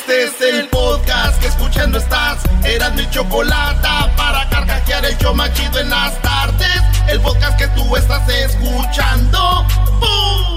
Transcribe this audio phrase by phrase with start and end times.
[0.00, 2.38] Este es el podcast que escuchando estás.
[2.64, 6.82] Eran mi chocolate para carcajear el yo machido en las tardes.
[7.06, 9.66] El podcast que tú estás escuchando.
[10.00, 10.49] ¡Bum!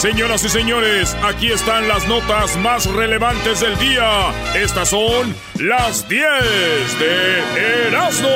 [0.00, 4.32] Señoras y señores, aquí están las notas más relevantes del día.
[4.54, 6.24] Estas son las 10
[6.98, 8.30] de Erasmo.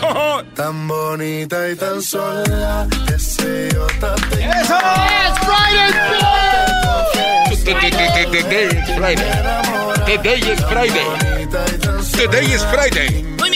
[0.54, 4.78] tan bonita y tan sola, ese yo ¡Eso
[5.18, 5.38] es
[8.96, 9.36] Friday,
[10.06, 11.04] Today is Friday.
[12.12, 13.22] Today is Friday.
[13.38, 13.55] Muy bien,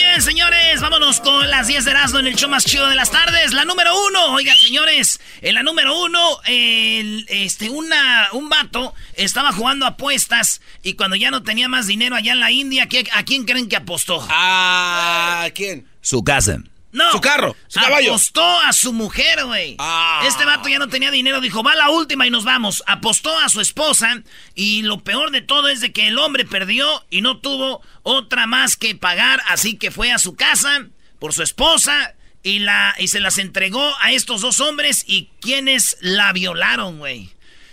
[1.61, 3.53] las 10 de Erasmo en el show más chido de las tardes.
[3.53, 9.51] La número uno, oigan, señores, en la número uno, el, este, una, un vato estaba
[9.51, 13.21] jugando apuestas y cuando ya no tenía más dinero allá en la India, ¿qué- ¿a
[13.21, 14.25] quién creen que apostó?
[14.27, 15.87] ¿A quién?
[16.01, 16.57] Su casa.
[16.93, 17.11] No.
[17.11, 18.09] Su carro, su caballo.
[18.09, 19.75] Apostó a su mujer, güey.
[19.77, 20.23] Ah.
[20.25, 22.81] Este vato ya no tenía dinero, dijo, va la última y nos vamos.
[22.87, 24.23] Apostó a su esposa
[24.55, 28.47] y lo peor de todo es de que el hombre perdió y no tuvo otra
[28.47, 30.87] más que pagar, así que fue a su casa
[31.21, 35.97] por su esposa y, la, y se las entregó a estos dos hombres y quienes
[36.01, 37.29] la violaron, güey.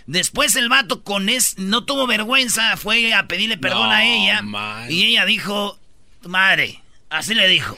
[0.07, 4.43] Después el vato con es, no tuvo vergüenza, fue a pedirle perdón No, a ella.
[4.43, 4.93] man.
[4.93, 5.81] Y ella dijo,
[6.27, 7.77] madre, así le dijo.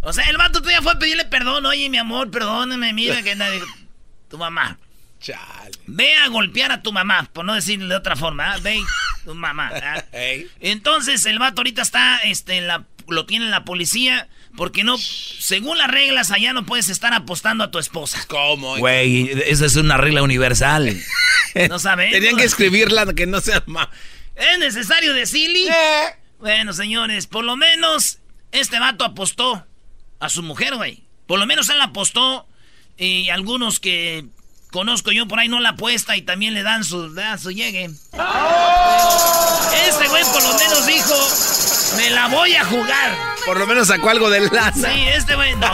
[0.00, 1.66] O sea, el vato todavía fue a pedirle perdón.
[1.66, 3.60] Oye, mi amor, perdóname, mira que nadie...
[4.30, 4.78] Tu mamá.
[5.20, 5.72] Chale.
[5.86, 8.52] Ve a golpear a tu mamá, por no decirle de otra forma.
[8.52, 8.58] ¿ah?
[8.62, 8.80] Ve,
[9.24, 9.70] tu mamá.
[10.12, 10.46] Ey.
[10.60, 15.78] Entonces, el vato ahorita está, este, en la, lo tiene la policía, porque no, según
[15.78, 18.24] las reglas, allá no puedes estar apostando a tu esposa.
[18.28, 18.78] ¿Cómo?
[18.78, 21.02] Güey, esa es una regla universal.
[21.70, 22.12] No sabes.
[22.12, 23.88] Tenían que escribirla que no sea más.
[24.34, 25.68] ¿Es necesario decirle?
[25.68, 26.14] Eh.
[26.38, 28.18] Bueno, señores, por lo menos
[28.52, 29.66] este vato apostó
[30.20, 31.04] a su mujer, güey.
[31.26, 32.46] Por lo menos él apostó
[32.98, 34.26] y algunos que
[34.70, 37.50] conozco yo por ahí no la apuesta y también le dan su, le dan su
[37.50, 37.84] llegue.
[37.84, 38.18] Este
[40.08, 41.14] güey por lo menos dijo,
[41.96, 43.16] me la voy a jugar.
[43.44, 44.72] Por lo menos sacó algo del lana.
[44.72, 45.68] Sí, este güey no.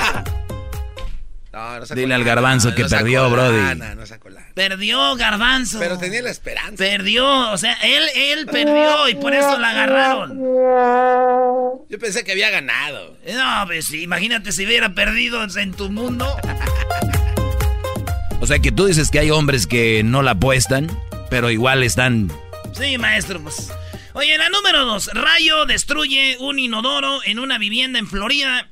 [1.52, 3.56] No, no sacó Dile al lana, garbanzo que sacó perdió, brody.
[3.56, 4.46] lana, no sacó lana.
[4.54, 5.78] Perdió Garbanzo.
[5.78, 6.76] Pero tenía la esperanza.
[6.76, 10.38] Perdió, o sea, él, él perdió y por eso la agarraron.
[11.88, 13.16] Yo pensé que había ganado.
[13.34, 16.26] No, pues imagínate si hubiera perdido en tu mundo.
[18.40, 20.90] O sea que tú dices que hay hombres que no la apuestan,
[21.30, 22.28] pero igual están...
[22.72, 23.70] Sí, maestro, pues.
[24.14, 25.08] Oye, la número dos.
[25.14, 28.68] Rayo destruye un inodoro en una vivienda en Florida.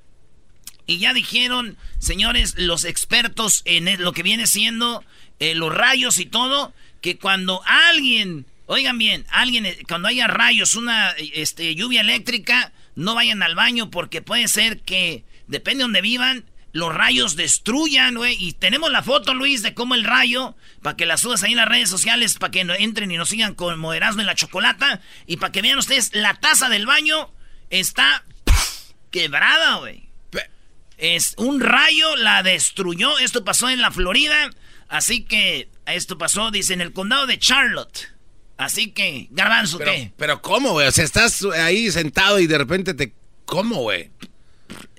[0.86, 5.04] Y ya dijeron, señores, los expertos en el- lo que viene siendo
[5.38, 10.74] eh, los rayos y todo, que cuando alguien, oigan bien, alguien, eh, cuando haya rayos,
[10.74, 16.02] una este, lluvia eléctrica, no vayan al baño porque puede ser que, depende de donde
[16.02, 18.36] vivan, los rayos destruyan, güey.
[18.38, 21.56] Y tenemos la foto, Luis, de cómo el rayo, para que la subas ahí en
[21.58, 25.00] las redes sociales, para que no- entren y nos sigan con Moderazno en la chocolata.
[25.26, 27.30] Y para que vean ustedes, la taza del baño
[27.70, 28.24] está
[29.10, 30.08] quebrada, güey.
[30.96, 33.18] Es un rayo la destruyó.
[33.20, 34.50] Esto pasó en la Florida.
[34.88, 38.12] Así que esto pasó, dice, en el condado de Charlotte.
[38.58, 40.12] Así que, Garbanzo, Pero, ¿qué?
[40.18, 40.86] pero ¿cómo, güey?
[40.88, 43.14] O sea, estás ahí sentado y de repente te...
[43.46, 44.10] ¿Cómo, güey?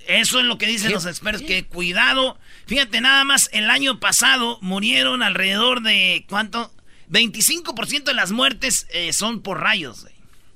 [0.07, 0.93] Eso es lo que dicen ¿Qué?
[0.93, 2.37] los expertos, que cuidado.
[2.65, 6.71] Fíjate, nada más el año pasado murieron alrededor de, ¿cuánto?
[7.09, 10.13] 25% de las muertes eh, son por rayos, güey.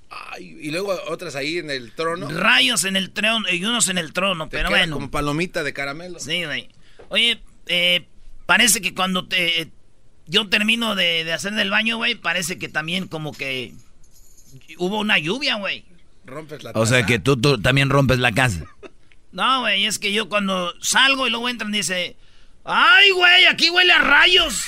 [0.10, 2.30] Ay, y luego otras ahí en el trono.
[2.30, 4.96] Rayos en el trono y unos en el trono, Te pero queda bueno.
[4.96, 6.20] Como palomita de caramelo.
[6.20, 6.70] Sí, güey.
[7.10, 8.06] Oye, eh,
[8.46, 9.70] parece que cuando te
[10.28, 13.74] yo termino de, de hacer del baño, güey, parece que también como que
[14.78, 15.86] hubo una lluvia, güey.
[16.26, 18.66] Rompes la O sea que tú, tú también rompes la casa.
[19.36, 22.16] No, güey, es que yo cuando salgo y luego entran dice,
[22.64, 24.64] ay, güey, aquí huele a rayos.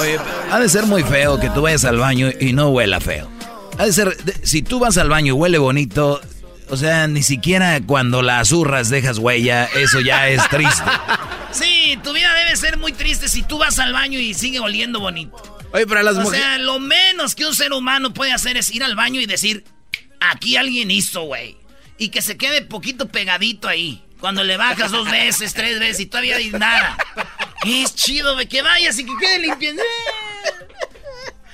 [0.00, 0.18] Oye,
[0.50, 3.30] ha de ser muy feo que tú vayas al baño y no huela feo.
[3.78, 6.22] Ha de ser, si tú vas al baño y huele bonito,
[6.70, 10.82] o sea, ni siquiera cuando la zurras dejas huella, eso ya es triste.
[11.52, 15.00] Sí, tu vida debe ser muy triste si tú vas al baño y sigue oliendo
[15.00, 15.36] bonito.
[15.74, 16.42] Oye, pero a las O mujeres...
[16.42, 19.62] sea, lo menos que un ser humano puede hacer es ir al baño y decir,
[20.30, 21.56] aquí alguien hizo, güey.
[21.98, 24.02] Y que se quede poquito pegadito ahí.
[24.20, 26.96] Cuando le bajas dos veces, tres veces y todavía hay nada.
[27.66, 29.72] Es chido, güey, que vayas y que quede limpio.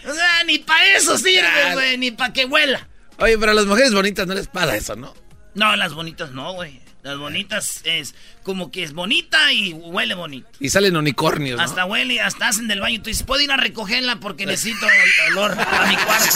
[0.06, 2.86] O sea, ni para eso sirve, güey, ni para que huela.
[3.18, 5.14] Oye, pero a las mujeres bonitas no les pasa eso, ¿no?
[5.54, 6.80] No, las bonitas no, güey.
[7.02, 10.48] Las bonitas es como que es bonita y huele bonito.
[10.60, 11.62] Y salen unicornios, ¿no?
[11.62, 13.00] Hasta huele, hasta hacen del baño.
[13.02, 16.26] Tú dices, ¿puedo ir a recogerla porque necesito el olor a mi cuarto?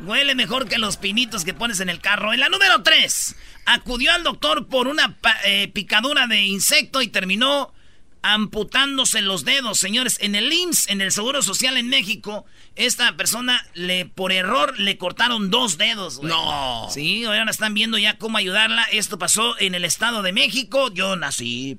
[0.00, 2.32] Huele mejor que los pinitos que pones en el carro.
[2.32, 3.36] En la número 3,
[3.66, 7.72] acudió al doctor por una eh, picadura de insecto y terminó
[8.22, 10.18] amputándose los dedos, señores.
[10.20, 12.44] En el IMSS, en el Seguro Social en México,
[12.76, 16.22] esta persona le por error le cortaron dos dedos.
[16.22, 16.88] No.
[16.90, 18.84] Sí, ahora están viendo ya cómo ayudarla.
[18.92, 20.92] Esto pasó en el Estado de México.
[20.92, 21.78] Yo nací.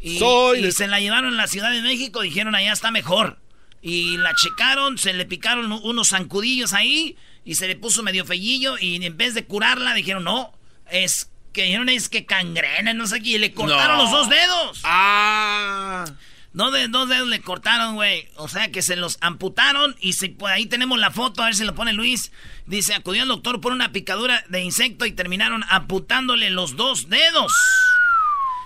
[0.00, 0.18] y,
[0.56, 2.20] y se la llevaron a la Ciudad de México.
[2.20, 3.38] Dijeron allá está mejor.
[3.82, 8.76] Y la checaron, se le picaron unos zancudillos ahí y se le puso medio fellillo.
[8.78, 10.52] Y en vez de curarla, dijeron no,
[10.90, 14.80] es que dijeron es que cangrena, no sé qué, y le cortaron los dos dedos.
[14.84, 16.04] Ah.
[16.52, 18.28] Dos, de, dos dedos le cortaron, güey.
[18.36, 21.54] O sea que se los amputaron y si, pues, ahí tenemos la foto, a ver
[21.54, 22.32] si lo pone Luis.
[22.64, 27.52] Dice, acudió al doctor por una picadura de insecto y terminaron amputándole los dos dedos.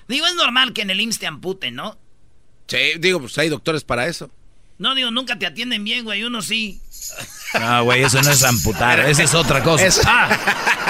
[0.06, 1.98] Digo, es normal que en el IMSS te amputen, ¿no?
[2.66, 4.30] Sí, digo, pues hay doctores para eso.
[4.81, 6.25] No, digo, nunca te atienden bien, güey.
[6.25, 6.81] Uno sí.
[7.61, 9.85] No, güey, eso no es amputar, esa es otra cosa.
[10.06, 10.38] Ah,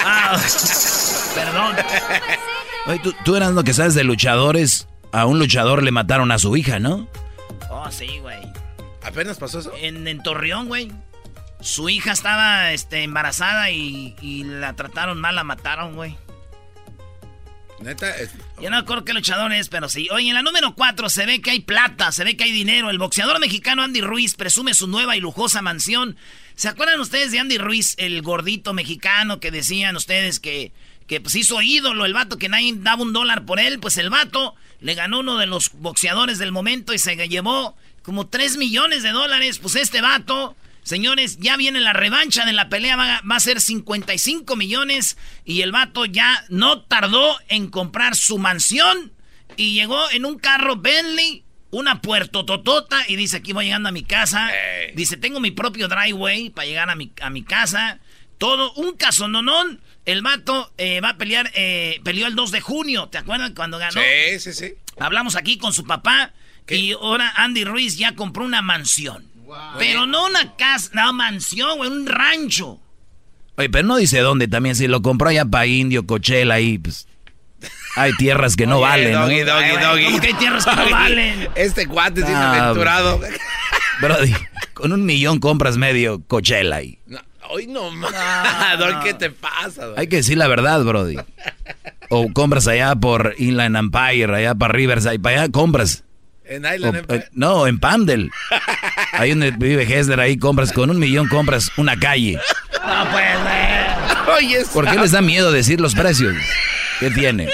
[0.04, 0.40] ah,
[1.34, 1.76] perdón.
[2.86, 4.86] Oye, tú, tú eras lo que sabes de luchadores.
[5.10, 7.08] A un luchador le mataron a su hija, ¿no?
[7.68, 8.38] Oh, sí, güey.
[9.02, 9.72] ¿Apenas pasó eso?
[9.76, 10.92] En, en Torreón, güey.
[11.60, 16.16] Su hija estaba este, embarazada y, y la trataron mal, la mataron, güey.
[17.80, 18.14] Neta.
[18.60, 20.08] Yo no acuerdo qué luchador es, pero sí.
[20.10, 22.90] Oye, en la número 4 se ve que hay plata, se ve que hay dinero.
[22.90, 26.16] El boxeador mexicano Andy Ruiz presume su nueva y lujosa mansión.
[26.56, 30.72] ¿Se acuerdan ustedes de Andy Ruiz, el gordito mexicano que decían ustedes que,
[31.06, 33.80] que pues hizo ídolo, el vato que nadie daba un dólar por él?
[33.80, 38.26] Pues el vato le ganó uno de los boxeadores del momento y se llevó como
[38.26, 39.58] 3 millones de dólares.
[39.58, 40.54] Pues este vato
[40.90, 45.70] Señores, ya viene la revancha de la pelea, va, a ser 55 millones y el
[45.70, 49.12] vato ya no tardó en comprar su mansión
[49.56, 53.92] y llegó en un carro Bentley, una puerto totota y dice, aquí voy llegando a
[53.92, 54.50] mi casa.
[54.96, 58.00] Dice, tengo mi propio driveway para llegar a mi, a mi casa.
[58.38, 59.80] Todo un casononón.
[60.06, 63.78] El vato eh, va a pelear, eh, peleó el 2 de junio, ¿te acuerdas cuando
[63.78, 63.92] ganó?
[63.92, 64.74] Sí, sí, sí.
[64.98, 66.32] Hablamos aquí con su papá
[66.68, 69.30] y ahora Andy Ruiz ya compró una mansión.
[69.78, 72.80] Pero no una casa, una mansión, güey, un rancho.
[73.56, 74.74] Oye, pero no dice dónde también.
[74.74, 77.06] Si lo compró allá para Indio, Cochela, ahí, pues.
[77.96, 79.46] Hay tierras que no valen, doggy, ¿no?
[79.46, 81.48] Doggy, doggy, ¿Cómo que hay tierras que no valen?
[81.56, 83.20] Este cuate es aventurado.
[84.00, 84.32] Brody,
[84.72, 86.98] con un millón compras medio Coachella ahí.
[87.06, 87.18] No,
[87.50, 88.14] hoy no más.
[89.04, 89.88] ¿Qué te pasa?
[89.96, 91.16] Hay que decir la verdad, Brody.
[92.08, 96.04] O compras allá por Inland Empire, allá para Riverside, para allá compras
[96.50, 98.32] ¿En Island eh, No, en Pandel.
[99.12, 102.40] ahí donde vive Hessler, ahí compras, con un millón compras una calle.
[102.84, 106.34] No puede Oye, ¿Por qué les da miedo decir los precios?
[106.98, 107.48] ¿Qué tiene?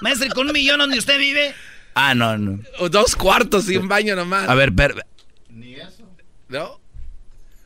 [0.00, 1.54] Maestro, ¿con un millón donde usted vive?
[1.94, 2.58] Ah, no, no.
[2.90, 4.48] dos cuartos y un baño nomás.
[4.48, 5.06] A ver, per...
[5.50, 6.08] Ni eso.
[6.48, 6.80] ¿No?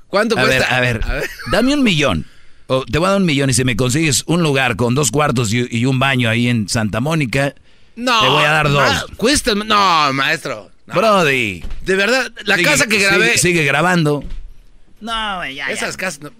[0.08, 0.58] ¿Cuánto a cuesta?
[0.58, 2.26] Ver, a ver, a ver, dame un millón.
[2.66, 5.12] O te voy a dar un millón y si me consigues un lugar con dos
[5.12, 7.54] cuartos y un baño ahí en Santa Mónica,
[8.00, 8.20] no.
[8.20, 9.06] Te voy a dar dos.
[9.16, 9.54] cuesta.
[9.54, 10.70] No, maestro.
[10.86, 11.64] Brody.
[11.82, 13.38] De verdad, la casa que grabé.
[13.38, 14.24] Sigue, grabando.
[15.00, 15.70] No, güey, ya.
[15.70, 16.32] Esas casas.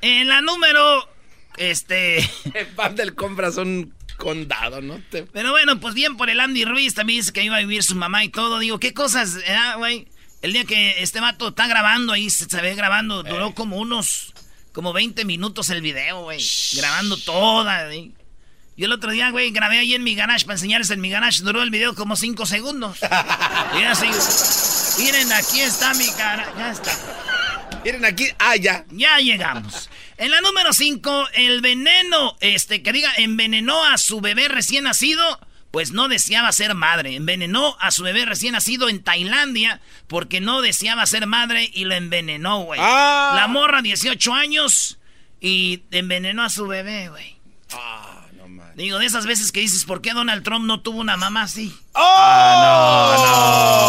[0.00, 1.08] En la número.
[1.56, 2.18] Este.
[2.54, 5.00] El pan del compra son condado, ¿no?
[5.10, 6.94] Pero bueno, pues bien por el Andy Ruiz.
[6.94, 8.58] También dice que iba a vivir su mamá y todo.
[8.58, 10.08] Digo, ¿qué cosas, eh, güey?
[10.42, 14.32] El día que este vato está grabando ahí, se, ve grabando, duró como unos.
[14.72, 16.44] Como 20 minutos el video, güey.
[16.74, 18.12] Grabando toda, güey.
[18.76, 21.42] Yo el otro día, güey, grabé ahí en mi garage para enseñarles en mi garage.
[21.42, 22.98] Duró el video como 5 segundos.
[23.80, 25.02] y así.
[25.02, 26.46] Miren, aquí está mi cara.
[26.58, 26.92] Ya está.
[27.84, 28.28] Miren aquí.
[28.38, 28.84] Ah, ya.
[28.90, 29.88] Ya llegamos.
[30.18, 35.40] En la número 5, el veneno, este, que diga, envenenó a su bebé recién nacido.
[35.70, 37.16] Pues no deseaba ser madre.
[37.16, 41.94] Envenenó a su bebé recién nacido en Tailandia porque no deseaba ser madre y lo
[41.94, 42.80] envenenó, güey.
[42.82, 43.32] Ah.
[43.36, 44.98] La morra, 18 años,
[45.40, 47.36] y envenenó a su bebé, güey.
[47.72, 48.15] Ah.
[48.76, 51.74] Digo, de esas veces que dices, ¿por qué Donald Trump no tuvo una mamá así?
[51.94, 52.14] ¡Oh!
[52.18, 53.16] Ah,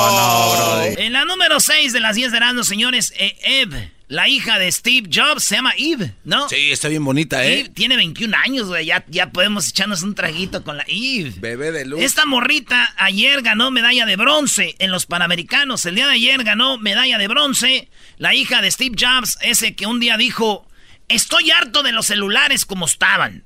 [0.08, 1.04] no, no, no, bro.
[1.04, 4.72] En la número 6 de las 10 de Erasmus, señores, eh, Eve, la hija de
[4.72, 6.48] Steve Jobs, se llama Eve, ¿no?
[6.48, 7.60] Sí, está bien bonita, ¿eh?
[7.60, 11.34] Eve tiene 21 años, güey, ya, ya podemos echarnos un traguito con la Eve.
[11.36, 12.02] Bebé de luz.
[12.02, 15.86] Esta morrita ayer ganó medalla de bronce en los Panamericanos.
[15.86, 17.90] El día de ayer ganó medalla de bronce
[18.20, 20.66] la hija de Steve Jobs, ese que un día dijo,
[21.10, 23.44] estoy harto de los celulares como estaban.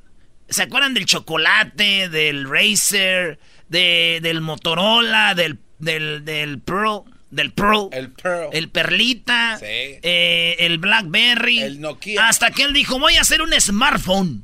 [0.52, 3.40] ¿Se acuerdan del chocolate, del Racer,
[3.70, 7.06] de, del Motorola, del, del, del Pro?
[7.30, 7.90] Del Pro.
[7.94, 8.50] El Pearl.
[8.52, 9.58] El Perlita.
[9.58, 9.66] Sí.
[9.66, 11.60] Eh, el Blackberry.
[11.60, 12.28] El Nokia.
[12.28, 14.44] Hasta que él dijo, voy a hacer un smartphone.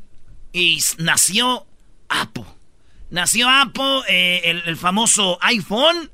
[0.53, 1.67] Y nació
[2.07, 2.45] Apple.
[3.09, 6.09] Nació Apple, eh, el, el, famoso iPhone.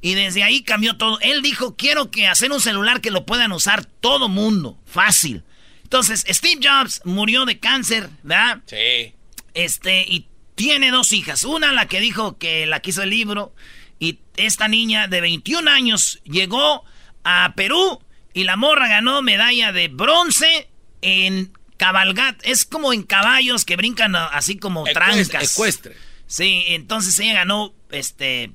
[0.00, 1.18] Y desde ahí cambió todo.
[1.20, 5.44] Él dijo, quiero que hacer un celular que lo puedan usar todo mundo, fácil.
[5.82, 8.62] Entonces, Steve Jobs murió de cáncer, ¿verdad?
[8.64, 9.14] Sí.
[9.54, 11.44] Este, y tiene dos hijas.
[11.44, 13.54] Una, la que dijo que la quiso el libro.
[13.98, 16.84] Y esta niña de 21 años llegó
[17.22, 18.00] a Perú
[18.32, 20.68] y la morra ganó medalla de bronce
[21.00, 22.40] en cabalgat.
[22.44, 25.54] Es como en caballos que brincan así como trancas.
[25.54, 25.96] Ecuestre.
[26.26, 28.50] Sí, entonces ella ganó, este...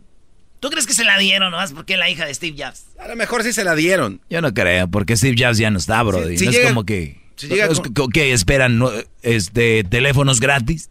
[0.60, 2.88] ¿Tú crees que se la dieron nomás porque es la hija de Steve Jobs?
[3.00, 4.20] A lo mejor sí se la dieron.
[4.30, 6.20] Yo no creo, porque Steve Jobs ya no está, bro.
[6.20, 7.19] no es como que...
[8.14, 8.82] ¿Qué esperan?
[9.22, 10.90] Este, ¿Teléfonos gratis?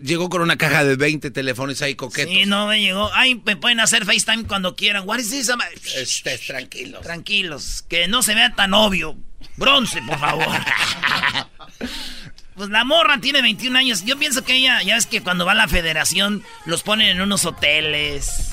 [0.00, 2.32] Llegó con una caja de 20 teléfonos ahí coquetos.
[2.32, 3.10] Sí, no me llegó.
[3.12, 5.02] Ay, me pueden hacer FaceTime cuando quieran.
[5.06, 5.50] What is this?
[5.96, 7.02] Este, tranquilos.
[7.02, 7.84] Tranquilos.
[7.88, 9.16] Que no se vea tan obvio.
[9.56, 10.46] Bronce, por favor.
[12.54, 14.04] pues la morra tiene 21 años.
[14.04, 17.20] Yo pienso que ella, ya es que cuando va a la federación, los ponen en
[17.20, 18.52] unos hoteles.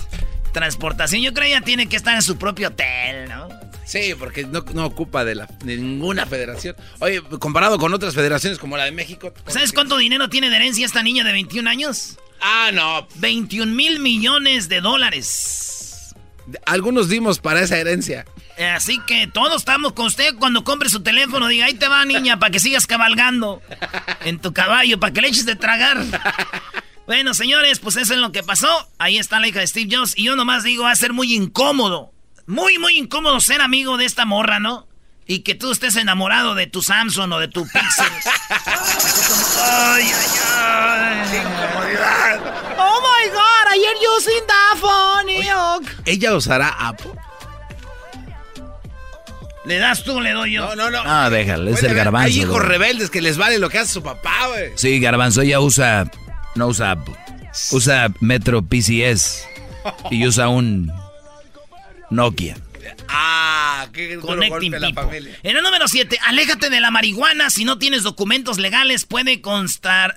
[0.54, 1.22] Transportación.
[1.22, 3.61] Yo creo que ella tiene que estar en su propio hotel, ¿no?
[3.86, 6.76] Sí, porque no, ocupa de, la, ninguna federación.
[7.00, 9.34] Oye, comparado con otras federaciones como la de México.
[9.48, 12.18] ¿Sabes cuánto dinero tiene de herencia esta niña de 21 años?
[12.42, 13.08] Ah, no.
[13.16, 16.16] 21 mil millones de dólares.
[16.66, 18.26] Algunos dimos para esa herencia.
[18.74, 21.48] Así que todos estamos con usted cuando compre su teléfono.
[21.48, 23.62] Diga, ahí te va, niña, para que sigas cabalgando
[24.26, 26.04] en tu caballo, para que le eches de tragar.
[27.08, 28.70] Bueno, señores, pues eso es lo que pasó.
[28.98, 30.18] Ahí está la hija de Steve Jobs.
[30.18, 32.14] Y yo nomás digo, va a ser muy incómodo
[32.46, 34.88] muy, muy incómodo ser amigo de esta morra, ¿no?
[35.28, 38.06] Y que tú estés enamorado de tu Samsung o de tu Pixel.
[39.62, 41.38] ay, ay, ay.
[41.38, 42.76] incomodidad.
[42.78, 45.92] Oh my God, ayer using that phone.
[46.06, 47.12] ¿Ella usará Apple?
[49.64, 50.76] ¿Le das tú o le doy yo?
[50.76, 51.04] No, no, no.
[51.06, 52.28] Ah, déjale, es el garbanzo.
[52.28, 54.72] Hay hijos rebeldes que les vale lo que hace su papá, güey.
[54.76, 56.10] Sí, garbanzo ella usa,
[56.56, 57.16] no usa Apple.
[57.72, 59.46] Usa Metro PCS
[60.10, 60.92] y usa un
[62.12, 62.58] Nokia.
[63.08, 65.39] Ah, qué Connecting la familia.
[65.44, 67.50] En el número 7, aléjate de la marihuana.
[67.50, 70.15] Si no tienes documentos legales, puede constar,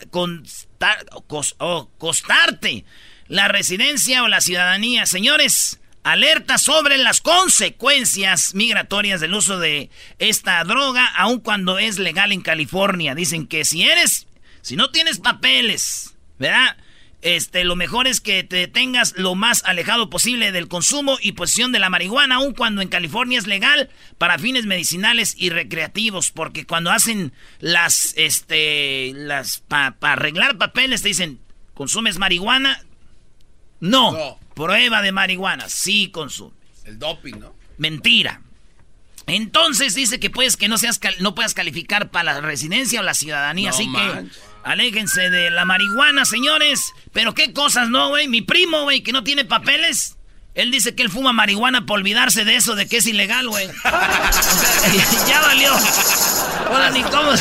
[1.98, 2.84] costarte
[3.28, 5.06] la residencia o la ciudadanía.
[5.06, 12.32] Señores, alerta sobre las consecuencias migratorias del uso de esta droga, aun cuando es legal
[12.32, 13.14] en California.
[13.14, 14.26] Dicen que si eres,
[14.62, 16.76] si no tienes papeles, ¿verdad?
[17.24, 21.72] Este, lo mejor es que te tengas lo más alejado posible del consumo y posesión
[21.72, 23.88] de la marihuana, aun cuando en California es legal
[24.18, 31.08] para fines medicinales y recreativos, porque cuando hacen las, este, las, para arreglar papeles te
[31.08, 31.40] dicen,
[31.72, 32.84] ¿consumes marihuana?
[33.80, 34.38] No.
[34.54, 36.58] Prueba de marihuana, sí consumes.
[36.84, 37.54] El doping, ¿no?
[37.78, 38.42] Mentira.
[39.26, 43.14] Entonces dice que puedes que no seas no puedas calificar para la residencia o la
[43.14, 44.26] ciudadanía, así que
[44.64, 46.92] Aléjense de la marihuana, señores.
[47.12, 48.28] Pero qué cosas, ¿no, güey?
[48.28, 50.16] Mi primo, güey, que no tiene papeles.
[50.54, 53.66] Él dice que él fuma marihuana por olvidarse de eso, de que es ilegal, güey.
[55.28, 55.72] ya valió.
[56.68, 57.32] Ahora ni cómo.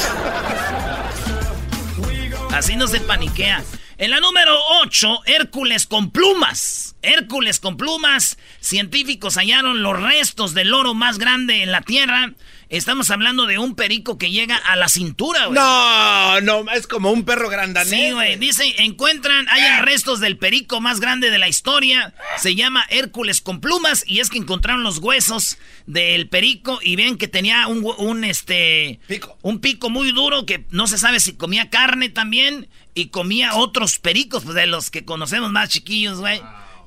[2.52, 3.64] Así no se paniquea.
[3.98, 6.96] En la número 8, Hércules con plumas.
[7.04, 8.38] Hércules con plumas.
[8.60, 12.34] Científicos hallaron los restos del oro más grande en la Tierra.
[12.74, 15.54] Estamos hablando de un perico que llega a la cintura, güey.
[15.60, 17.88] No, no, es como un perro grandanés.
[17.88, 18.36] Sí, güey.
[18.38, 22.16] Dice, encuentran, hay restos del perico más grande de la historia.
[22.38, 27.18] Se llama Hércules con plumas y es que encontraron los huesos del perico y ven
[27.20, 29.00] que tenía un, un este...
[29.08, 29.38] Pico.
[29.44, 34.00] Un pico muy duro que no se sabe si comía carne también y comía otros
[34.00, 36.42] pericos, pues de los que conocemos más chiquillos, güey.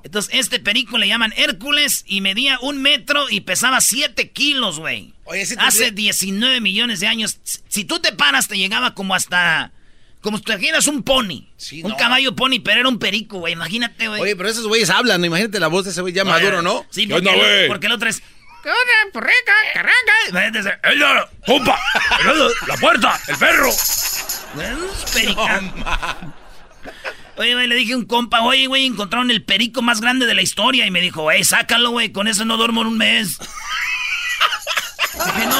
[0.06, 5.12] Entonces, este perico le llaman Hércules y medía un metro y pesaba 7 kilos, güey.
[5.58, 7.40] Hace 19 millones de años.
[7.42, 9.72] Si tú te paras, te llegaba como hasta.
[10.20, 11.48] Como si te imaginas un pony.
[11.82, 13.54] un caballo pony, pero era un perico, güey.
[13.54, 14.20] Imagínate, güey.
[14.20, 16.86] Oye, pero esos güeyes hablan, Imagínate la voz de ese güey ya maduro, ¿no?
[16.90, 18.20] Sí, porque, el, porque el otro es.
[18.62, 19.54] ¿Qué onda, porreca?
[19.74, 20.82] Carranca.
[20.84, 21.28] ¡Ella!
[21.44, 21.80] ¡Compa!
[22.68, 23.20] ¡La puerta!
[23.26, 23.70] ¡El perro!
[25.12, 26.36] Perica.
[27.38, 30.34] Oye, güey, le dije a un compa, oye, güey, encontraron el perico más grande de
[30.34, 30.86] la historia.
[30.86, 33.38] Y me dijo, güey, sácalo, güey, con eso no duermo en un mes.
[35.12, 35.56] dije, no,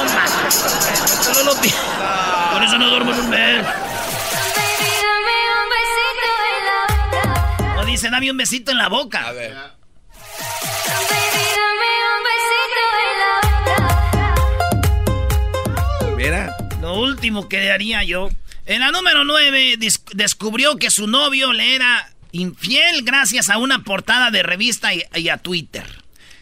[2.52, 3.66] Con eso no duermo en un mes.
[7.78, 9.28] O dice, dame un besito en la boca.
[9.28, 9.56] A ver.
[16.16, 16.56] Mira.
[16.80, 18.28] Lo último que haría yo
[18.66, 19.78] en la número 9
[20.14, 25.38] descubrió que su novio le era infiel gracias a una portada de revista y, a
[25.38, 25.84] Twitter.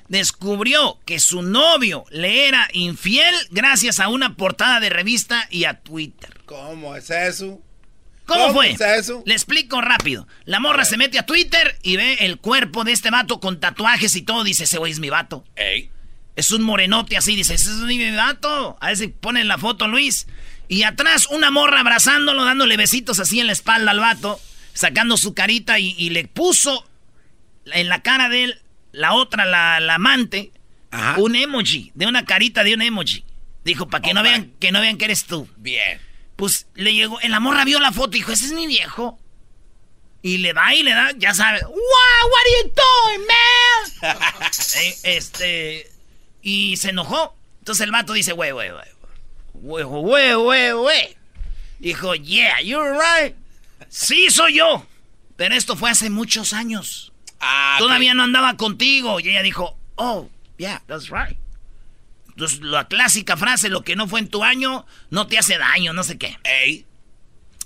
[0.09, 5.81] Descubrió que su novio le era infiel gracias a una portada de revista y a
[5.81, 6.31] Twitter.
[6.47, 7.61] ¿Cómo es eso?
[8.27, 8.75] ¿Cómo, fue?
[9.27, 10.27] Le explico rápido.
[10.47, 14.17] La morra se mete a Twitter y ve el cuerpo de este vato con tatuajes
[14.17, 14.45] y todo.
[14.45, 15.45] Dice, ese güey es mi vato.
[16.35, 17.37] Es un morenote así.
[17.37, 18.79] Dice, ese es mi vato.
[18.81, 20.27] A ver si pone la foto Luis.
[20.69, 24.41] Y atrás una morra abrazándolo, dándole besitos así en la espalda al vato.
[24.73, 26.85] Sacando su carita y, le puso
[27.67, 30.51] en la cara de él, la otra, la, amante,
[31.17, 31.93] un emoji.
[31.95, 33.25] De una carita de un emoji.
[33.65, 35.49] Dijo, para que no vean que no vean que eres tú.
[35.57, 36.01] Bien.
[36.37, 39.19] Pues le llegó, en la morra vio la foto y dijo, ese es mi viejo.
[40.23, 41.61] Y le da y le da, ya sabe.
[41.63, 44.51] Wow, what are you doing, man?
[44.77, 45.91] Eh, este.
[46.43, 47.37] Y se enojó.
[47.61, 48.94] Entonces el mato dice, wey, wey, wey.
[49.65, 51.17] Wey, wey, wey.
[51.81, 53.35] Dijo, yeah, you're right.
[53.89, 54.87] Sí, soy yo.
[55.37, 57.13] Pero esto fue hace muchos años.
[57.41, 59.21] Ah, Todavía no andaba contigo.
[59.21, 60.29] Y ella dijo, oh,
[60.59, 61.39] yeah, that's right.
[62.29, 65.95] Entonces, la clásica frase, lo que no fue en tu año, no te hace daño,
[65.95, 66.37] no sé qué.
[66.45, 66.85] Ey.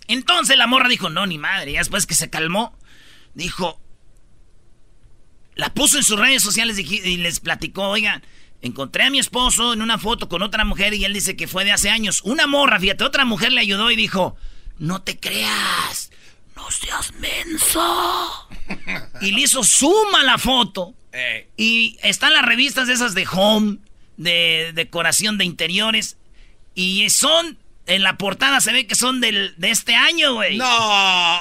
[0.06, 1.72] Entonces la morra dijo, no, ni madre.
[1.72, 2.78] Y después que se calmó,
[3.34, 3.80] dijo,
[5.54, 8.22] la puso en sus redes sociales y les platicó, oigan,
[8.62, 11.64] encontré a mi esposo en una foto con otra mujer y él dice que fue
[11.64, 12.20] de hace años.
[12.24, 14.36] Una morra, fíjate, otra mujer le ayudó y dijo,
[14.78, 16.10] no te creas,
[16.56, 18.48] no seas menso.
[19.20, 20.94] y le hizo suma la foto.
[21.56, 23.78] Y están las revistas de esas de Home
[24.16, 26.16] de decoración de interiores.
[26.74, 30.58] Y son, en la portada se ve que son del, de este año, güey.
[30.58, 31.40] No,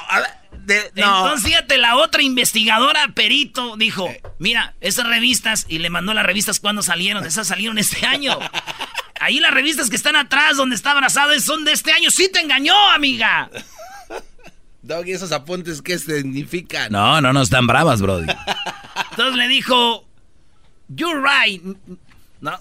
[0.68, 4.08] Entonces, fíjate, la otra investigadora, Perito, dijo,
[4.38, 8.38] mira, esas revistas, y le mandó las revistas cuando salieron, esas salieron este año.
[9.20, 12.10] Ahí las revistas que están atrás, donde está abrazado, son de este año.
[12.10, 13.50] Sí te engañó, amiga.
[14.82, 16.92] Dog, ¿y esos apuntes qué significan?
[16.92, 18.26] No, no, no están bravas, Brody.
[19.10, 20.06] Entonces le dijo,
[20.88, 21.62] you're right.
[22.40, 22.58] No,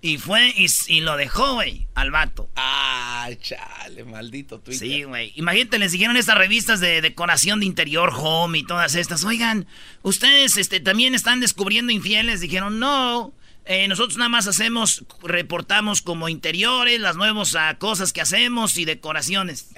[0.00, 2.48] y fue y, lo dejó, güey, al vato.
[2.54, 4.88] Ah, chale, maldito Twitter.
[4.88, 5.32] Sí, güey.
[5.34, 9.24] Imagínate, le siguieron estas revistas de decoración de interior, home y todas estas.
[9.24, 9.66] Oigan,
[10.02, 12.40] ustedes este, también están descubriendo infieles.
[12.40, 13.32] Dijeron, no,
[13.64, 18.84] eh, nosotros nada más hacemos, reportamos como interiores, las nuevas ah, cosas que hacemos y
[18.84, 19.70] decoraciones.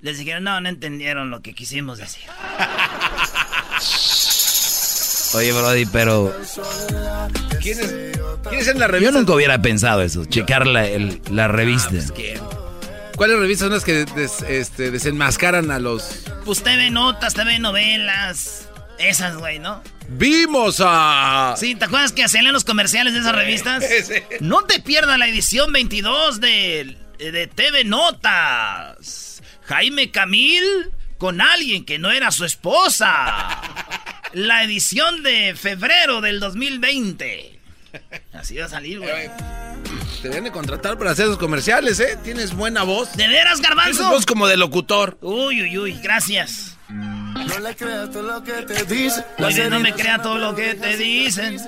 [0.00, 2.24] Les dijeron, no, no entendieron lo que quisimos decir.
[5.34, 6.34] Oye, Brody, pero...
[7.62, 7.94] ¿Quién es?
[8.48, 9.12] ¿Quiénes en la revista?
[9.12, 10.86] Yo nunca hubiera pensado eso, checar la,
[11.30, 11.90] la revista.
[11.92, 12.40] Ah, pues,
[13.16, 14.04] ¿Cuáles revistas son las que
[14.48, 16.24] este, desenmascaran a los...?
[16.44, 19.82] Pues TV Notas, TV Novelas, esas, güey, ¿no?
[20.08, 21.54] ¡Vimos a...!
[21.56, 23.84] Sí, ¿te acuerdas que hacían los comerciales de esas revistas?
[24.40, 29.42] No te pierdas la edición 22 de, de TV Notas.
[29.64, 33.60] Jaime Camil con alguien que no era su esposa.
[34.32, 37.60] La edición de febrero del 2020.
[38.32, 39.10] Así va a salir, güey.
[39.10, 39.30] Eh,
[40.22, 42.18] te vienen a contratar para hacer esos comerciales, ¿eh?
[42.24, 43.14] Tienes buena voz.
[43.16, 43.92] ¿De veras, garbanzo?
[43.92, 45.18] Tienes voz como de locutor.
[45.20, 46.78] Uy, uy, uy, gracias.
[46.88, 49.24] No le creas todo lo que te dicen.
[49.38, 51.58] Oye, no me crea todo lo que te dicen.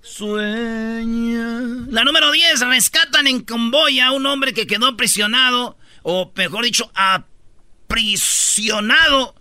[0.00, 1.86] Sueña.
[1.90, 2.60] La número 10.
[2.60, 9.34] Rescatan en Camboya a un hombre que quedó prisionado, o mejor dicho, aprisionado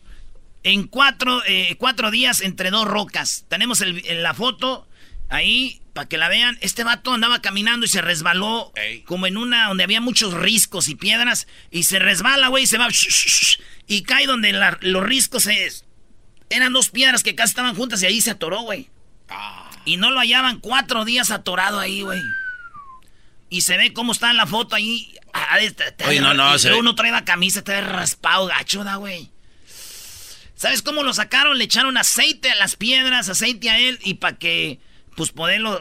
[0.68, 3.46] en cuatro, eh, cuatro días entre dos rocas.
[3.50, 4.88] Tenemos la foto
[5.30, 8.72] Ahí, para que la vean, este vato andaba caminando y se resbaló
[9.06, 11.48] como en una donde había muchos riscos y piedras.
[11.70, 12.88] Y se resbala, güey, y se va.
[13.88, 15.86] y cae donde los riscos es.
[16.50, 18.90] Eran dos piedras que casi estaban juntas y ahí se atoró, güey.
[19.30, 19.70] Ah.
[19.84, 22.22] Y no lo hallaban cuatro días atorado ahí, güey.
[23.50, 25.14] Y se ve cómo está en la foto ahí.
[25.34, 25.58] Ah,
[26.08, 29.30] Oye, no, no, se Uno trae la camisa, está raspado, gacho, da, güey.
[30.58, 31.58] ¿Sabes cómo lo sacaron?
[31.58, 34.80] Le echaron aceite a las piedras, aceite a él y para que
[35.16, 35.80] pues poderlo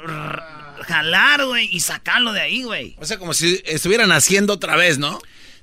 [0.83, 2.95] jalar, güey, y sacarlo de ahí, güey.
[2.99, 5.19] O sea, como si estuvieran haciendo otra vez, ¿no?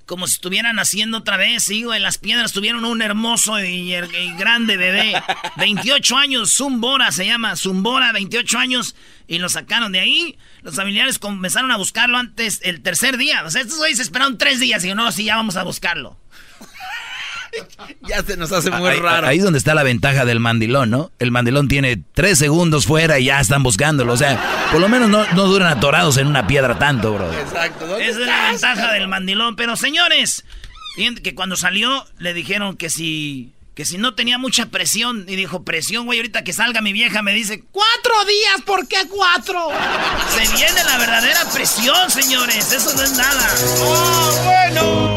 [0.08, 2.00] Como si estuvieran haciendo otra vez, sí, güey.
[2.00, 3.94] Las piedras tuvieron un hermoso y,
[4.38, 5.14] grande bebé.
[5.58, 8.96] 28 años, Zumbora se llama, Zumbora, 28 años.
[9.28, 10.38] Y lo sacaron de ahí.
[10.64, 13.44] Los familiares comenzaron a buscarlo antes, el tercer día.
[13.46, 16.18] O sea, estos güeyes esperaron tres días y dijeron, no, sí, ya vamos a buscarlo.
[18.08, 19.28] ya se nos hace muy raro.
[19.28, 21.12] Ahí es donde está la ventaja del mandilón, ¿no?
[21.20, 24.14] El mandilón tiene tres segundos fuera y ya están buscándolo.
[24.14, 27.32] O sea, por lo menos no, no duran atorados en una piedra tanto, bro.
[27.34, 27.98] Exacto.
[27.98, 29.56] Esa es la ventaja del mandilón.
[29.56, 30.46] Pero señores,
[31.24, 35.26] que cuando salió le dijeron que si que si no tenía mucha presión.
[35.28, 39.08] Y dijo, presión, güey, ahorita que salga mi vieja me dice, cuatro días, ¿por qué
[39.10, 39.70] cuatro?
[40.30, 43.56] Se viene la verdadera presión, señores, eso no es nada.
[43.82, 45.13] ¡Oh, bueno!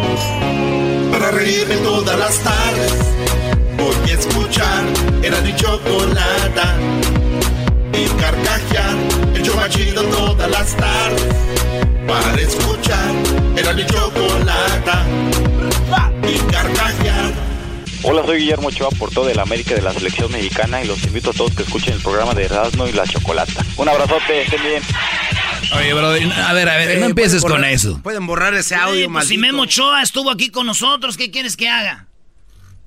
[1.36, 2.92] Reírme todas las tardes.
[3.76, 4.84] Voy a escuchar
[5.22, 6.76] era mi chocolata
[7.92, 8.96] y carcajear
[9.34, 11.34] el yo machido todas las tardes.
[12.06, 13.12] Para escuchar
[13.56, 15.06] era mi chocolata
[16.22, 16.38] y
[18.24, 21.32] soy Guillermo Ochoa, todo de la América de la Selección Mexicana y los invito a
[21.32, 23.64] todos que escuchen el programa de Erasmo y la Chocolata.
[23.76, 24.82] Un abrazote, estén bien.
[25.76, 28.00] Oye, bro, a ver, a ver, no empieces con eso.
[28.02, 31.68] Pueden borrar ese audio, pues Si Memo Ochoa estuvo aquí con nosotros, ¿qué quieres que
[31.68, 32.08] haga?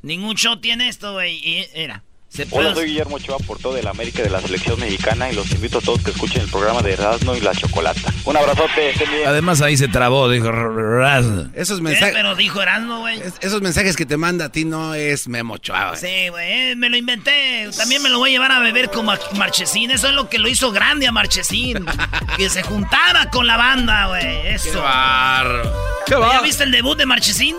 [0.02, 1.68] Ningún show tiene esto, güey.
[1.74, 2.04] Era.
[2.52, 5.80] Hola, soy Guillermo Ochoa, todo de la América de la Selección Mexicana y los invito
[5.80, 8.14] a todos que escuchen el programa de Erasmo y la Chocolata.
[8.24, 8.94] Un abrazote,
[9.26, 10.50] Además ahí se trabó, dijo
[11.54, 12.14] Esos mensajes...
[12.14, 13.20] pero dijo Erasmo, güey.
[13.42, 16.00] esos mensajes que te manda a ti no es Memo Ochoa, güey.
[16.00, 17.68] Sí, güey, eh, me lo inventé.
[17.76, 19.92] También me lo voy a llevar a beber con Marchesín.
[19.92, 21.84] Eso es lo que lo hizo grande a Marchesín.
[22.38, 24.48] que se juntara con la banda, güey.
[24.48, 24.72] Eso.
[24.72, 26.32] Qué barro.
[26.32, 27.56] ¿Ya viste el debut de Marchesín?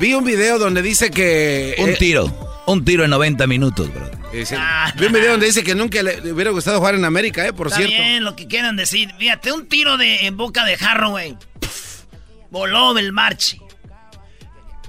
[0.00, 1.76] Vi un video donde dice que...
[1.78, 2.51] Un tiro.
[2.66, 4.10] Un tiro en 90 minutos, bro.
[4.56, 7.52] Ah, Vi un video donde dice que nunca le hubiera gustado jugar en América, ¿eh?
[7.52, 7.96] Por Está cierto.
[7.96, 9.12] bien, lo que quieran decir.
[9.18, 11.36] Fíjate, un tiro de, en boca de jarro, güey.
[12.50, 13.58] Voló el Marche.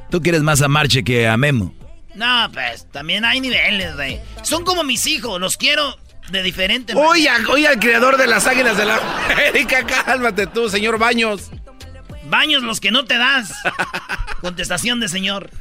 [0.09, 1.73] Tú quieres más a Marche que a Memo.
[2.13, 4.19] No, pues, también hay niveles, güey.
[4.43, 5.97] Son como mis hijos, los quiero
[6.29, 10.97] de diferente Oye, oye, al creador de las águilas de la América, cálmate tú, señor
[10.97, 11.49] Baños.
[12.34, 13.54] Baños los que no te das.
[14.41, 15.52] Contestación de señor.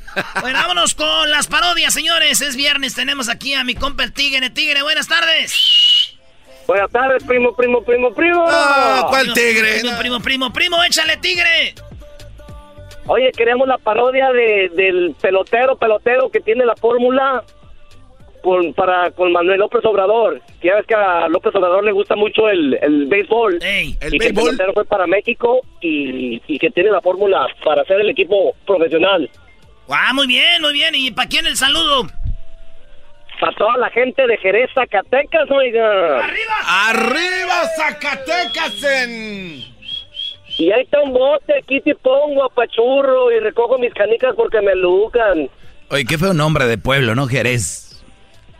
[0.40, 2.40] Bueno, vámonos con las parodias, señores.
[2.40, 4.48] Es viernes, tenemos aquí a mi compa el Tigre.
[4.48, 6.16] Tigre, buenas tardes.
[6.66, 8.46] Buenas tardes, primo, primo, primo, primo.
[8.48, 9.80] Ah, ¿Cuál tigre?
[9.80, 11.74] Primo, primo, primo, primo, échale, tigre.
[13.06, 17.44] Oye, queremos la parodia de, del pelotero, pelotero que tiene la fórmula
[18.42, 20.40] con, para, con Manuel López Obrador.
[20.62, 23.58] Ya ves que a López Obrador le gusta mucho el, el béisbol.
[23.62, 28.10] el y que el fue para México y, que tiene la fórmula para ser el
[28.10, 29.28] equipo profesional.
[29.88, 30.94] Ah, muy bien, muy bien.
[30.94, 32.06] ¿Y para quién el saludo?
[33.40, 36.24] Para toda la gente de Jerez, Zacatecas, oiga.
[36.24, 36.54] ¡Arriba!
[36.64, 38.84] ¡Arriba, Zacatecas!
[38.84, 39.72] En...
[40.58, 44.74] Y ahí está un bote, aquí te pongo apachurro y recojo mis canicas porque me
[44.76, 45.48] lucan.
[45.90, 47.26] Oye, qué feo nombre de pueblo, ¿no?
[47.26, 47.91] Jerez.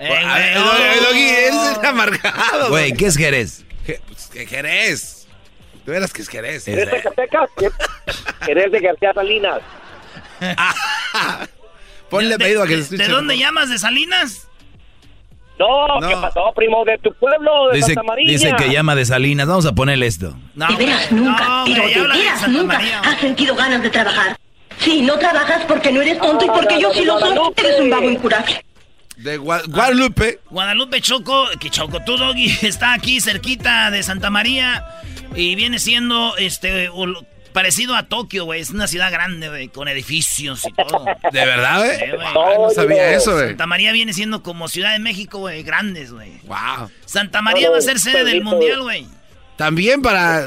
[0.04, 2.70] Eh, es amargado.
[2.70, 3.64] Güey, ¿qué es Jerez?
[3.86, 5.26] Pues, Jerez.
[5.86, 6.64] ¿De veras que es Jerez?
[6.64, 7.50] ¿Jerez de Zacatecas?
[8.44, 9.60] Jerez de García Salinas.
[12.10, 13.70] Ponle pedido a que ¿De, ¿de dónde llamas?
[13.70, 14.48] ¿De Salinas?
[15.58, 16.84] No, ¿qué pasó, primo?
[16.84, 18.30] De tu pueblo, de dice, Santa María.
[18.32, 19.46] Dice que llama de Salinas.
[19.46, 20.34] Vamos a ponerle esto.
[20.54, 24.36] No, de veras nunca, pero de veras nunca has sentido ganas de trabajar.
[24.78, 27.38] Sí, no trabajas porque no eres tonto y porque yo sí lo soy.
[27.56, 28.64] Eres un vago incurable.
[29.16, 30.40] De Guadalupe.
[30.51, 34.85] Guadalupe Choco, que Choco, tú, Doggy, está aquí cerquita de Santa María
[35.35, 36.90] y viene siendo este
[37.53, 38.61] parecido a Tokio, güey.
[38.61, 41.05] Es una ciudad grande, güey, con edificios y todo.
[41.33, 42.18] ¿De verdad, güey?
[42.59, 43.48] no sabía eso, güey.
[43.48, 46.40] Santa María viene siendo como Ciudad de México, güey, grandes, güey.
[46.44, 46.90] Wow.
[47.05, 49.07] Santa María va a ser sede del Mundial, güey.
[49.57, 50.44] También para...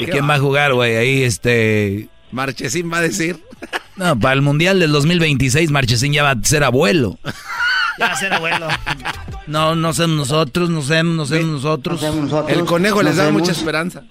[0.00, 0.96] ¿Y quién va a jugar, güey?
[0.96, 2.08] Ahí, este...
[2.32, 3.38] Marchesín va a decir.
[3.96, 7.18] No, para el Mundial del 2026 Marchesín ya va a ser abuelo.
[7.98, 8.68] Ya va a ser abuelo.
[9.46, 12.02] No, no somos nosotros, no somos, no somos nosotros.
[12.48, 14.04] El conejo les da mucha esperanza.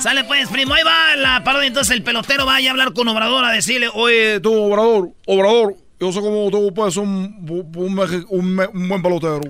[0.00, 1.66] Sale pues, primo, ahí va la parodia.
[1.66, 6.12] Entonces el pelotero va a hablar con Obrador a decirle, oye, tú, Obrador, Obrador, yo
[6.12, 7.46] sé cómo tú puedes ser un,
[8.28, 9.40] un, buen pelotero.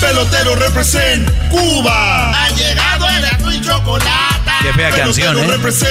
[0.00, 2.44] Pelotero represent Cuba.
[2.44, 4.31] Ha llegado el azul y chocolate
[4.62, 5.46] Qué fea canción, ¿eh?
[5.48, 5.90] Represent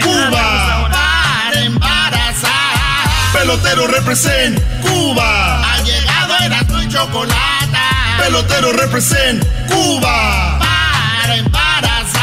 [0.00, 2.52] Cuba para embarazar.
[3.32, 5.60] Pelotero represent Cuba.
[5.60, 7.78] Ha llegado el azul y chocolate.
[8.18, 12.22] Pelotero represent Cuba para embarazar.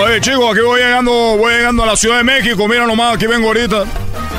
[0.00, 2.68] Oye, chicos, aquí voy llegando, voy llegando a la Ciudad de México.
[2.68, 3.84] Mira nomás, aquí vengo ahorita.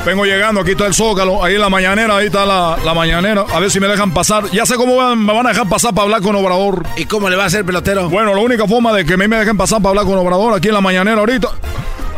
[0.06, 3.46] Vengo llegando, aquí está el Zócalo, ahí en la mañanera, ahí está la, la mañanera.
[3.54, 4.50] A ver si me dejan pasar.
[4.52, 6.86] Ya sé cómo me van a dejar pasar para hablar con Obrador.
[6.96, 8.10] ¿Y cómo le va a hacer pelotero?
[8.10, 10.54] Bueno, la única forma de que a mí me dejen pasar para hablar con Obrador
[10.54, 11.50] aquí en la mañanera ahorita.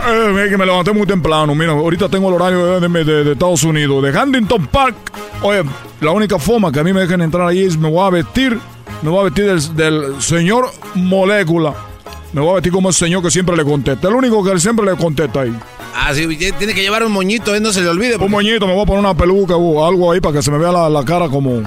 [0.08, 1.54] Eh, que me levanté muy temprano.
[1.54, 4.96] Mira, ahorita tengo el horario de, Estados Unidos, de Huntington Park.
[5.42, 5.64] Oye,
[6.02, 8.58] la única forma que a mí me dejen entrar ahí es me voy a vestir,
[9.02, 11.91] me voy a vestir del, del señor Molécula.
[12.34, 14.08] Me voy a vestir como el señor que siempre le contesta.
[14.08, 15.54] El único que siempre le contesta ahí.
[15.94, 16.26] Ah, sí,
[16.58, 17.60] tiene que llevar un moñito, ¿eh?
[17.60, 18.16] no se le olvide.
[18.16, 20.58] Un moñito, me voy a poner una peluca o algo ahí para que se me
[20.58, 21.62] vea la, cara como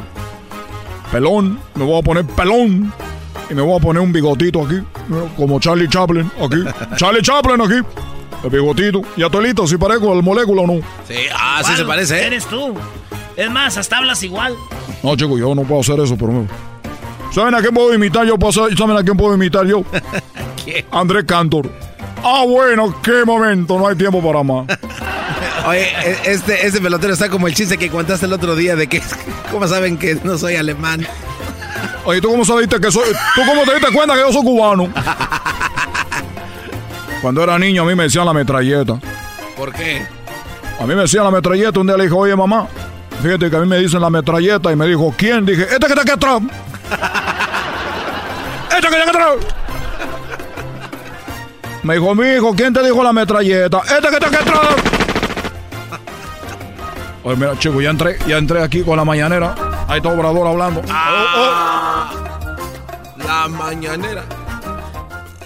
[1.12, 1.58] pelón.
[1.74, 2.92] Me voy a poner pelón.
[3.50, 4.80] Y me voy a poner un bigotito aquí,
[5.36, 6.64] como Charlie Chaplin, aquí.
[6.96, 7.86] Charlie Chaplin aquí.
[8.42, 9.02] El bigotito.
[9.16, 10.74] Y a Tuelito, si parezco al molécula o no.
[11.06, 12.26] Sí, ah, sí se parece, ¿eh?
[12.28, 12.74] Eres tú.
[13.36, 14.54] Es más, hasta hablas igual.
[15.02, 16.46] No, chico, yo no puedo hacer eso, pero...
[17.34, 18.36] ¿Saben a quién puedo imitar yo?
[18.52, 19.82] ¿Saben a quién puedo imitar yo?
[20.92, 21.68] Andrés Cantor.
[22.22, 24.66] Ah, bueno, qué momento, no hay tiempo para más.
[25.66, 28.86] Oye, e, este, este pelotero está como el chiste que contaste el otro día de
[28.86, 29.02] que,
[29.50, 31.04] ¿cómo saben que no soy alemán?
[32.04, 33.10] Oye, ¿tú cómo sabiste que soy?
[33.34, 34.88] ¿Tú cómo te diste cuenta que yo soy cubano?
[37.20, 39.00] Cuando era niño a mí me decían la metralleta.
[39.56, 40.06] ¿Por qué?
[40.78, 41.80] A mí me decían la metralleta.
[41.80, 42.68] Un día le dije, oye mamá,
[43.22, 44.70] fíjate que a mí me dicen la metralleta.
[44.70, 45.44] Y me dijo, ¿quién?
[45.44, 46.42] Dije, este que está aquí atrás.
[48.80, 49.36] Que aquí atrás.
[51.82, 53.80] Me dijo, mi hijo, ¿quién te dijo la metralleta?
[53.84, 54.74] Este que está aquí atrás.
[57.24, 59.54] Oye, mira, chico, ya entré, ya entré aquí con la mañanera.
[59.88, 60.82] Ahí está Obrador hablando.
[60.90, 62.10] Ah,
[63.18, 64.24] La mañanera.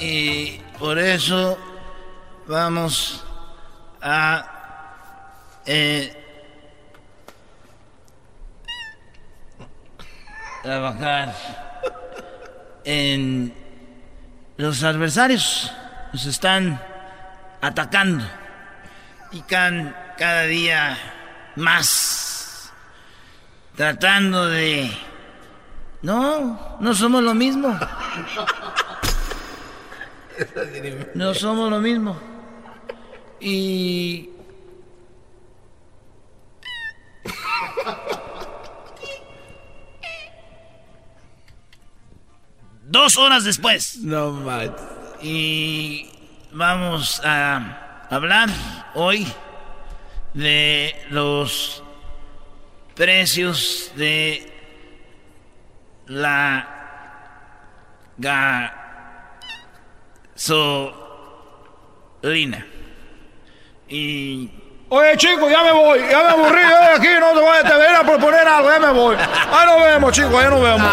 [0.01, 1.59] Y por eso
[2.47, 3.25] vamos
[4.01, 4.45] a
[5.67, 6.13] eh,
[10.63, 11.35] trabajar
[12.91, 13.53] en
[14.57, 15.71] los adversarios
[16.15, 16.81] nos están
[17.61, 18.25] atacando
[19.31, 20.97] y can, cada día
[21.57, 22.73] más
[23.77, 24.91] tratando de
[26.01, 27.79] no no somos lo mismo
[31.15, 32.17] no somos lo mismo.
[33.41, 34.31] Y...
[42.89, 43.99] Dos horas después.
[43.99, 44.71] No más.
[45.21, 46.09] Y
[46.53, 48.49] vamos a hablar
[48.95, 49.27] hoy
[50.33, 51.83] de los
[52.95, 54.51] precios de
[56.07, 56.67] la
[58.17, 58.75] gasolina.
[63.87, 64.51] Y
[64.91, 65.99] Oye, chico, ya me voy.
[66.11, 66.61] Ya me aburrí.
[66.61, 68.71] eh, aquí no te voy a te voy a proponer algo.
[68.71, 69.17] Ya me voy.
[69.17, 70.35] Ahí nos vemos, chicos.
[70.35, 70.91] Ahí nos vemos.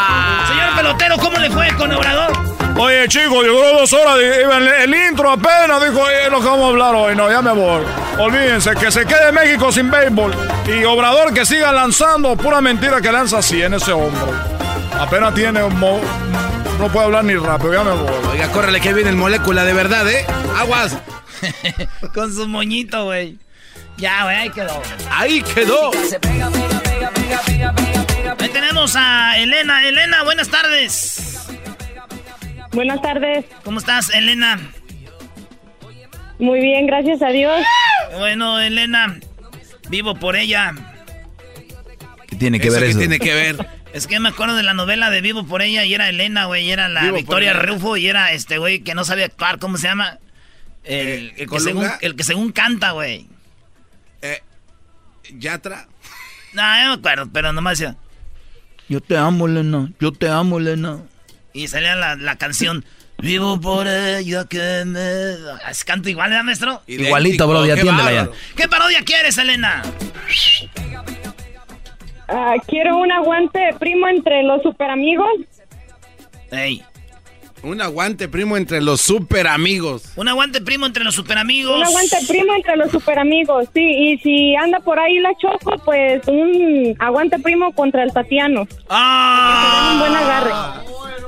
[0.50, 2.34] Señor pelotero, ¿cómo le fue con Obrador?
[2.78, 4.18] Oye, chico, duró dos horas.
[4.20, 7.16] el intro apenas dijo, oye, lo que vamos a hablar hoy.
[7.16, 7.84] No, ya me voy.
[8.20, 10.34] Olvídense que se quede México sin béisbol.
[10.68, 12.36] Y Obrador que siga lanzando.
[12.36, 14.28] Pura mentira que lanza así en ese hombro.
[15.00, 16.02] Apenas tiene un mo-
[16.80, 17.74] No puede hablar ni rápido.
[17.74, 18.12] Ya me voy.
[18.34, 20.26] Oiga, córrele que viene el molécula de verdad, ¿eh?
[20.60, 20.98] Aguas.
[22.14, 23.38] Con su moñito, güey.
[23.98, 24.82] Ya, güey, ahí quedó.
[25.10, 25.92] Ahí quedó.
[28.40, 29.88] Ahí tenemos a Elena.
[29.88, 31.48] Elena, buenas tardes.
[32.74, 33.46] Buenas tardes.
[33.64, 34.60] ¿Cómo estás, Elena?
[36.40, 37.64] Muy bien, gracias a Dios.
[38.18, 39.18] Bueno, Elena,
[39.90, 40.74] vivo por ella.
[42.28, 43.00] ¿Qué tiene que ¿Eso ver qué eso?
[43.00, 43.66] tiene que ver?
[43.94, 46.66] Es que me acuerdo de la novela de Vivo por ella y era Elena, güey,
[46.66, 47.54] y era la Vivo Victoria.
[47.54, 50.20] Rufo y era este güey que no sabe actuar, ¿cómo se llama?
[50.84, 51.64] El, Eh, el que, ¿Colunga?
[51.72, 53.28] según, el que según canta, güey.
[55.32, 55.88] Yatra.
[56.54, 57.96] No, no me acuerdo, pero nomás decía.
[58.88, 59.92] Yo te amo, Elena.
[60.00, 61.00] Yo te amo, Elena.
[61.54, 62.86] Y salía la, la canción.
[63.18, 65.36] Vivo por ella que me...
[65.86, 66.82] Canto igual, ¿verdad, maestro?
[66.86, 68.30] Igualito, bro, ya Qué atiéndela ya.
[68.56, 69.82] ¿Qué parodia quieres, Elena?
[72.28, 75.30] Ah, quiero un aguante primo entre los super amigos.
[76.52, 76.84] Ey,
[77.66, 80.04] Un aguante, primo, entre los super amigos.
[80.16, 81.76] un aguante primo entre los superamigos.
[81.76, 83.82] Un aguante primo entre los super amigos, sí.
[83.82, 88.68] Y si anda por ahí la Choco, pues un aguante primo contra el Tatiano.
[88.88, 89.90] ¡Ah!
[89.94, 90.52] Un buen agarre.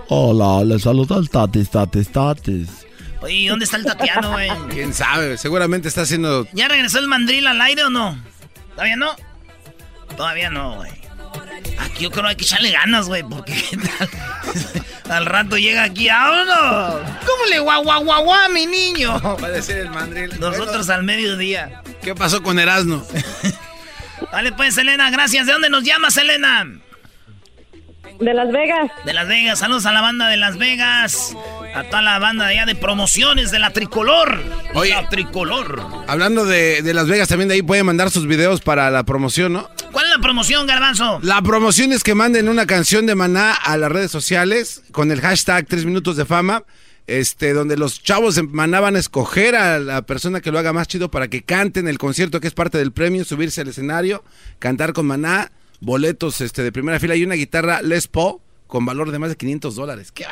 [0.10, 2.86] Hola, le saluda el Tatis, Tatis, Tatis.
[3.22, 4.50] Oye, ¿y ¿dónde está el Tatiano, güey?
[4.70, 5.40] ¿Quién sabe?
[5.40, 6.48] Seguramente está haciendo...
[6.54, 8.16] ¿Ya regresó el mandril al aire o no?
[8.76, 9.16] ¿Todavía no?
[10.16, 10.92] Todavía no, güey.
[11.80, 13.78] Aquí yo creo que hay que echarle ganas, güey, porque ¿qué
[15.06, 15.12] tal?
[15.12, 17.02] al rato llega aquí, ¡vámonos!
[17.26, 19.20] ¿Cómo le guau, guau, guau, guau, mi niño?
[19.44, 20.40] Va a decir el mandril.
[20.40, 21.82] Nosotros al mediodía.
[22.02, 23.06] ¿Qué pasó con Erasmo?
[24.32, 25.46] Vale, pues, Elena, gracias.
[25.46, 26.66] ¿De dónde nos llamas, Elena?
[28.20, 28.92] De Las Vegas.
[29.06, 29.60] De Las Vegas.
[29.60, 31.36] Saludos a la banda de Las Vegas.
[31.76, 34.42] A toda la banda de allá de promociones de la tricolor.
[34.74, 34.92] Oye.
[34.92, 35.82] La tricolor.
[36.08, 39.54] Hablando de, de Las Vegas, también de ahí pueden mandar sus videos para la promoción,
[39.54, 39.70] ¿no?
[39.92, 41.20] ¿Cuál es la promoción, Garbanzo?
[41.22, 45.22] La promoción es que manden una canción de Maná a las redes sociales con el
[45.22, 46.64] hashtag 3 minutos de fama,
[47.06, 50.74] este, donde los chavos de Maná van a escoger a la persona que lo haga
[50.74, 54.24] más chido para que canten el concierto que es parte del premio, subirse al escenario,
[54.60, 58.38] cantar con Maná, boletos este, de primera fila y una guitarra Les Paul
[58.68, 60.12] con valor de más de 500 dólares.
[60.12, 60.26] ¡Qué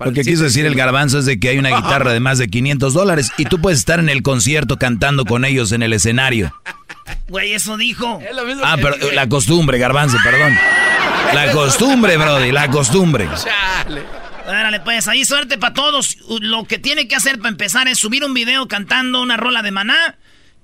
[0.00, 2.48] Lo que quiso decir el garbanzo es de que hay una guitarra de más de
[2.48, 6.52] 500 dólares y tú puedes estar en el concierto cantando con ellos en el escenario.
[7.28, 8.20] Güey, eso dijo.
[8.62, 10.54] Ah, pero la costumbre, garbanzo, perdón.
[11.32, 13.28] La costumbre, brody, la costumbre.
[14.46, 16.18] Órale, pues ahí suerte para todos.
[16.40, 19.70] Lo que tiene que hacer para empezar es subir un video cantando una rola de
[19.70, 20.16] maná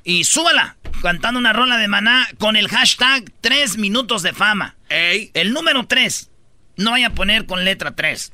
[0.04, 4.76] y súbala cantando una rola de maná con el hashtag 3 minutos de fama.
[4.88, 5.30] Ey.
[5.34, 6.30] El número 3.
[6.76, 8.32] No vaya a poner con letra 3.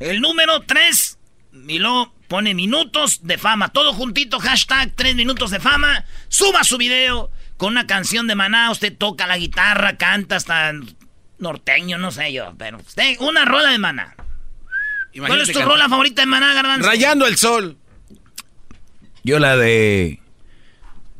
[0.00, 1.18] El número 3.
[1.68, 3.68] Y luego pone minutos de fama.
[3.68, 6.04] Todo juntito, hashtag 3 minutos de fama.
[6.28, 8.70] Suba su video con una canción de maná.
[8.70, 10.72] Usted toca la guitarra, canta hasta
[11.38, 14.16] norteño, no sé yo, pero usted, una rola de maná.
[15.16, 16.86] ¿Cuál es tu rola favorita de maná, Garbanzo?
[16.86, 17.76] Rayando el sol.
[19.24, 20.20] Yo la de...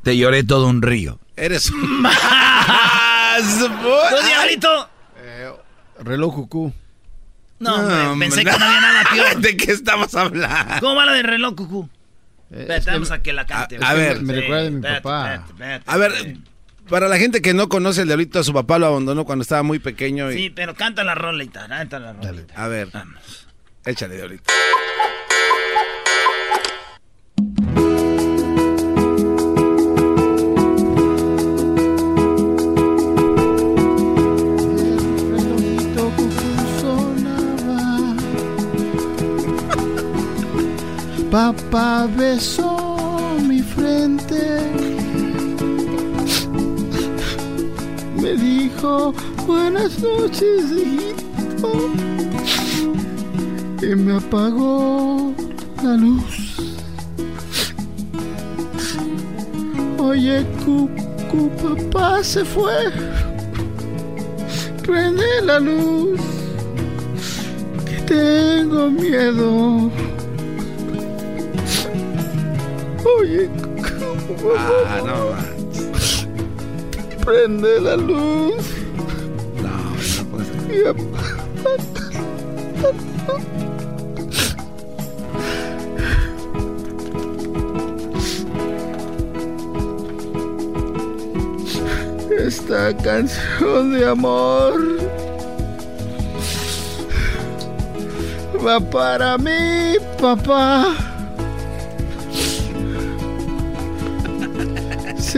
[0.02, 1.18] Te lloré todo un río.
[1.36, 2.16] Eres más.
[3.58, 4.88] ¿Tú, diablito?
[5.22, 5.52] Eh,
[6.00, 6.72] reloj cucú.
[7.60, 9.36] No, no pensé que no había nada peor.
[9.36, 10.74] ¿De qué estamos hablando?
[10.80, 11.88] ¿Cómo va la de reloj cucú?
[12.50, 13.78] Eh, vamos a que la cante.
[13.82, 15.44] A, ver, me recuerda de mi papá.
[15.86, 16.38] a ver,
[16.88, 19.62] para la gente que no conoce el diablito, a su papá lo abandonó cuando estaba
[19.62, 20.30] muy pequeño.
[20.30, 20.34] Y...
[20.34, 22.54] Sí, pero canta la rolita, canta la rolita.
[22.56, 23.46] A ver, vamos.
[23.84, 24.44] Échale, diablito.
[41.38, 42.76] Papá besó
[43.46, 44.58] mi frente.
[48.20, 49.14] Me dijo
[49.46, 51.92] buenas noches, hijito.
[53.80, 55.32] Y me apagó
[55.84, 56.56] la luz.
[59.98, 62.90] Oye, Cucu, papá se fue.
[64.84, 66.18] Prende la luz.
[67.86, 69.88] Que tengo miedo.
[73.04, 73.48] Oye,
[74.86, 75.36] Ah, no
[77.24, 78.64] Prende la luz.
[79.62, 79.68] No,
[80.16, 80.96] no puede ser.
[92.46, 94.74] Esta canción de amor
[98.64, 101.07] va para mí, papá.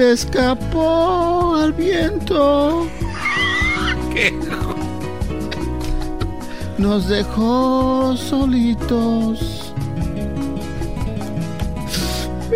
[0.00, 2.86] Se escapó al viento.
[4.14, 4.32] ¿Qué?
[6.78, 9.74] Nos dejó solitos.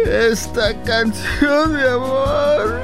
[0.07, 2.83] Esta canción de amor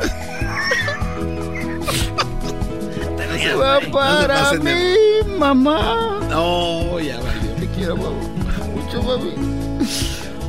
[3.58, 4.94] va para mí,
[5.38, 6.20] mamá.
[6.28, 7.50] No, ya valió.
[7.58, 8.20] Te quiero, mamá.
[8.74, 9.32] Mucho, mami.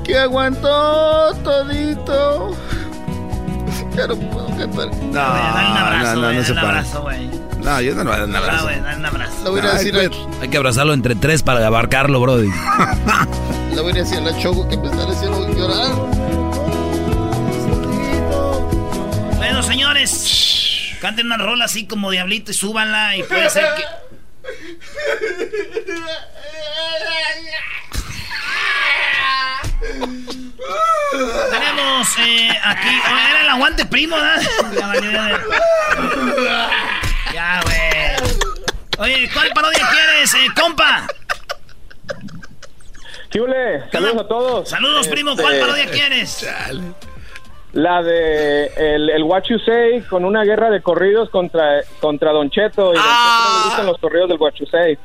[0.04, 2.58] Que aguantó todito.
[3.96, 4.88] Ya no puedo cantar.
[4.96, 6.68] No, dale un abrazo, no, no, no se para.
[6.70, 7.28] abrazo, güey.
[7.62, 8.66] No, yo no le voy a dar un Ah, abrazo.
[8.66, 9.44] dale un abrazo.
[9.44, 12.48] Le voy a ir a decir, a, Hay que abrazarlo entre tres para abarcarlo, Brody.
[13.76, 15.92] le voy a decir a la Choco que me está haciendo llorar.
[19.38, 23.84] Bueno, señores, canten una rola así como Diablito y súbanla y puede ser que...
[31.50, 33.02] Tenemos eh, aquí...
[33.30, 34.42] era el aguante primo, ¿verdad?
[37.34, 37.82] Ya güey.
[38.98, 41.08] Oye, ¿cuál parodia quieres, eh, compa?
[43.32, 44.70] Chule, saludos a todos.
[44.70, 45.36] Saludos, primo.
[45.36, 46.46] ¿Cuál Este, parodia quieres?
[47.74, 52.50] La de el, el What You Say con una guerra de corridos contra, contra Don
[52.50, 52.94] Cheto.
[52.94, 54.98] Y Don Cheto no le gustan los corridos del What You Say.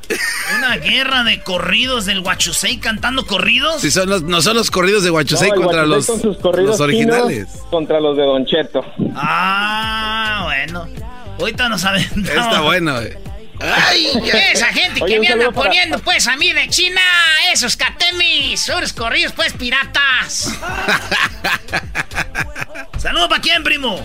[0.58, 3.80] ¿Una guerra de corridos del Huachusei cantando corridos?
[3.80, 6.22] Si son los, no son los corridos de No, contra What You los, Say con
[6.22, 7.62] sus corridos los originales.
[7.70, 8.84] Contra los de Don Cheto.
[9.14, 10.86] Ah, bueno.
[11.38, 12.02] Ahorita no saben.
[12.16, 13.16] Está bueno, eh.
[13.60, 14.08] Ay,
[14.52, 17.00] Esa gente Oye, que me anda saludo para- poniendo, pues, a mí de China,
[17.52, 20.58] esos catemis, esos corridos, pues, piratas.
[22.98, 23.98] Saludos para quién, primo.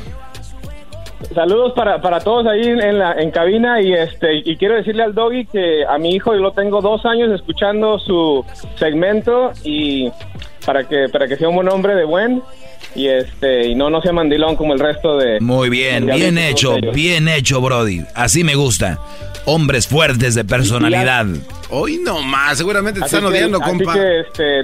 [1.34, 5.14] Saludos para, para todos ahí en, la, en cabina y este y quiero decirle al
[5.14, 8.44] doggy que a mi hijo yo lo tengo dos años escuchando su
[8.78, 10.12] segmento y
[10.66, 12.42] para que para que sea un buen hombre de buen
[12.96, 16.38] y este y no no sea mandilón como el resto de Muy bien, de bien
[16.38, 18.02] hecho, bien hecho, Brody.
[18.14, 19.00] Así me gusta.
[19.46, 21.26] Hombres fuertes de personalidad.
[21.70, 23.94] Hoy no más, seguramente te Así están que- odiando, así compa.
[23.94, 24.62] que este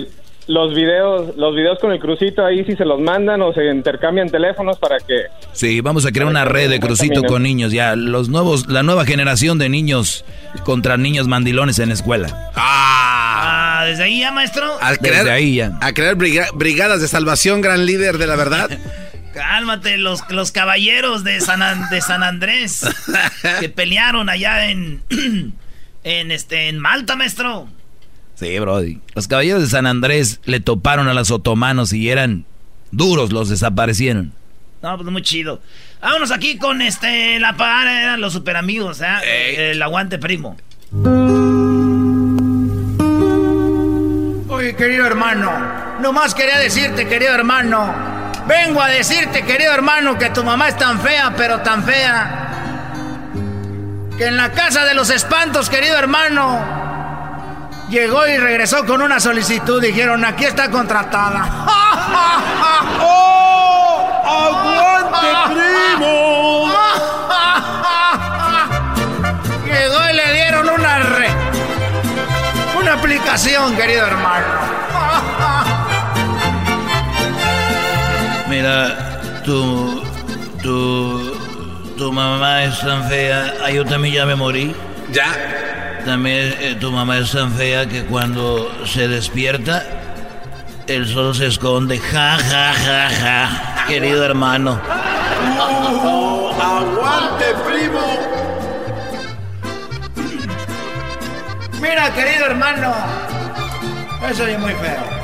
[0.48, 4.30] los videos los videos con el crucito ahí si se los mandan o se intercambian
[4.30, 7.96] teléfonos para que Sí, vamos a crear una red de crucito con niños ya.
[7.98, 10.24] Los nuevos, la nueva generación de niños
[10.64, 12.52] contra niños mandilones en la escuela.
[12.56, 13.04] Ah,
[13.80, 14.66] Ah, desde ahí ya, maestro.
[14.82, 15.78] Desde crear, ahí ya.
[15.82, 18.70] a crear briga- brigadas de salvación, gran líder de la verdad.
[19.38, 22.82] Cálmate, los, los caballeros de San, An- de San Andrés
[23.60, 25.02] que pelearon allá en,
[26.04, 27.70] en, este, en Malta, maestro.
[28.36, 29.00] Sí, Brody.
[29.16, 32.46] Los caballeros de San Andrés le toparon a los otomanos y eran
[32.92, 34.34] duros, los desaparecieron.
[34.82, 35.62] No, pues muy chido.
[36.02, 39.72] Vámonos aquí con este, la parada, eran los super amigos, ¿eh?
[39.72, 40.56] El aguante primo.
[44.50, 45.52] Oye, querido hermano,
[46.02, 47.94] nomás quería decirte, querido hermano,
[48.48, 52.48] vengo a decirte, querido hermano, que tu mamá es tan fea, pero tan fea,
[54.18, 56.60] que en la casa de los espantos, querido hermano,
[57.90, 59.82] llegó y regresó con una solicitud.
[59.82, 61.66] Dijeron, aquí está contratada.
[63.02, 64.08] ¡Oh!
[64.26, 66.72] ¡Aguante, primo!
[69.66, 71.30] Llegó y le dieron una re...
[72.80, 74.67] Una aplicación, querido hermano.
[78.58, 80.02] Mira, tu,
[80.64, 81.32] tu,
[81.96, 83.54] tu mamá es tan fea.
[83.64, 84.76] Ah, yo también ya me morí.
[85.12, 86.02] Ya.
[86.04, 89.84] También eh, tu mamá es tan fea que cuando se despierta,
[90.88, 92.00] el sol se esconde.
[92.00, 93.86] Ja, ja, ja, ja.
[93.88, 94.82] Querido hermano.
[96.60, 98.02] ¡Aguante, primo!
[101.80, 102.92] Mira, querido hermano.
[104.28, 105.17] Eso es muy feo.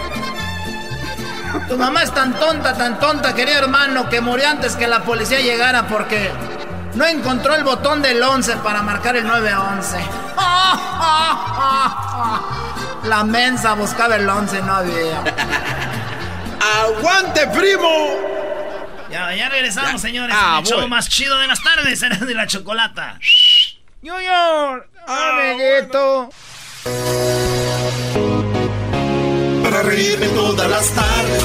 [1.73, 5.39] Tu mamá es tan tonta, tan tonta, querido hermano, que murió antes que la policía
[5.39, 6.29] llegara porque
[6.93, 9.97] no encontró el botón del 11 para marcar el 911.
[13.05, 15.23] La mensa buscaba el 11, no había.
[16.83, 18.19] ¡Aguante, primo!
[19.09, 20.35] Ya, ya regresamos, señores.
[20.39, 23.17] Ah, el show más chido de las tardes, era de la chocolata.
[24.03, 26.29] Junior, amiguito.
[29.63, 31.42] Para reírme todas las tardes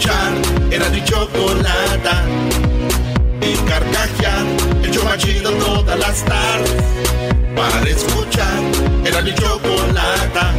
[0.00, 0.32] escuchar
[0.70, 2.24] Era mi chocolata
[3.42, 4.46] Y carcajear
[4.82, 6.84] El show más chido todas las tardes
[7.54, 8.62] Para escuchar
[9.04, 10.54] Era mi chocolata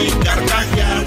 [0.00, 1.04] Y carcajear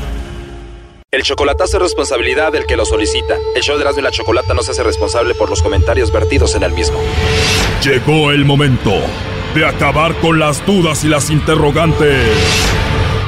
[1.12, 3.36] El chocolatazo es responsabilidad del que lo solicita.
[3.56, 6.54] El show de Erasmo y la Chocolata no se hace responsable por los comentarios vertidos
[6.56, 7.00] en el mismo.
[7.84, 8.94] Llegó el momento
[9.56, 12.28] de acabar con las dudas y las interrogantes.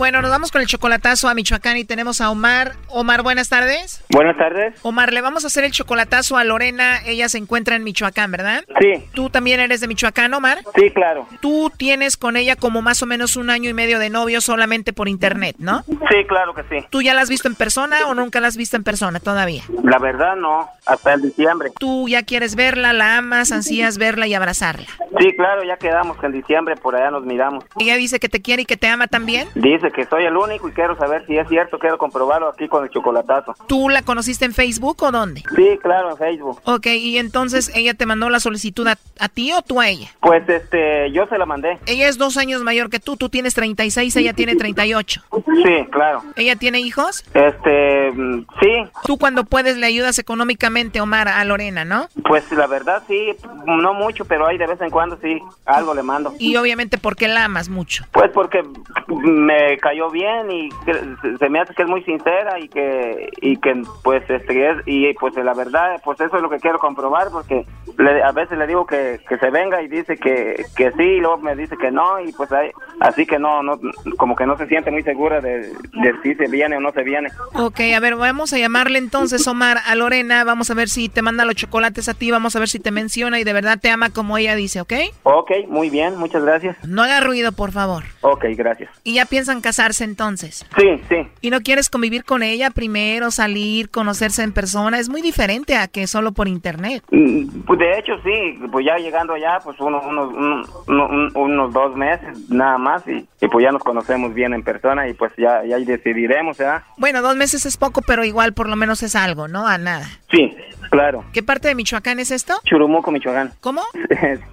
[0.00, 2.72] Bueno, nos vamos con el chocolatazo a Michoacán y tenemos a Omar.
[2.88, 4.02] Omar, buenas tardes.
[4.08, 4.74] Buenas tardes.
[4.80, 7.00] Omar, le vamos a hacer el chocolatazo a Lorena.
[7.04, 8.64] Ella se encuentra en Michoacán, ¿verdad?
[8.80, 9.04] Sí.
[9.12, 10.60] ¿Tú también eres de Michoacán, Omar?
[10.74, 11.28] Sí, claro.
[11.42, 14.94] Tú tienes con ella como más o menos un año y medio de novio solamente
[14.94, 15.84] por internet, ¿no?
[15.86, 16.86] Sí, claro que sí.
[16.88, 19.64] ¿Tú ya la has visto en persona o nunca la has visto en persona todavía?
[19.84, 21.72] La verdad no, hasta el diciembre.
[21.78, 24.86] ¿Tú ya quieres verla, la amas, ansías verla y abrazarla?
[25.18, 27.66] Sí, claro, ya quedamos que en diciembre por allá nos miramos.
[27.78, 29.46] ¿Ella dice que te quiere y que te ama también?
[29.54, 32.84] Dice que soy el único y quiero saber si es cierto, quiero comprobarlo aquí con
[32.84, 33.54] el chocolatazo.
[33.66, 35.42] ¿Tú la conociste en Facebook o dónde?
[35.54, 36.60] Sí, claro, en Facebook.
[36.64, 40.08] Ok, y entonces ella te mandó la solicitud a, a ti o tú a ella?
[40.20, 41.78] Pues este, yo se la mandé.
[41.86, 45.22] Ella es dos años mayor que tú, tú tienes 36, ella tiene 38.
[45.30, 46.22] Sí, claro.
[46.36, 47.24] ¿Ella tiene hijos?
[47.34, 52.08] Este, mm, sí, Tú cuando puedes le ayudas económicamente, Omar, a Lorena, ¿no?
[52.24, 53.34] pues la verdad sí,
[53.66, 56.32] no mucho, pero hay de vez en cuando sí, algo le mando.
[56.38, 58.04] Y obviamente porque la amas mucho.
[58.12, 58.62] Pues porque
[59.08, 63.56] me cayó bien y que- se me hace que es muy sincera y que y
[63.56, 67.28] que pues este es y pues la verdad pues eso es lo que quiero comprobar
[67.32, 67.66] porque
[67.98, 71.20] le- a veces le digo que, que se venga y dice que, que sí y
[71.20, 72.70] luego me dice que no y pues ahí-
[73.00, 73.78] así que no no
[74.16, 77.02] como que no se siente muy segura de, de si se viene o no se
[77.02, 77.28] viene.
[77.54, 80.44] Ok, a ver, vamos a llamarle entonces, Omar, a Lorena.
[80.44, 82.90] Vamos a ver si te manda los chocolates a ti, vamos a ver si te
[82.90, 84.92] menciona y de verdad te ama como ella dice, ¿ok?
[85.22, 86.76] Ok, muy bien, muchas gracias.
[86.86, 88.04] No haga ruido, por favor.
[88.20, 88.90] Ok, gracias.
[89.04, 90.66] Y ya piensan casarse entonces.
[90.76, 91.16] Sí, sí.
[91.42, 94.98] ¿Y no quieres convivir con ella primero, salir, conocerse en persona?
[94.98, 97.04] Es muy diferente a que solo por internet.
[97.12, 101.72] Mm, Pues de hecho sí, pues ya llegando allá, pues unos, unos, un- un- unos
[101.72, 105.32] dos meses nada más y, y pues ya nos conocemos bien en persona y pues
[105.38, 106.82] ya, ya decidiremos, ¿verdad?
[106.96, 109.68] Bueno, dos meses es poco, pero igual por lo menos es algo, ¿no?
[109.68, 110.06] A nada.
[110.32, 110.52] Sí,
[110.90, 111.24] claro.
[111.32, 112.54] ¿Qué parte de Michoacán es esto?
[112.64, 113.52] Churumuco, Michoacán.
[113.60, 113.82] ¿Cómo?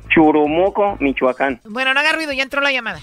[0.09, 1.59] Churumuco, Michoacán.
[1.65, 2.99] Bueno, no haga ruido, ya entró la llamada.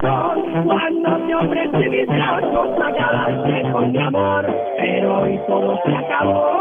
[0.00, 4.46] Cuando te ofrecí mis brazos, pagaste con mi amor,
[4.78, 6.60] pero hoy todo se acabó.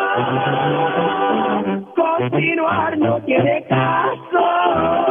[1.96, 5.09] Continuar no tiene caso,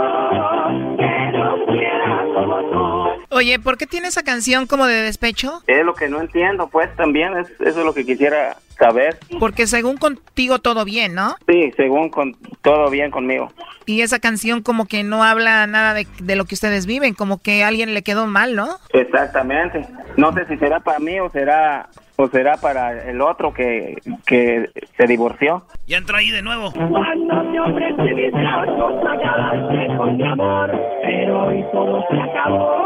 [3.38, 5.62] Oye, ¿por qué tiene esa canción como de despecho?
[5.68, 9.16] Es lo que no entiendo, pues también es, eso es lo que quisiera saber.
[9.38, 11.36] Porque según contigo todo bien, ¿no?
[11.46, 13.52] Sí, según con todo bien conmigo.
[13.86, 17.40] Y esa canción como que no habla nada de, de lo que ustedes viven, como
[17.40, 18.76] que a alguien le quedó mal, ¿no?
[18.92, 19.86] Exactamente.
[20.16, 21.90] No sé si será para mí o será
[22.20, 23.96] o será para el otro que,
[24.26, 25.62] que se divorció.
[25.86, 26.72] Ya entró ahí de nuevo.
[26.72, 30.68] Cuando te ofrecí mis brazos, pagaste con mi amor,
[31.02, 32.84] pero hoy todo se acabó.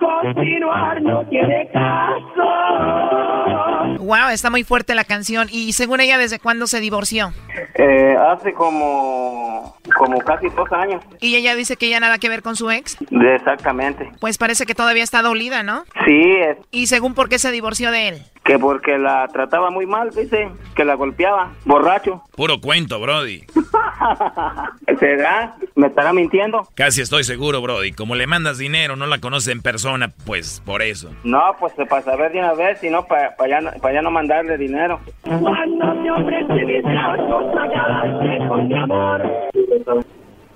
[0.00, 3.75] continuar no tiene caso.
[3.98, 5.48] Wow, está muy fuerte la canción.
[5.50, 7.32] Y según ella, ¿desde cuándo se divorció?
[7.74, 11.02] Eh, hace como, como casi dos años.
[11.20, 12.96] Y ella dice que ya nada que ver con su ex.
[13.10, 14.10] Exactamente.
[14.20, 15.84] Pues parece que todavía está dolida, ¿no?
[16.06, 18.22] Sí, es ¿Y según por qué se divorció de él?
[18.44, 22.22] que porque la trataba muy mal, dice, que la golpeaba, borracho.
[22.36, 23.44] Puro cuento, Brody.
[25.00, 25.56] ¿Será?
[25.74, 26.66] ¿Me estará mintiendo?
[26.74, 27.92] Casi estoy seguro, Brody.
[27.92, 31.10] Como le mandas dinero, no la conoce en persona, pues por eso.
[31.24, 34.10] No, pues para saber de una vez, si no, para ya, no- pa' ya no
[34.10, 35.00] mandarle dinero.
[35.22, 39.22] Cuando me ofrece mis brazos, pagaste con mi amor.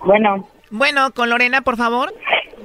[0.04, 0.46] Bueno.
[0.70, 2.12] Bueno, con Lorena, por favor.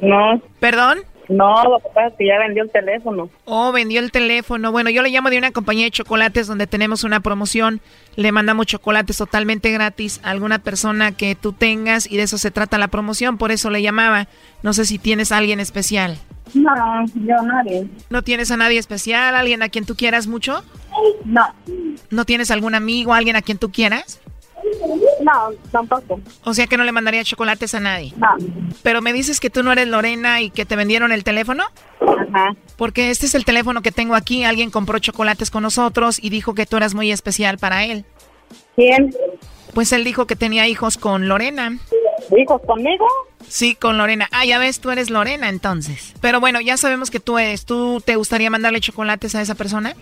[0.02, 0.40] No.
[0.60, 1.00] ¿Perdón?
[1.30, 3.30] No, lo que pasa es que ya vendió el teléfono.
[3.46, 4.72] Oh, vendió el teléfono.
[4.72, 7.82] Bueno, yo le llamo de una compañía de chocolates donde tenemos una promoción.
[8.16, 12.52] Le mandamos chocolates totalmente gratis a alguna persona que tú tengas y de eso se
[12.52, 13.38] trata la promoción.
[13.38, 14.28] Por eso le llamaba.
[14.64, 16.18] No sé si tienes a alguien especial.
[16.54, 16.74] No,
[17.16, 17.88] yo nadie.
[18.10, 19.36] ¿No tienes a nadie especial?
[19.36, 20.64] ¿Alguien a quien tú quieras mucho?
[21.26, 21.48] No.
[22.10, 24.22] ¿No tienes algún amigo, alguien a quien tú quieras?
[25.22, 26.20] No, tampoco.
[26.44, 28.14] O sea que no le mandaría chocolates a nadie.
[28.18, 28.28] No.
[28.84, 31.64] Pero me dices que tú no eres Lorena y que te vendieron el teléfono.
[32.02, 32.56] Ajá.
[32.78, 34.44] Porque este es el teléfono que tengo aquí.
[34.44, 38.06] Alguien compró chocolates con nosotros y dijo que tú eras muy especial para él.
[38.76, 39.14] ¿Quién?
[39.74, 41.78] Pues él dijo que tenía hijos con Lorena.
[42.38, 43.06] ¿Hijos conmigo?
[43.48, 44.28] Sí, con Lorena.
[44.32, 46.14] Ah, ya ves, tú eres Lorena entonces.
[46.22, 47.66] Pero bueno, ya sabemos que tú eres.
[47.66, 49.96] ¿Tú te gustaría mandarle chocolates a esa persona?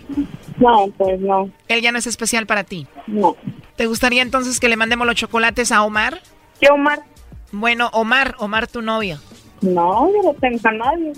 [0.58, 1.50] No, pues no.
[1.68, 2.86] Él ya no es especial para ti.
[3.06, 3.36] No.
[3.76, 6.20] ¿Te gustaría entonces que le mandemos los chocolates a Omar?
[6.60, 7.00] ¿Qué Omar?
[7.52, 9.18] Bueno, Omar, Omar tu novio.
[9.60, 11.12] No, yo no tengo a nadie.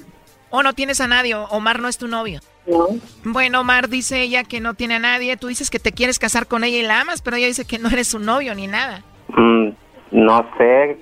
[0.50, 1.34] ¿O no tienes a nadie?
[1.34, 2.40] Omar no es tu novio.
[2.66, 2.88] No.
[3.24, 5.36] Bueno, Omar dice ella que no tiene a nadie.
[5.36, 7.78] Tú dices que te quieres casar con ella y la amas, pero ella dice que
[7.78, 9.02] no eres su novio ni nada.
[9.28, 9.70] Mm,
[10.16, 10.98] no sé,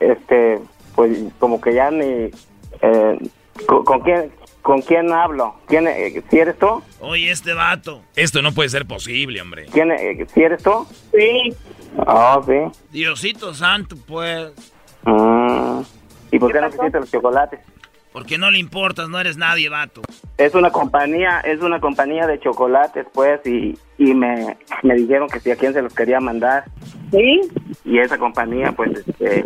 [0.00, 0.60] este,
[0.94, 2.30] pues como que ya ni...
[2.82, 3.18] eh,
[3.66, 4.30] ¿con, con quién,
[4.64, 5.56] ¿Con quién hablo?
[5.66, 6.82] ¿Quién, eh, ¿Si eres tú?
[7.00, 8.00] Oye, este vato.
[8.16, 9.66] Esto no puede ser posible, hombre.
[9.70, 10.86] ¿Quién, eh, ¿Si eres tú?
[11.12, 11.54] Sí.
[11.98, 12.80] Ah, sí.
[12.90, 14.52] Diosito santo, pues.
[15.04, 15.80] Mm,
[16.30, 17.60] ¿Y por qué, no quisiste los chocolates?
[18.14, 20.00] Porque no le importas, no eres nadie, vato.
[20.38, 25.40] Es una compañía, es una compañía de chocolates, pues, y, y me, me dijeron que
[25.40, 26.62] si a quién se los quería mandar.
[27.10, 27.40] Sí.
[27.84, 29.44] Y esa compañía, pues, este,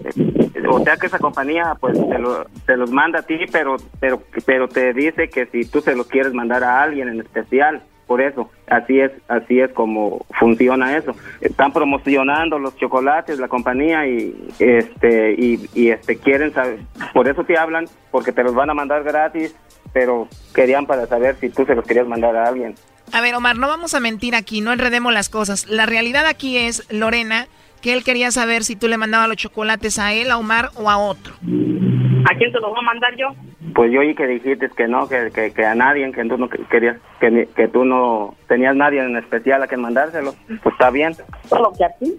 [0.69, 4.23] o sea que esa compañía, pues, te, lo- te los manda a ti, pero, pero,
[4.45, 8.23] pero te dice que si tú se los quieres mandar a alguien en especial, por
[8.23, 11.15] eso, así es, así es como funciona eso.
[11.43, 16.81] Están promocionando los chocolates, la compañía, y, este, y, y este, quieren saber,
[17.13, 19.55] por eso te hablan, porque te los van a mandar gratis,
[19.93, 22.75] pero querían para saber si tú se los querías mandar a alguien.
[23.13, 25.69] A ver, Omar, no vamos a mentir aquí, no enredemos las cosas.
[25.69, 27.47] La realidad aquí es, Lorena,
[27.83, 30.89] que él quería saber si tú le mandabas los chocolates a él, a Omar o
[30.89, 31.35] a otro.
[31.35, 33.29] ¿A quién se los voy a mandar yo?
[33.75, 36.49] Pues yo oí que dijiste que no, que, que, que a nadie, que tú no
[36.49, 40.35] que- querías, que, ni- que tú no tenías nadie en especial a quien mandárselo.
[40.63, 41.15] Pues está bien.
[41.49, 42.15] Solo que a ti.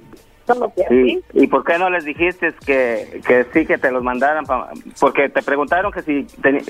[0.48, 1.20] Solo que a ti.
[1.34, 4.46] ¿Y por qué no les dijiste que, que sí que te los mandaran?
[4.46, 4.70] pa-
[5.00, 6.26] porque te preguntaron que si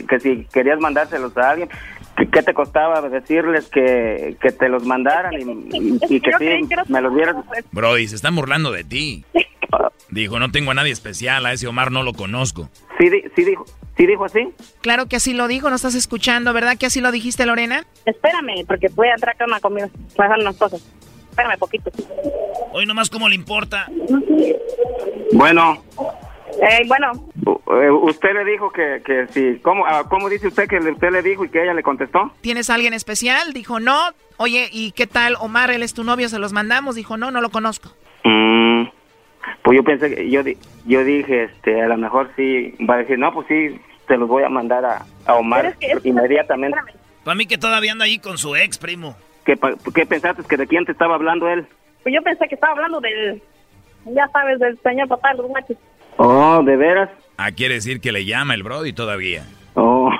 [0.07, 1.69] que si querías mandárselos a alguien.
[2.33, 6.99] ¿Qué, te costaba decirles que, que te los mandaran y, y- y que sí me
[7.01, 7.35] los dieras?
[7.71, 9.23] Brody, se están burlando de ti.
[10.09, 12.69] Dijo, no tengo a nadie especial, a ese Omar no lo conozco.
[12.99, 13.63] ¿Sí, di- sí, dijo,
[13.99, 14.47] ¿Sí dijo así?
[14.79, 17.83] Claro que así lo dijo, no estás escuchando, ¿verdad que así lo dijiste, Lorena?
[18.05, 19.89] Espérame, porque voy a entrar acá a una comida.
[20.15, 20.81] Voy a hacer unas cosas.
[21.31, 21.91] Espérame poquito.
[22.71, 23.87] Hoy nomás cómo le importa.
[25.33, 25.83] Bueno,
[26.61, 27.11] Eh, bueno,
[27.45, 29.59] u- usted le dijo que, que sí.
[29.61, 32.31] ¿Cómo, ah, ¿Cómo dice usted que le- usted le dijo y que ella le contestó?
[32.41, 33.53] ¿Tienes a alguien especial?
[33.53, 33.97] Dijo, no.
[34.37, 35.71] Oye, ¿y qué tal Omar?
[35.71, 36.95] Él es tu novio, se los mandamos.
[36.95, 37.89] Dijo, no, no lo conozco.
[38.23, 38.58] Mm,
[39.63, 42.97] pues yo pensé, que- yo, di- yo dije, este, a lo mejor sí, va a
[42.99, 46.77] decir, no, pues sí, se los voy a mandar a, a Omar inmediatamente.
[47.23, 49.15] Para mí que todavía anda ahí con su ex, primo.
[49.45, 51.65] ¿Qué, pa- ¿Qué pensaste que de quién te estaba hablando él?
[52.03, 53.41] pues yo pensé que estaba hablando del,
[54.05, 55.77] ya sabes, del señor papá de los machos.
[56.17, 57.09] Oh, ¿de veras?
[57.37, 59.43] Ah, quiere decir que le llama el Brody todavía.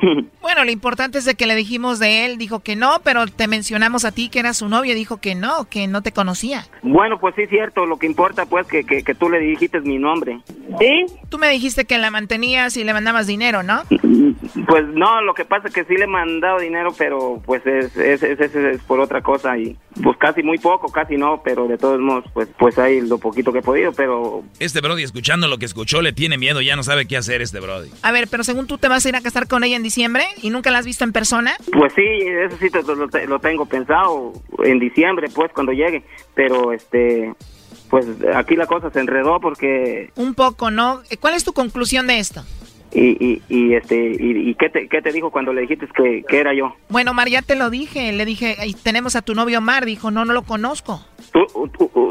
[0.42, 3.48] Bueno, lo importante es de que le dijimos de él, dijo que no, pero te
[3.48, 6.66] mencionamos a ti que era su novio, dijo que no, que no te conocía.
[6.82, 10.00] Bueno, pues sí, cierto, lo que importa pues que, que, que tú le dijiste mi
[10.00, 10.40] nombre.
[10.80, 11.06] ¿Sí?
[11.30, 13.84] Tú me dijiste que la mantenías y le mandabas dinero, ¿no?
[14.68, 17.96] Pues no, lo que pasa es que sí le he mandado dinero, pero pues es,
[17.96, 21.68] es, es, es- es por otra cosa y pues casi muy poco, casi no, pero
[21.68, 25.48] de todos modos pues pues hay lo poquito que he podido, pero Este Brody, escuchando
[25.48, 27.90] lo que escuchó, le tiene miedo, ya no sabe qué hacer este Brody.
[28.02, 30.24] A ver, pero según tú te vas a ir a casar con ella en diciembre
[30.42, 31.56] y nunca la has visto en persona.
[31.72, 32.04] pues sí,
[32.48, 34.34] eso sí te- lo, te- lo tengo pensado
[34.64, 36.04] en diciembre pues cuando llegue,
[36.36, 37.34] pero este
[37.90, 41.02] pues aquí la cosa se enredó porque Un poco, ¿no?
[41.20, 42.44] ¿Cuál es tu conclusión de esto?
[42.92, 46.54] Y, y, este y, ¿qué, te, qué te dijo cuando le dijiste que, que era
[46.54, 46.76] yo?
[46.90, 48.12] Bueno, Mar, ya te lo dije.
[48.12, 49.86] Le dije, tenemos a tu novio Mar.
[49.86, 51.06] Dijo, no, no lo conozco.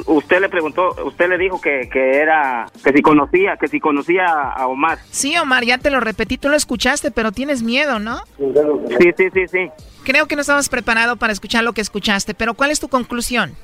[0.07, 4.27] usted le preguntó, usted le dijo que, que era, que si conocía, que si conocía
[4.27, 4.99] a Omar.
[5.11, 6.39] Sí, Omar, ya te lo repetí.
[6.39, 8.19] Tú lo escuchaste, pero tienes miedo, ¿no?
[8.37, 9.71] Sí, sí, sí, sí.
[10.05, 13.57] Creo que no estabas preparado para escuchar lo que escuchaste, pero ¿cuál es tu conclusión?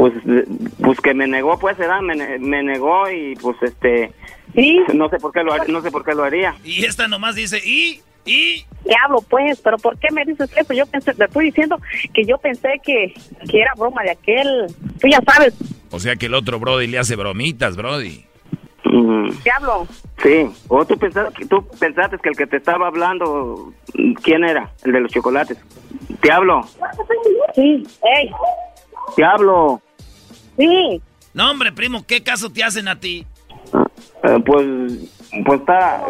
[0.00, 0.14] Pues,
[0.82, 4.10] pues que me negó, pues, edad, me, me negó y pues este
[4.54, 4.78] ¿Y?
[4.94, 6.54] No sé por qué lo no sé por qué lo haría.
[6.64, 8.00] Y esta nomás dice, ¿y?
[8.24, 8.64] ¿Y?
[9.04, 10.72] hablo pues, pero ¿por qué me dices eso?
[10.72, 11.78] Yo pensé, te estoy diciendo
[12.14, 13.12] que yo pensé que,
[13.50, 15.54] que era broma de aquel, tú ya sabes.
[15.90, 18.24] O sea que el otro Brody le hace bromitas, Brody.
[18.82, 19.86] ¿Qué hablo?
[20.22, 23.74] Sí, o tú pensaste, tú pensaste que el que te estaba hablando,
[24.22, 24.72] ¿quién era?
[24.82, 25.58] El de los chocolates.
[26.22, 26.62] ¿Te hablo?
[27.54, 28.30] Sí, hey.
[29.14, 29.82] ¿Te hablo?
[30.60, 31.00] Sí.
[31.32, 33.26] No, hombre, primo, ¿qué caso te hacen a ti?
[34.22, 34.66] Eh, pues
[35.44, 36.02] pues está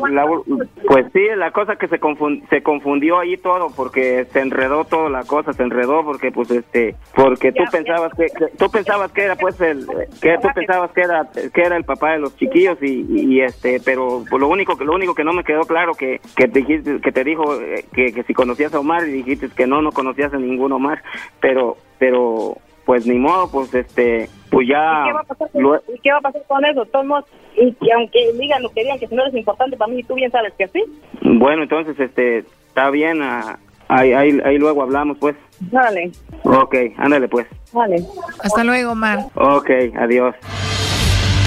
[0.89, 2.01] pues sí la cosa que se
[2.49, 6.97] se confundió ahí todo porque se enredó toda la cosa se enredó porque pues este
[7.15, 9.87] porque tú pensabas que, tú pensabas que era pues el
[10.23, 14.25] que tú pensabas que era que era el papá de los chiquillos y, este pero
[14.31, 17.13] lo único que lo único que no me quedó claro que que te dijiste que
[17.13, 20.33] te dijo eh, que, que si conocías a Omar y dijiste que no no conocías
[20.33, 21.03] a ningún Omar
[21.41, 22.57] pero pero
[22.91, 25.05] pues ni modo, pues este, pues ya...
[25.05, 26.85] ¿Y qué va a pasar con, qué va a pasar con eso?
[26.87, 27.25] Todos
[27.57, 30.15] y que aunque digan lo que digan, que si no eres importante para mí, tú
[30.15, 30.83] bien sabes que sí.
[31.23, 32.39] Bueno, entonces, este,
[32.69, 35.37] está bien, ah, ahí, ahí, ahí luego hablamos, pues.
[35.61, 36.11] Dale.
[36.45, 37.47] Ok, ándale, pues.
[37.73, 38.03] Vale.
[38.43, 39.19] Hasta luego, Mar.
[39.35, 40.35] Ok, adiós.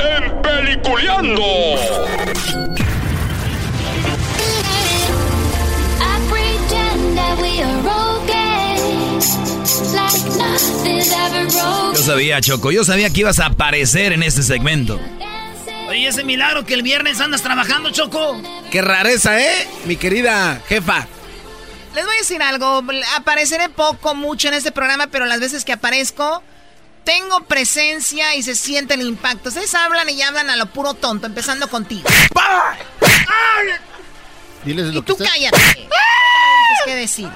[0.00, 1.42] en Peliculeando.
[11.94, 15.00] Yo sabía, Choco, yo sabía que ibas a aparecer en este segmento.
[15.88, 18.40] Oye, ese milagro que el viernes andas trabajando, Choco.
[18.70, 19.68] Qué rareza, ¿eh?
[19.84, 21.06] Mi querida jefa.
[21.94, 22.82] Les voy a decir algo.
[23.16, 26.42] Apareceré poco, mucho en este programa, pero las veces que aparezco,
[27.06, 29.48] tengo presencia y se siente el impacto.
[29.48, 32.06] Ustedes hablan y hablan a lo puro tonto, empezando contigo.
[34.64, 35.56] Diles lo y tú cállate.
[35.56, 35.86] ¿Qué
[36.84, 37.30] qué decir?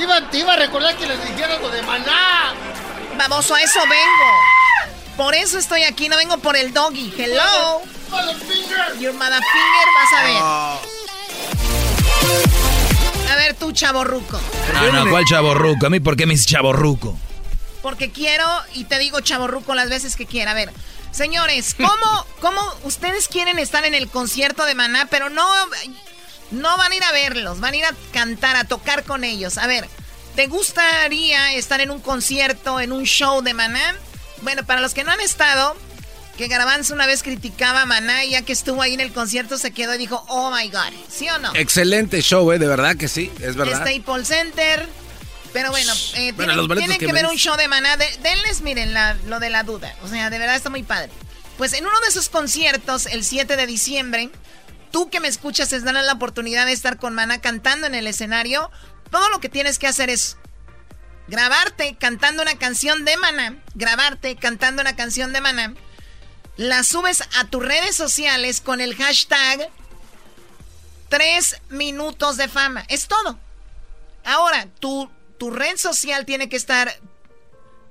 [0.00, 2.54] Iba, te iba a recordar que les dijera algo de maná.
[3.18, 4.30] Baboso, a eso vengo.
[5.18, 7.12] Por eso estoy aquí, no vengo por el doggy.
[7.18, 7.82] Hello.
[8.98, 10.38] Your motherfinger, vas a ver.
[10.40, 10.80] Oh.
[13.30, 14.40] A ver tú, chaborruco.
[14.72, 15.86] No, no, ¿cuál chaborruco?
[15.86, 17.18] A mí, ¿por qué me dices chaborruco?
[17.82, 20.50] Porque quiero y te digo chaborruco las veces que quiera.
[20.50, 20.70] A ver,
[21.12, 25.46] señores, ¿cómo, ¿cómo ustedes quieren estar en el concierto de Maná, pero no
[26.50, 29.58] no van a ir a verlos, van a ir a cantar, a tocar con ellos.
[29.58, 29.88] A ver,
[30.34, 33.94] ¿te gustaría estar en un concierto, en un show de Maná?
[34.42, 35.76] Bueno, para los que no han estado,
[36.36, 39.58] que Garbanzo una vez criticaba a Maná y ya que estuvo ahí en el concierto
[39.58, 41.54] se quedó y dijo, oh my god, ¿sí o no?
[41.54, 42.58] Excelente show, ¿eh?
[42.58, 43.86] De verdad que sí, es verdad.
[43.86, 44.88] Staples Center.
[45.52, 47.96] Pero bueno, eh, tienen, que, ver un show de Maná.
[47.96, 48.94] denles, miren,
[49.26, 49.94] lo de la duda.
[50.02, 51.10] O sea, de verdad está muy padre.
[51.58, 54.30] Pues en uno de esos conciertos, el 7 de diciembre,
[54.90, 58.06] tú que me escuchas es darle la oportunidad de estar con Mana cantando en el
[58.06, 58.70] escenario,
[59.10, 60.36] todo lo que tienes que hacer es
[61.28, 65.74] grabarte cantando una canción de Mana, grabarte cantando una canción de Mana,
[66.56, 69.70] la subes a tus redes sociales con el hashtag
[71.08, 72.84] 3 minutos de fama.
[72.88, 73.38] Es todo.
[74.24, 75.10] Ahora, tu,
[75.40, 76.92] tu red social tiene que estar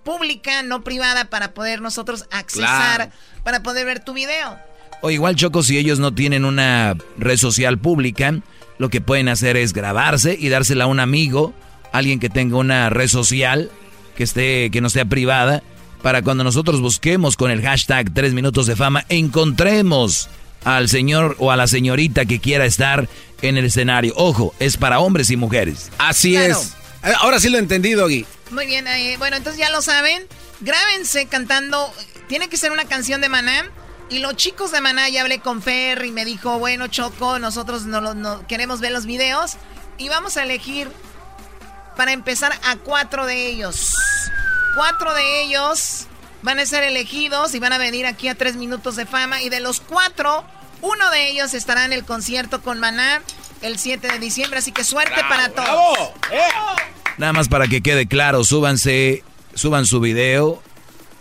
[0.04, 3.12] pública, no privada, para poder nosotros accesar,
[3.44, 4.56] para poder ver tu video.
[5.02, 8.36] O igual, Choco, si ellos no tienen una red social pública,
[8.78, 11.56] lo que pueden hacer es grabarse y dársela a un amigo,
[11.92, 13.72] alguien que tenga una red social
[14.16, 15.64] que, esté, que no sea privada,
[16.04, 20.30] para cuando nosotros busquemos con el hashtag 3 minutos de fama, encontremos
[20.66, 23.10] al señor o a la señorita que quiera estar
[23.42, 24.14] en el escenario.
[24.18, 25.90] Ojo, es para hombres y mujeres.
[25.98, 26.76] Así es.
[27.04, 28.26] Eh, ahora sí lo entendí, Doggy.
[28.52, 30.28] Muy bien, eh, bueno, entonces ya lo saben.
[30.60, 31.94] Grábense cantando.
[32.28, 33.70] Tiene que ser una canción de Maná.
[34.10, 37.86] Y los chicos de Maná, ya hablé con Fer y me dijo, bueno, Choco, nosotros
[37.86, 39.54] no, queremos ver los videos.
[39.98, 40.90] Y vamos a elegir,
[41.96, 43.94] para empezar, a cuatro de ellos.
[44.76, 46.08] Cuatro de ellos
[46.42, 49.44] van a ser elegidos y van a venir aquí a tres minutos de fama.
[49.44, 50.44] Y de los cuatro,
[50.82, 53.22] uno de ellos estará en el concierto con Maná
[53.62, 54.60] el 7 de diciembre.
[54.60, 56.12] Así que suerte para todos.
[57.18, 60.64] Nada más para que quede claro, súbanse, suban su video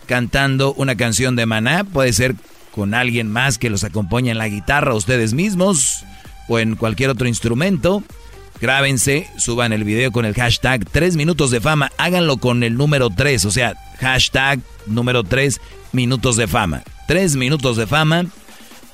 [0.06, 1.84] cantando una canción de Maná.
[1.84, 2.34] Puede ser
[2.70, 6.04] con alguien más que los acompañe en la guitarra, ustedes mismos
[6.48, 8.02] o en cualquier otro instrumento.
[8.60, 11.92] Grábense, suban el video con el hashtag 3 minutos de fama.
[11.96, 15.60] Háganlo con el número 3, o sea, hashtag número 3
[15.92, 16.82] minutos de fama.
[17.06, 18.26] 3 minutos de fama.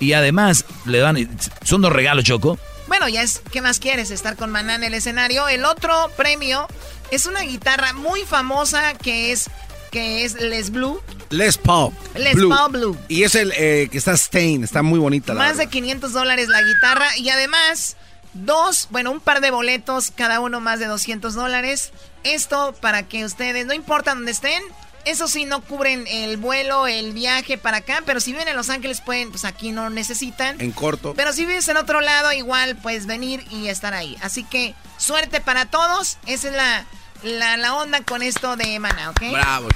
[0.01, 1.39] Y además, le dan.
[1.63, 2.59] Son dos regalos, Choco.
[2.87, 3.41] Bueno, ya es.
[3.53, 4.11] ¿Qué más quieres?
[4.11, 5.49] Estar con Maná en el escenario.
[5.49, 6.67] El otro premio
[7.11, 9.51] es una guitarra muy famosa que es
[9.91, 11.01] que es Les Blue.
[11.31, 11.93] Les Paul.
[12.17, 12.99] Les Paul Blue.
[13.09, 15.35] Y es el eh, que está Stain, está muy bonita.
[15.35, 17.97] Más de 500 dólares la guitarra y además
[18.35, 21.93] dos, bueno, un par de boletos, cada uno más de 200 dólares.
[22.25, 24.63] Esto para que ustedes, no importa dónde estén,
[25.05, 28.71] eso sí, no cubren el vuelo, el viaje para acá, pero si viven en Los
[28.71, 30.61] Ángeles pueden, pues aquí no necesitan.
[30.61, 31.15] En corto.
[31.15, 34.17] Pero si vives en otro lado, igual puedes venir y estar ahí.
[34.21, 36.19] Así que suerte para todos.
[36.27, 36.87] Esa es la
[37.23, 39.23] la, la onda con esto de Mana, ¿ok?
[39.33, 39.69] Bravo,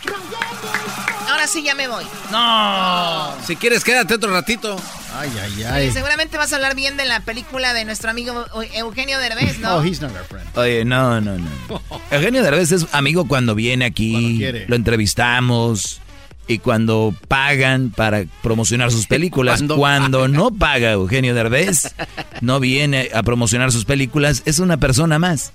[1.29, 2.05] Ahora sí ya me voy.
[2.31, 3.35] No.
[3.47, 4.77] Si quieres, quédate otro ratito.
[5.15, 5.91] Ay, ay, ay.
[5.91, 9.77] seguramente vas a hablar bien de la película de nuestro amigo Eugenio Derbez, ¿no?
[9.77, 10.47] Oh, he's not our friend.
[10.57, 11.49] Oye, no, no, no.
[12.11, 14.41] Eugenio Derbez es amigo cuando viene aquí.
[14.67, 16.01] Lo entrevistamos
[16.49, 19.63] y cuando pagan para promocionar sus películas.
[19.63, 21.95] Cuando, no paga Eugenio Derbez,
[22.41, 25.53] no viene a promocionar sus películas, es una persona más.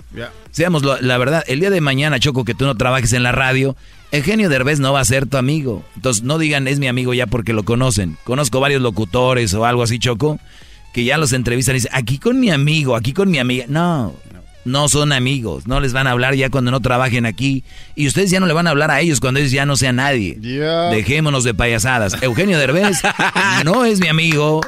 [0.52, 3.76] Seamos la verdad, el día de mañana, Choco, que tú no trabajes en la radio,
[4.12, 5.84] Eugenio Derbez no va a ser tu amigo.
[5.96, 8.18] Entonces no digan es mi amigo ya porque lo conocen.
[8.24, 10.40] Conozco varios locutores o algo así, Choco,
[10.94, 13.66] que ya los entrevistan y dicen, aquí con mi amigo, aquí con mi amiga.
[13.68, 14.43] No, no
[14.90, 17.64] son amigos, no les van a hablar ya cuando no trabajen aquí.
[17.96, 19.98] Y ustedes ya no le van a hablar a ellos cuando ellos ya no sean
[19.98, 20.38] nadie.
[20.40, 22.22] Dejémonos de payasadas.
[22.22, 23.02] Eugenio Derbez
[23.66, 24.62] no es mi amigo.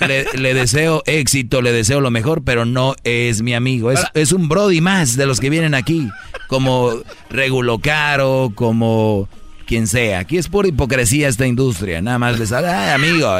[0.00, 3.90] Le, deseo éxito, le deseo lo mejor, pero no es mi amigo.
[3.90, 6.08] Es, es un Brody más de los que vienen aquí.
[6.48, 6.92] Como
[7.30, 9.28] Regulo Caro, como
[9.70, 10.18] quien sea.
[10.18, 12.02] Aquí es pura hipocresía esta industria.
[12.02, 13.32] Nada más les habla, amigo.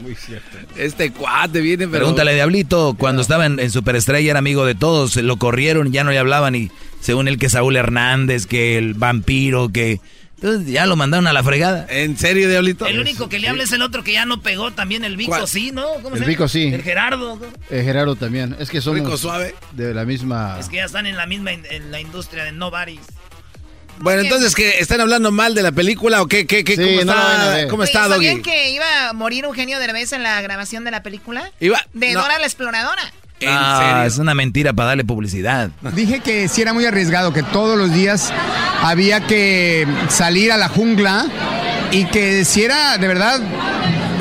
[0.00, 0.58] Muy cierto.
[0.76, 2.00] Este cuate viene, pero...
[2.00, 6.18] Pregúntale, Diablito, cuando estaba en, Superestrella era amigo de todos, lo corrieron, ya no le
[6.18, 10.00] hablaban y según él que Saúl Hernández, que el vampiro, que...
[10.34, 11.86] Entonces ya lo mandaron a la fregada.
[11.88, 12.86] ¿En serio, Diablito?
[12.86, 15.46] El único que le habla es el otro que ya no pegó también, el Vico,
[15.46, 15.86] sí, ¿no?
[16.02, 16.72] ¿Cómo el Vico, sí.
[16.74, 17.38] El Gerardo.
[17.68, 18.56] El Gerardo también.
[18.58, 19.54] Es que somos Rico suave.
[19.72, 20.56] de la misma...
[20.58, 23.06] Es que ya están en la misma en la industria de Nobody's.
[24.00, 26.46] Bueno, entonces, ¿que están hablando mal de la película o qué?
[26.46, 28.26] qué, qué ¿Cómo está, ¿cómo está Doggy?
[28.26, 31.52] ¿Sabían que iba a morir Eugenio Derbez en la grabación de la película?
[31.60, 33.12] Iba, de Dora la Exploradora.
[33.46, 35.70] Ah, es una mentira para darle publicidad.
[35.94, 38.32] Dije que sí era muy arriesgado, que todos los días
[38.82, 41.26] había que salir a la jungla
[41.90, 43.40] y que si era de verdad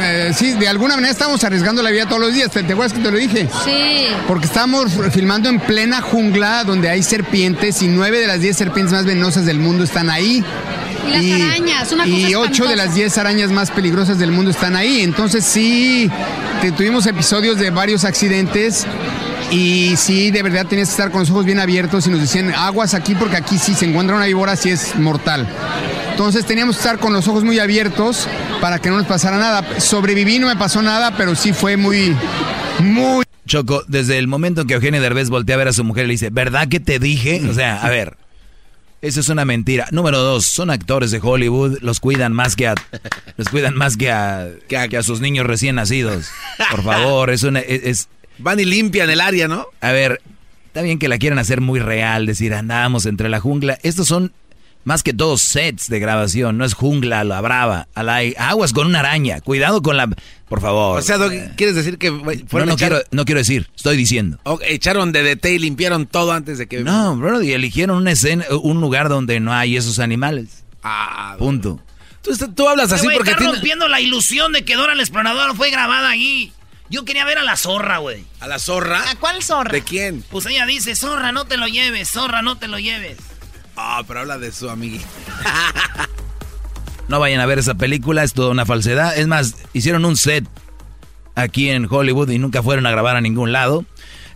[0.01, 2.51] eh, sí, de alguna manera estamos arriesgando la vida todos los días.
[2.51, 3.47] ¿Te, acuerdas que te lo dije?
[3.65, 4.07] Sí.
[4.27, 8.93] Porque estamos filmando en plena jungla donde hay serpientes y nueve de las diez serpientes
[8.93, 10.43] más venenosas del mundo están ahí.
[11.07, 14.75] Y las arañas, una Y ocho de las diez arañas más peligrosas del mundo están
[14.75, 15.01] ahí.
[15.01, 16.09] Entonces sí,
[16.77, 18.85] tuvimos episodios de varios accidentes
[19.51, 22.53] y sí, de verdad tenías que estar con los ojos bien abiertos y nos decían
[22.53, 25.47] aguas aquí porque aquí sí se encuentra una víbora, sí es mortal.
[26.19, 28.27] Entonces teníamos que estar con los ojos muy abiertos
[28.59, 29.79] para que no nos pasara nada.
[29.79, 32.13] Sobreviví, no me pasó nada, pero sí fue muy,
[32.79, 33.23] muy...
[33.47, 36.07] Choco, desde el momento en que Eugenio Derbez voltea a ver a su mujer y
[36.07, 37.41] le dice, ¿verdad que te dije?
[37.49, 38.17] O sea, a ver,
[39.01, 39.87] eso es una mentira.
[39.91, 42.75] Número dos, son actores de Hollywood, los cuidan más que a,
[43.37, 46.31] los cuidan más que a, que a, sus niños recién nacidos.
[46.69, 48.09] Por favor, es una, es,
[48.39, 49.67] Van y limpian el área, ¿no?
[49.79, 50.19] A ver,
[50.67, 53.79] está bien que la quieran hacer muy real, decir, andamos entre la jungla.
[53.83, 54.33] Estos son
[54.83, 57.87] más que todos sets de grabación, no es jungla, la brava,
[58.37, 60.09] aguas con una araña, cuidado con la...
[60.47, 60.97] Por favor.
[60.97, 61.17] O sea,
[61.55, 64.39] ¿quieres decir que no, no, quiero, no quiero decir, estoy diciendo.
[64.61, 66.79] echaron de DT y limpiaron todo antes de que...
[66.79, 70.63] No, bro, y eligieron una escena, un lugar donde no hay esos animales.
[70.83, 71.79] Ah, Punto.
[72.21, 73.31] Tú, tú hablas así porque...
[73.31, 76.51] Estás rompiendo la ilusión de que Dora la Exploradora fue grabada ahí.
[76.89, 78.23] Yo quería ver a la zorra, güey.
[78.39, 79.11] ¿A la zorra?
[79.11, 79.71] ¿A cuál zorra?
[79.71, 80.23] ¿De quién?
[80.31, 83.17] Pues ella dice, zorra, no te lo lleves, zorra, no te lo lleves.
[83.81, 85.07] Ah, pero habla de su amiguita.
[87.07, 89.17] no vayan a ver esa película, es toda una falsedad.
[89.17, 90.45] Es más, hicieron un set
[91.33, 93.85] aquí en Hollywood y nunca fueron a grabar a ningún lado.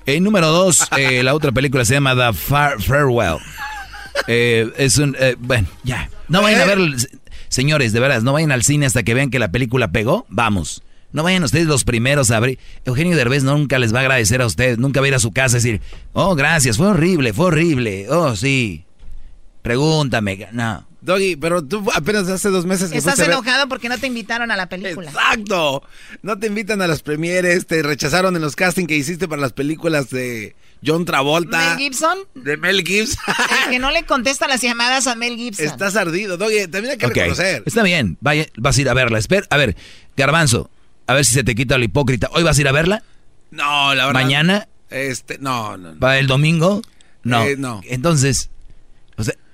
[0.05, 3.39] Eh, número dos, eh, la otra película se llama The Farewell.
[4.27, 5.13] Eh, es un...
[5.19, 6.09] Eh, bueno, ya.
[6.29, 6.79] No vayan a ver...
[7.49, 10.25] Señores, de verdad, no vayan al cine hasta que vean que la película pegó.
[10.29, 10.83] Vamos.
[11.11, 12.59] No vayan ustedes los primeros a abrir.
[12.85, 14.77] Eugenio Derbez nunca les va a agradecer a ustedes.
[14.77, 15.81] Nunca va a ir a su casa y decir,
[16.13, 18.07] oh, gracias, fue horrible, fue horrible.
[18.09, 18.85] Oh, sí.
[19.63, 20.49] Pregúntame.
[20.51, 20.85] No.
[21.01, 24.55] Doggy, pero tú apenas hace dos meses que Estás enojado porque no te invitaron a
[24.55, 25.09] la película.
[25.09, 25.83] Exacto.
[26.21, 29.51] No te invitan a las premieres, te rechazaron en los castings que hiciste para las
[29.51, 30.55] películas de
[30.85, 31.57] John Travolta.
[31.57, 32.19] ¿Mel Gibson?
[32.35, 33.21] De Mel Gibson.
[33.69, 35.65] que no le contesta las llamadas a Mel Gibson.
[35.65, 36.67] Estás ardido, Doggy.
[36.67, 37.63] También hay que reconocer.
[37.65, 38.17] Está bien.
[38.21, 39.17] Vaya, vas a ir a verla.
[39.17, 39.75] Espera, a ver,
[40.15, 40.69] Garbanzo,
[41.07, 42.29] a ver si se te quita la hipócrita.
[42.33, 43.03] ¿Hoy vas a ir a verla?
[43.51, 44.21] No, la verdad.
[44.21, 44.67] ¿Mañana?
[44.89, 45.95] Este, no, no.
[45.99, 46.81] ¿Para el domingo?
[47.23, 47.43] No.
[47.43, 47.81] Eh, no.
[47.85, 48.49] Entonces,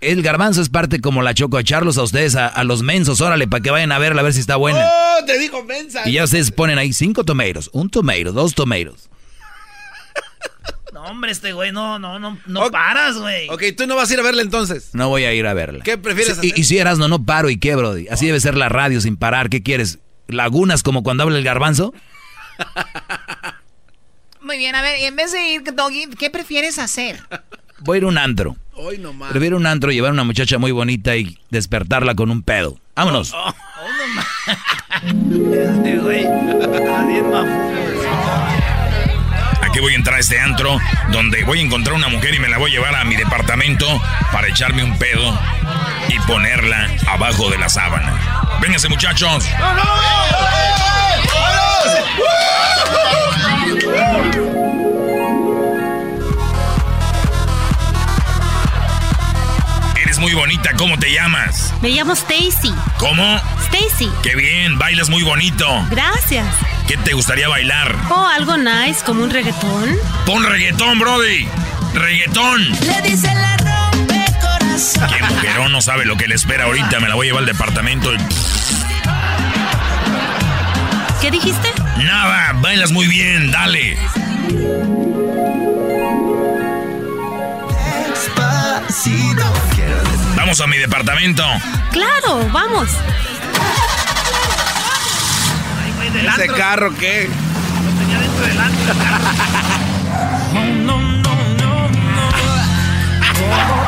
[0.02, 3.62] el garbanzo es parte como la choco, echarlos a ustedes, a, los mensos, órale, para
[3.62, 4.86] que vayan a verla, a ver si está buena.
[4.86, 6.08] ¡Oh, te digo mensa!
[6.08, 9.10] Y ya ustedes ponen ahí cinco tomatoes, un tomato, dos tomatoes.
[10.92, 13.48] No, hombre, este güey, no, no, no, no paras, güey.
[13.50, 14.90] Ok, tú no vas a ir a verla entonces.
[14.94, 15.84] No voy a ir a verla.
[15.84, 16.58] ¿Qué prefieres hacer?
[16.58, 18.08] Y, si eras no, no paro y qué, Brody.
[18.08, 19.50] Así debe ser la radio sin parar.
[19.50, 20.00] ¿Qué quieres?
[20.28, 21.94] ¿Lagunas como cuando habla el garbanzo?
[24.42, 27.22] Muy bien, a ver, en vez de ir, Doggy, ¿qué prefieres hacer?
[27.82, 28.56] Voy a ir a un antro.
[28.74, 29.32] Hoy nomás.
[29.32, 32.78] Prefiero un antro, llevar a una muchacha muy bonita y despertarla con un pedo.
[32.96, 33.34] Vámonos.
[33.34, 33.54] Oh,
[35.52, 36.00] este
[39.62, 40.80] Aquí voy a entrar a este antro
[41.12, 43.86] donde voy a encontrar una mujer y me la voy a llevar a mi departamento
[44.32, 45.40] para echarme un pedo
[46.08, 48.20] y ponerla abajo de la sábana.
[48.62, 49.46] Vénganse muchachos.
[60.20, 60.72] Muy bonita.
[60.78, 61.74] ¿Cómo te llamas?
[61.82, 62.74] Me llamo Stacy.
[62.98, 63.40] ¿Cómo?
[63.66, 64.10] Stacy.
[64.22, 65.66] Qué bien, bailas muy bonito.
[65.90, 66.46] Gracias.
[66.88, 67.96] ¿Qué te gustaría bailar?
[68.10, 69.96] Oh, algo nice, como un reggaetón.
[70.26, 71.48] Pon reggaetón, Brody.
[71.94, 72.70] Reggaetón.
[72.82, 75.08] Le dice la rompe corazón.
[75.10, 77.00] Qué mujerón no sabe lo que le espera ahorita.
[77.00, 78.12] Me la voy a llevar al departamento.
[81.22, 81.70] ¿Qué dijiste?
[81.98, 83.98] Nada, bailas muy bien, dale.
[90.50, 91.44] Vamos a mi departamento.
[91.92, 92.90] Claro, vamos.
[96.26, 97.30] ¿Ese carro qué?
[97.86, 98.58] Lo tenía dentro del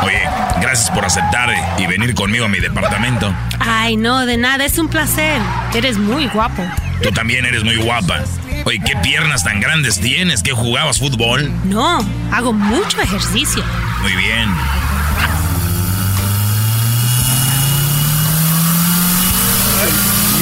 [0.04, 0.30] Oye,
[0.62, 1.50] gracias por aceptar
[1.80, 3.34] y venir conmigo a mi departamento.
[3.60, 5.42] Ay, no, de nada, es un placer.
[5.74, 6.64] Eres muy guapo.
[7.02, 8.20] Tú también eres muy guapa.
[8.66, 10.44] Oye, ¿qué piernas tan grandes tienes?
[10.44, 11.52] ¿Qué jugabas fútbol?
[11.64, 13.64] No, hago mucho ejercicio.
[14.04, 14.48] Muy bien.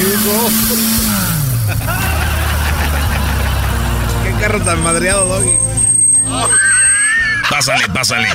[4.24, 5.50] Qué carro tan madreado, Doggy.
[7.50, 8.28] Pásale, pásale.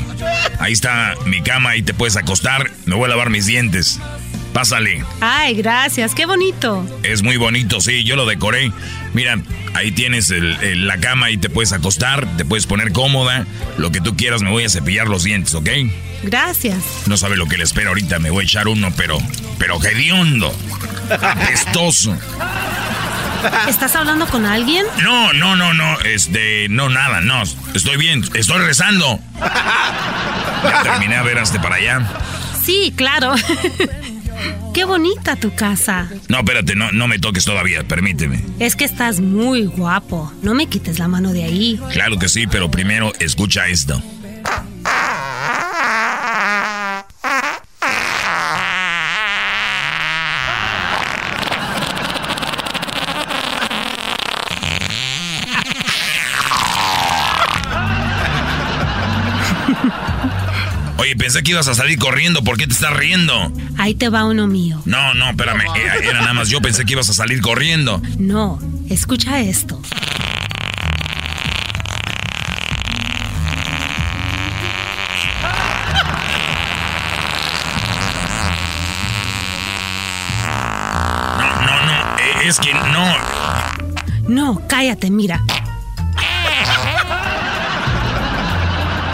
[0.60, 2.70] Ahí está mi cama y te puedes acostar.
[2.86, 4.00] Me voy a lavar mis dientes.
[4.54, 5.04] Pásale.
[5.22, 6.86] Ay, gracias, qué bonito.
[7.04, 8.72] Es muy bonito, sí, yo lo decoré.
[9.16, 9.40] Mira,
[9.74, 13.46] ahí tienes la cama y te puedes acostar, te puedes poner cómoda,
[13.78, 15.70] lo que tú quieras, me voy a cepillar los dientes, ¿ok?
[16.24, 16.84] Gracias.
[17.06, 19.18] No sabe lo que le espera ahorita, me voy a echar uno, pero,
[19.58, 20.54] pero hediondo,
[21.10, 22.14] apestoso.
[23.70, 24.86] ¿Estás hablando con alguien?
[25.02, 27.42] No, no, no, no, este, no, nada, no,
[27.74, 29.22] estoy bien, estoy rezando.
[30.64, 32.02] Ya terminé a ver hasta para allá.
[32.64, 33.36] Sí, claro.
[34.74, 36.10] Qué bonita tu casa.
[36.28, 38.44] No, espérate, no, no me toques todavía, permíteme.
[38.60, 40.32] Es que estás muy guapo.
[40.42, 41.80] No me quites la mano de ahí.
[41.94, 44.02] Claro que sí, pero primero escucha esto.
[61.26, 62.44] Pensé que ibas a salir corriendo.
[62.44, 63.52] ¿Por qué te estás riendo?
[63.80, 64.80] Ahí te va uno mío.
[64.86, 65.64] No, no, espérame.
[66.04, 68.00] Era, nada más yo pensé que ibas a salir corriendo.
[68.20, 68.60] No,
[68.92, 69.82] escucha esto.
[81.40, 82.18] No, no, no.
[82.20, 83.18] E, es que no.
[84.28, 85.42] No, cállate, mira.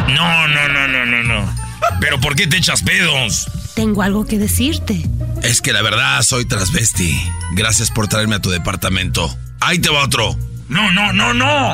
[0.10, 1.61] No, no, no, no, no, no.
[2.02, 3.48] ¿Pero por qué te echas pedos?
[3.76, 5.02] Tengo algo que decirte.
[5.44, 7.18] Es que la verdad soy transvesti.
[7.54, 9.34] Gracias por traerme a tu departamento.
[9.62, 10.36] Ahí te va otro.
[10.68, 11.74] No, no, no, no.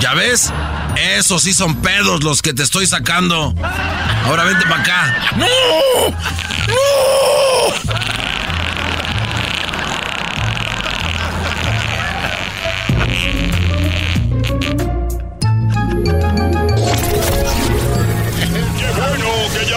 [0.00, 0.52] ¿Ya ves?
[0.96, 3.54] Esos sí son pedos los que te estoy sacando.
[4.24, 5.16] Ahora vente para acá.
[5.36, 5.46] ¡No!
[6.66, 6.76] ¡No!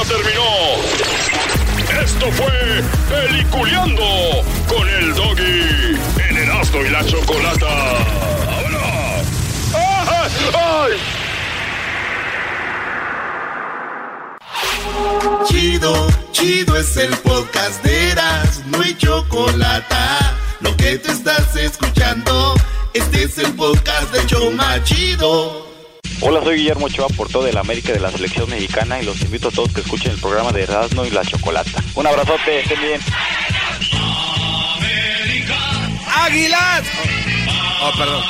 [0.10, 0.50] terminó.
[2.04, 5.98] Esto fue Peliculeando con el Doggy
[6.30, 7.68] en el asno y la Chocolata.
[9.76, 10.32] ¡Ay!
[10.56, 10.92] ¡Ay!
[15.48, 20.36] Chido, chido es el podcast de Eras, no hay chocolata.
[20.62, 22.56] Lo que te estás escuchando,
[22.94, 25.69] este es el podcast de Choma Chido.
[26.22, 29.48] Hola, soy Guillermo Ochoa, todo de la América de la Selección Mexicana y los invito
[29.48, 31.82] a todos que escuchen el programa de Erasmo y la Chocolata.
[31.96, 33.00] Un abrazote, estén bien.
[36.08, 36.84] ¡Águilas!
[37.82, 38.24] Oh, perdón.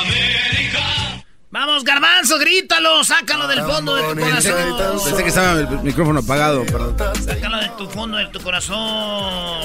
[1.50, 5.00] Vamos, garbanzo, grítalo, sácalo del fondo de tu corazón.
[5.04, 6.96] Pensé que estaba el micrófono apagado, perdón.
[7.24, 9.62] Sácalo de tu fondo de tu corazón.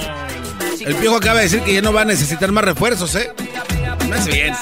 [0.80, 3.32] El viejo acaba de decir que ya no va a necesitar más refuerzos, ¿eh?
[4.08, 4.54] Me hace bien.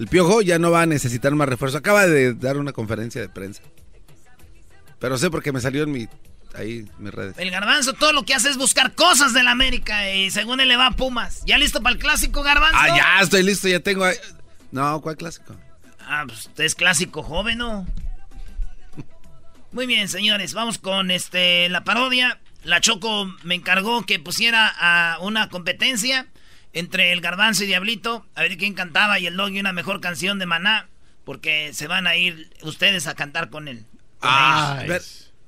[0.00, 1.78] El piojo ya no va a necesitar más refuerzos.
[1.78, 3.60] Acaba de dar una conferencia de prensa.
[4.98, 6.08] Pero sé porque me salió en mi
[6.54, 7.36] ahí mis redes.
[7.36, 10.78] El garbanzo todo lo que hace es buscar cosas del América y según él le
[10.78, 11.42] va a Pumas.
[11.44, 12.78] ¿Ya listo para el clásico, garbanzo?
[12.80, 14.04] Ah, ya estoy listo, ya tengo.
[14.04, 14.16] ahí-
[14.72, 15.54] No, ¿cuál clásico?
[16.00, 17.86] Ah, pues usted es clásico joven, ¿no?
[19.72, 22.40] Muy bien, señores, vamos con este la parodia.
[22.64, 26.26] La Choco me encargó que pusiera a una competencia
[26.72, 30.38] entre el Garbanzo y Diablito, a ver quién cantaba y el Doggy una mejor canción
[30.38, 30.88] de Maná,
[31.24, 33.84] porque se van a ir ustedes a cantar con él.
[34.18, 34.88] con Ah, ellos.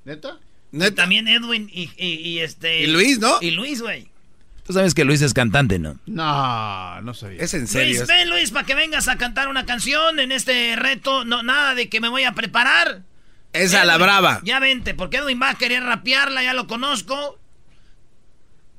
[0.05, 0.39] ver- ¿Neta?
[0.73, 3.37] Y También Edwin y, y- y este Y Luis, ¿no?
[3.43, 4.09] Y Luis, güey.
[4.67, 5.99] Tú sabes que Luis es cantante, ¿no?
[6.07, 7.43] No, no sabía.
[7.43, 11.25] Es en Luis, ven Luis para que vengas a cantar una canción en este reto.
[11.25, 13.03] No, nada de que me voy a preparar.
[13.53, 14.41] Esa la Edwin, brava.
[14.45, 17.39] Ya vente, porque Edwin va a querer rapearla, ya lo conozco.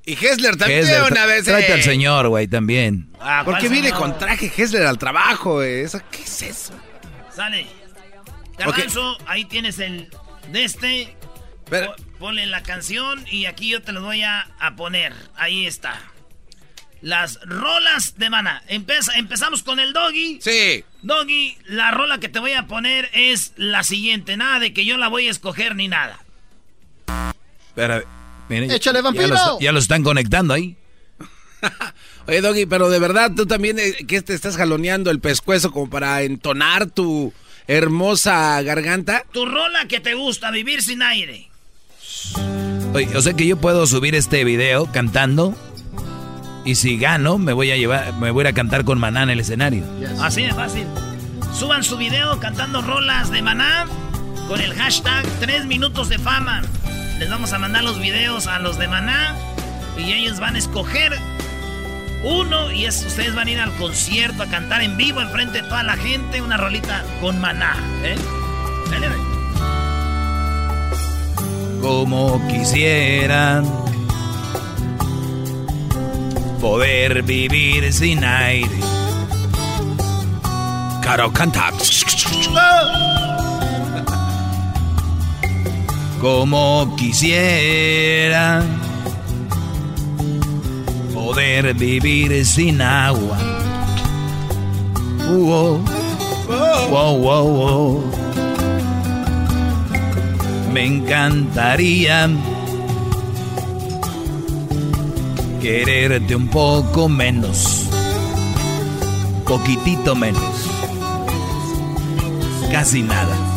[0.05, 1.45] Y Hessler también Hessler, una vez.
[1.45, 3.09] Tráete eh, al señor, güey, también.
[3.19, 4.01] Ah, ¿Por ¿cuál qué viene señor?
[4.01, 5.61] con traje Hessler al trabajo?
[5.63, 6.73] ¿Eso, ¿Qué es eso?
[7.33, 7.65] Sale.
[8.57, 10.09] Garbanzo, ahí tienes el
[10.51, 11.15] de este.
[11.69, 15.13] Po- Ponle la canción y aquí yo te lo voy a, a poner.
[15.35, 15.99] Ahí está.
[17.01, 18.63] Las rolas de mana.
[18.69, 20.39] Empeza- empezamos con el doggy.
[20.41, 20.85] Sí.
[21.01, 24.37] Doggy, la rola que te voy a poner es la siguiente.
[24.37, 26.19] Nada de que yo la voy a escoger ni nada.
[27.67, 28.03] Espera,
[28.49, 29.27] miren, ya- Échale, ya vampiro.
[29.29, 30.75] los- Ya lo están conectando ahí.
[32.27, 35.89] Oye, Doggy, pero de verdad tú también eh, que te estás jaloneando el pescuezo como
[35.89, 37.33] para entonar tu
[37.67, 39.23] hermosa garganta.
[39.31, 41.49] Tu rola que te gusta, vivir sin aire.
[42.93, 45.55] Oye, o sea que yo puedo subir este video cantando
[46.65, 49.39] y si gano me voy a llevar, me voy a cantar con Maná en el
[49.39, 49.83] escenario.
[50.21, 50.85] Así de fácil.
[51.57, 53.85] Suban su video cantando rolas de maná
[54.47, 56.61] con el hashtag 3 minutos de fama.
[57.19, 59.35] Les vamos a mandar los videos a los de maná
[59.97, 61.13] y ellos van a escoger
[62.23, 65.67] uno y es, ustedes van a ir al concierto a cantar en vivo enfrente de
[65.67, 67.75] toda la gente una rolita con maná.
[68.03, 68.15] ¿eh?
[68.89, 69.21] Dale, dale.
[71.81, 73.65] Como quisieran
[76.61, 78.79] poder vivir sin aire.
[81.01, 81.73] Caro, canta.
[86.23, 88.63] Como quisiera
[91.13, 93.37] poder vivir sin agua.
[95.27, 95.83] Wow,
[96.89, 98.03] wow, wow, wow.
[100.71, 102.29] Me encantaría
[105.61, 107.89] quererte un poco menos,
[109.45, 110.69] poquitito menos,
[112.71, 113.52] casi nada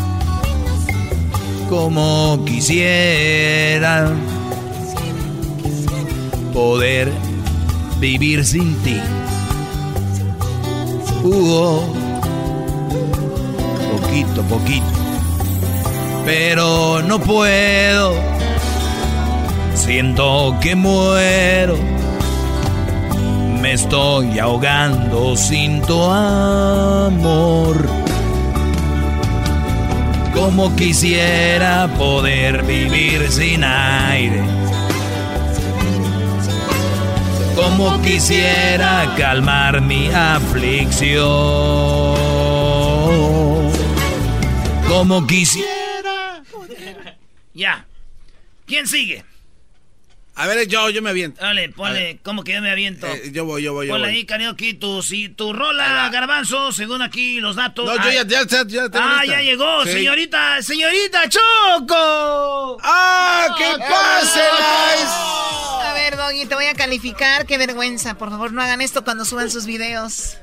[1.68, 4.10] como quisiera
[6.52, 7.12] poder
[7.98, 9.00] vivir sin ti.
[11.22, 11.80] Uh,
[13.92, 14.86] poquito, poquito.
[16.24, 18.14] Pero no puedo.
[19.74, 21.76] Siento que muero.
[23.60, 28.05] Me estoy ahogando sin tu amor.
[30.36, 34.44] Como quisiera poder vivir sin aire.
[37.56, 41.24] Como quisiera calmar mi aflicción.
[44.86, 46.42] Como quisiera.
[47.54, 47.86] Ya.
[48.66, 49.24] ¿Quién sigue?
[50.38, 51.40] A ver, yo, yo me aviento.
[51.40, 53.06] Dale, ponle, ¿cómo que yo me aviento?
[53.06, 54.16] Eh, yo voy, yo voy, yo Ponle voy.
[54.18, 57.86] ahí, karaoke, tu, si, tu rola, garbanzo, según aquí los datos.
[57.86, 58.16] No, yo Ay.
[58.16, 59.36] ya, ya, ya, ya tengo Ah, lista.
[59.38, 59.92] ya llegó, Sí.
[59.92, 62.76] señorita, señorita Choco.
[62.82, 64.42] ¡Ah, qué pase,
[65.88, 67.46] A ver, Doggy, te voy a calificar.
[67.46, 68.18] Qué vergüenza.
[68.18, 70.36] Por favor, no hagan esto cuando suban sus videos.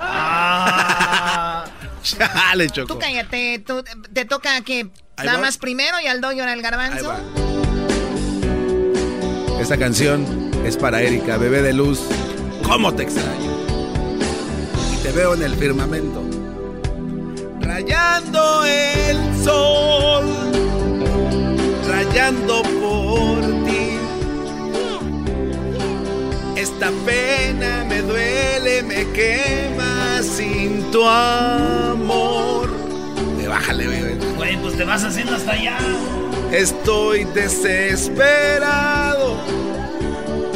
[0.00, 1.64] Ah.
[2.02, 2.94] Chale, Choco.
[2.94, 3.58] Tú cállate.
[3.66, 4.88] Tú, te toca que
[5.24, 5.60] Damas voy.
[5.60, 7.12] primero y al Doggy ahora el garbanzo.
[9.60, 10.24] Esta canción
[10.64, 12.00] es para Erika, bebé de luz.
[12.62, 13.50] ¿Cómo te extraño?
[14.94, 16.24] Y te veo en el firmamento.
[17.60, 20.24] rayando el sol,
[21.88, 23.98] rayando por ti.
[26.56, 32.70] Esta pena me duele, me quema sin tu amor.
[33.48, 34.19] Bájale, güey.
[34.80, 35.76] Te vas haciendo hasta allá.
[36.50, 39.36] Estoy desesperado.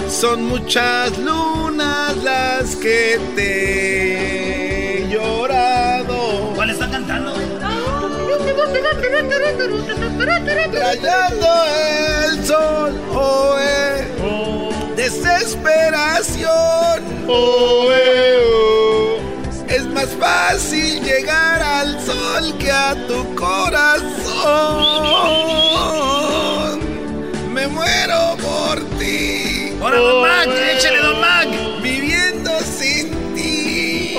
[0.08, 6.54] Son muchas lunas las que te he llorado.
[6.54, 7.34] ¿Cuál está cantando?
[10.72, 11.46] Rayando
[12.26, 14.08] el sol, oh, eh.
[14.96, 16.48] Desesperación,
[17.28, 18.40] oh, eh,
[18.80, 18.83] oh.
[20.04, 23.90] Es más fácil llegar al sol que a tu corazón.
[27.54, 29.70] Me muero por ti.
[29.80, 30.46] ¡Ahora, don Mac!
[30.48, 31.48] Oh, eh, ¡Échale, don Mac!
[31.82, 34.14] Viviendo sin ti.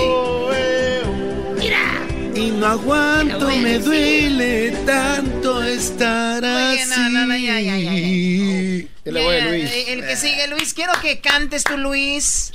[1.59, 2.01] Mira.
[2.33, 6.89] Y no aguanto, me duele tanto estar Oye, así.
[6.89, 8.86] no, no, no, ya, ya, ya, ya.
[9.05, 9.69] Yo le voy a Ya, Luis.
[9.71, 12.51] eh, El que sigue, Luis, quiero que cantes tú, Luis.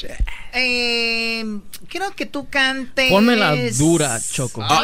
[0.53, 1.45] Eh,
[1.91, 3.11] quiero que tú cantes.
[3.11, 4.61] Ponme la dura, Choco.
[4.67, 4.75] ¿Qué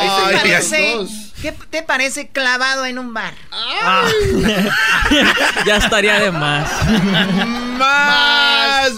[0.00, 1.20] Ay, te ay, parece- ay.
[1.42, 3.34] ¿Qué te parece clavado en un bar?
[3.52, 4.04] Ah.
[5.66, 6.66] ya estaría de más.
[7.76, 8.90] Más,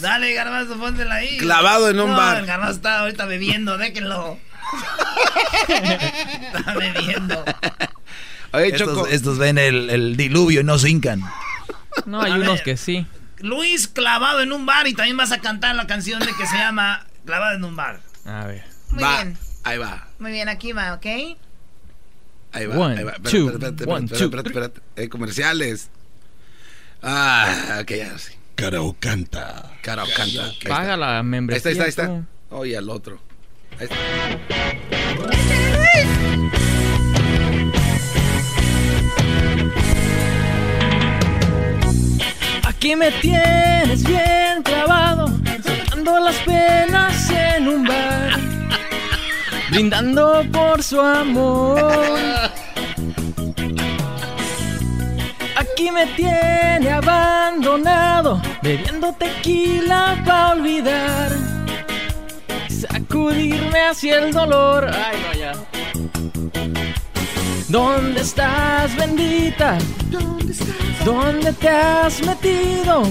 [0.00, 1.36] Dale, garbanzo, póntela ahí.
[1.38, 2.36] Clavado en un No, bar.
[2.38, 4.38] El garbanzo está ahorita bebiendo, déjenlo.
[5.68, 7.44] está bebiendo.
[8.52, 9.06] Oye, Estos, Choco.
[9.08, 11.22] estos ven el, el diluvio y no se hincan.
[12.06, 12.62] No, hay A unos ver.
[12.62, 13.04] que sí.
[13.40, 16.56] Luis clavado en un bar y también vas a cantar la canción de que se
[16.56, 18.00] llama Clavado en un bar.
[18.24, 18.64] A ver.
[18.90, 19.38] Muy Va, bien.
[19.64, 20.08] Ahí va.
[20.18, 21.06] Muy bien, aquí va, ¿ok?
[22.52, 23.12] Ahí va, One, ahí va.
[23.12, 24.80] Espérate, two, espérate, espérate, one, espérate, two, espérate.
[24.96, 25.90] Eh, comerciales.
[27.02, 28.32] Ah, ok, ya sí.
[28.54, 29.72] Carao canta.
[29.82, 30.44] Caro canta.
[30.46, 30.58] Ahí.
[30.66, 31.70] Paga la Ahí membresía.
[31.70, 32.24] está, ahí está, ahí está.
[32.56, 33.20] Oye, al otro.
[33.78, 35.67] Ahí está.
[42.78, 45.26] Aquí me tienes bien clavado,
[45.64, 48.38] soltando las penas en un bar,
[49.68, 51.82] brindando por su amor.
[55.56, 61.32] Aquí me tiene abandonado, bebiendo tequila para olvidar,
[62.68, 64.88] sacudirme hacia el dolor.
[64.88, 65.52] Ay, no, ya.
[67.68, 69.76] ¿Dónde estás, bendita?
[71.04, 73.02] ¿Dónde te has metido?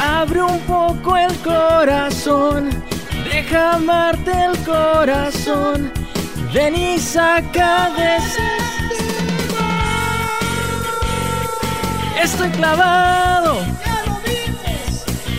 [0.00, 2.70] Abre un poco el corazón,
[3.24, 5.92] deja amarte el corazón.
[6.52, 8.18] Ven y saca de
[12.22, 13.60] Estoy clavado,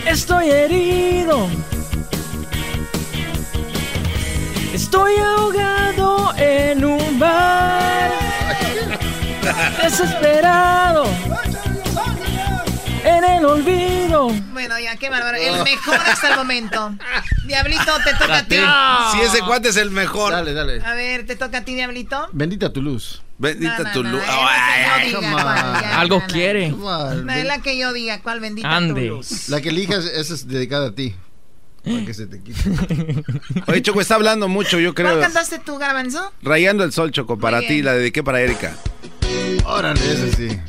[0.04, 1.46] estoy herido,
[4.74, 7.81] estoy ahogado en un bar,
[9.82, 11.04] desesperado,
[13.04, 14.28] en el olvido.
[14.52, 15.36] Bueno, ya, qué bárbaro.
[15.36, 16.94] El mejor hasta el momento.
[17.46, 18.56] Diablito, te toca a ti.
[19.12, 20.32] Si ese cuate es el mejor.
[20.32, 20.80] Dale, dale.
[20.84, 22.28] A ver, te toca a ti, Diablito.
[22.32, 23.22] Bendita tu luz.
[23.38, 24.22] Bendita No, no, tu no, luz.
[24.24, 26.68] cuál, Algo quiere.
[26.70, 29.06] No, es la que yo diga, ¿cuál bendita tu Ande.
[29.06, 29.48] luz?
[29.48, 31.16] La que elijas, esa es dedicada a ti.
[31.84, 32.60] Para que se te quite.
[33.66, 35.20] Oye, Choco, está hablando mucho, yo ¿Cuál creo.
[35.20, 36.32] cantaste tú, Garbanzo?
[36.40, 38.76] Rayando el sol, Choco, para ti, la dediqué para Erika.
[39.64, 40.60] Órale, ese sí.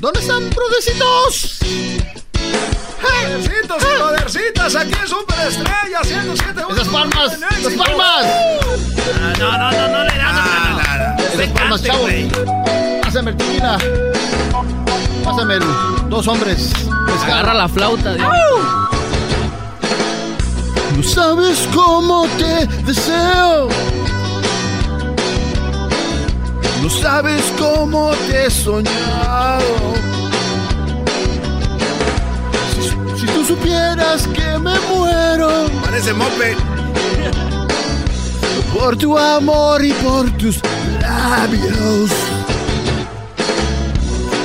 [0.00, 1.58] ¿Dónde están, prodecitos?
[3.00, 6.62] Podercitos y podercitas, aquí en Superestrella, 107.
[6.72, 7.38] ¡Esas palmas!
[7.40, 8.26] ¡Las palmas!
[8.26, 11.22] Ah, no, no, no, no le da, no, no, no.
[11.22, 12.10] Esas palmas, chavos.
[13.02, 13.78] Pásame el tequila.
[15.24, 15.64] Pásame el
[16.08, 16.72] dos hombres.
[17.24, 18.14] Agarra la flauta.
[18.14, 18.30] Dios.
[20.96, 23.68] No sabes cómo te deseo.
[26.82, 29.60] No sabes cómo te he soñado.
[33.16, 36.56] Si, tú supieras que me muero Parece mope.
[38.74, 40.60] por tu amor y por tus
[41.00, 42.10] labios.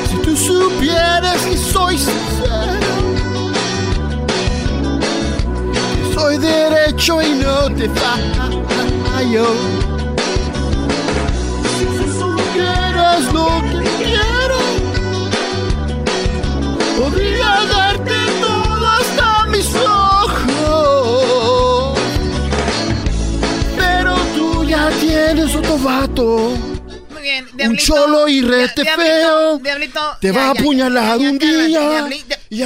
[0.09, 2.95] Si tú supieras que soy sincero,
[6.13, 9.94] soy derecho y no te fallo.
[13.21, 14.59] Supieras lo que quiero,
[16.97, 21.99] podría darte todo hasta mis ojos.
[23.77, 26.51] Pero tú ya tienes otro vato.
[27.11, 29.57] Muy bien, Un cholo y rete feo.
[29.59, 31.39] Diablito, Te ya, va a ya, apuñalar ya, ya, un
[32.49, 32.51] día.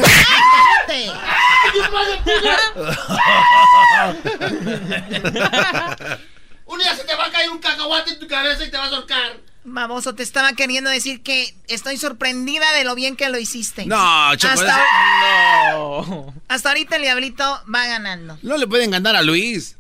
[6.66, 8.92] Un día se te va a caer un cacahuate en tu cabeza y te vas
[8.92, 9.39] a ahorcar.
[9.74, 13.86] Baboso, te estaba queriendo decir que estoy sorprendida de lo bien que lo hiciste.
[13.86, 14.70] No, Chocolate.
[14.72, 16.34] Hasta, No.
[16.48, 17.44] hasta ahorita el diablito
[17.74, 18.38] va ganando.
[18.42, 19.76] No le pueden ganar a Luis.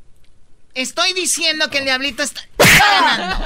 [0.75, 3.45] Estoy diciendo que el diablito está ganando.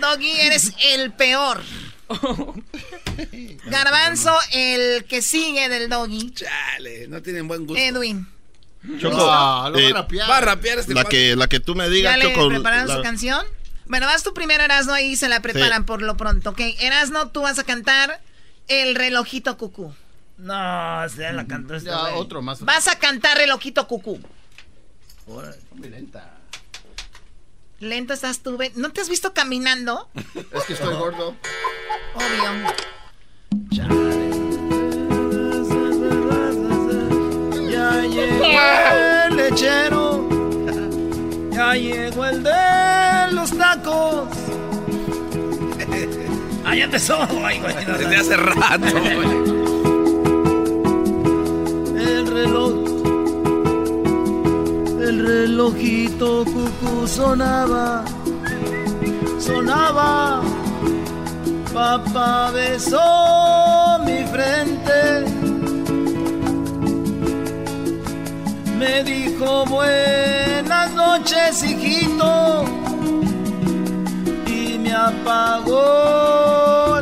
[0.00, 1.62] Doggy, eres el peor.
[3.66, 6.30] Garbanzo, el que sigue del doggy.
[6.32, 7.82] Chale, no tienen buen gusto.
[7.82, 8.26] Edwin.
[9.00, 10.30] Choco, No, lo va a eh, rapear.
[10.30, 12.48] Va a rapear este la que, la que tú me digas, ¿Ya le Choco.
[12.48, 13.44] prepararon la- su canción?
[13.86, 15.84] Bueno, vas tú primero, Erasno, y se la preparan Sí.
[15.86, 16.60] por lo pronto, ¿ok?
[16.80, 18.20] Erasno, tú vas a cantar
[18.68, 19.94] El relojito cucú.
[20.36, 22.60] No, se la cantó este Ya, otro más.
[22.60, 24.20] Vas a cantar relojito cucú.
[25.26, 26.34] Muy lenta.
[27.80, 30.08] Lento estás tú, ¿no te has visto caminando?
[30.52, 31.34] Es que estoy gordo.
[32.14, 32.74] Obvio.
[33.70, 33.86] Ya
[38.08, 40.28] llegó el lechero.
[41.52, 44.28] Ya llegó el de los tacos.
[46.64, 47.26] Ah, ya empezó.
[47.26, 47.68] Güey, no,
[47.98, 48.86] Desde hace rato,
[51.96, 52.72] El reloj.
[55.00, 58.04] El relojito cucú sonaba.
[59.38, 60.42] Sonaba.
[61.72, 65.27] Papá besó mi frente.
[68.78, 72.64] Me dijo buenas noches, hijito.
[74.46, 75.80] Y me apagó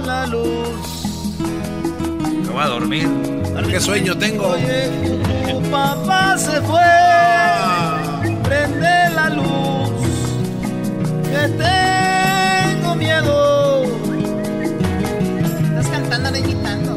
[0.05, 1.37] la luz.
[2.43, 3.09] Me voy a dormir.
[3.69, 4.47] ¿Qué sueño tengo?
[4.49, 4.89] Oye,
[5.51, 6.81] tu papá se fue.
[8.43, 9.91] Prende la luz.
[11.25, 11.49] Que
[12.79, 13.85] tengo miedo.
[15.69, 16.93] Estás cantando, no imitando.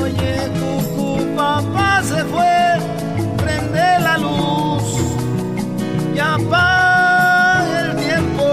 [0.00, 2.99] Oye, cucú, papá se fue.
[4.20, 4.86] Luz.
[6.14, 8.44] Y apaga el tiempo.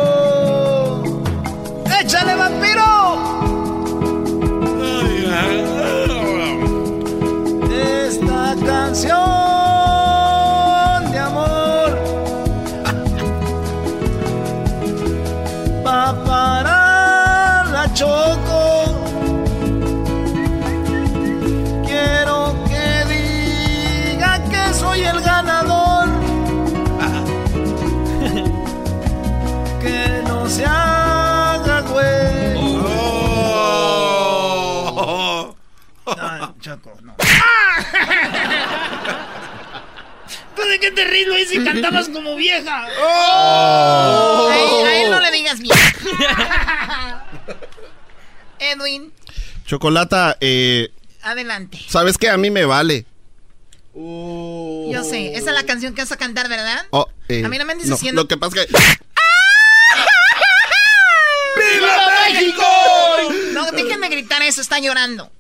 [1.99, 2.57] ¡Échale, vampiro!
[40.56, 42.86] ¿Tú de qué te ríes, Luis, si cantabas como vieja?
[42.86, 45.78] A él, a él no le digas bien.
[48.60, 49.14] Edwin,
[49.68, 50.90] Chocolata, eh,
[51.22, 51.80] adelante.
[51.88, 52.30] ¿sabes qué?
[52.30, 53.06] A mí me vale.
[53.94, 56.86] Yo sé, esa es la canción que vas a cantar, ¿verdad?
[56.91, 58.74] Oh, eh, A mí no me andes no, diciendo- Lo que pasa es que...
[61.60, 61.98] ¡Viva
[62.28, 62.64] México!
[63.53, 65.32] No, déjenme gritar eso, está llorando.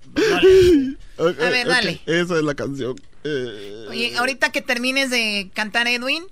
[1.19, 2.01] A ver, dale.
[2.05, 2.95] Esa es la canción.
[3.23, 6.23] Eh, Oye, ahorita que termines de cantar Edwin,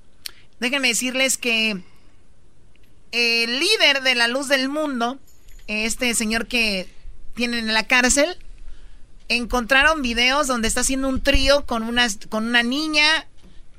[0.60, 1.82] déjenme decirles que
[3.12, 5.20] el líder de la luz del mundo,
[5.68, 6.88] este señor que
[7.34, 8.38] tienen en la cárcel,
[9.30, 13.26] encontraron videos donde está haciendo un trío con, unas, con una niña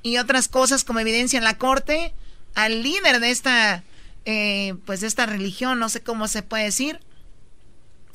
[0.02, 2.14] y otras cosas como evidencia en la corte.
[2.54, 3.84] Al líder de esta,
[4.24, 7.00] eh, pues de esta religión, no sé cómo se puede decir.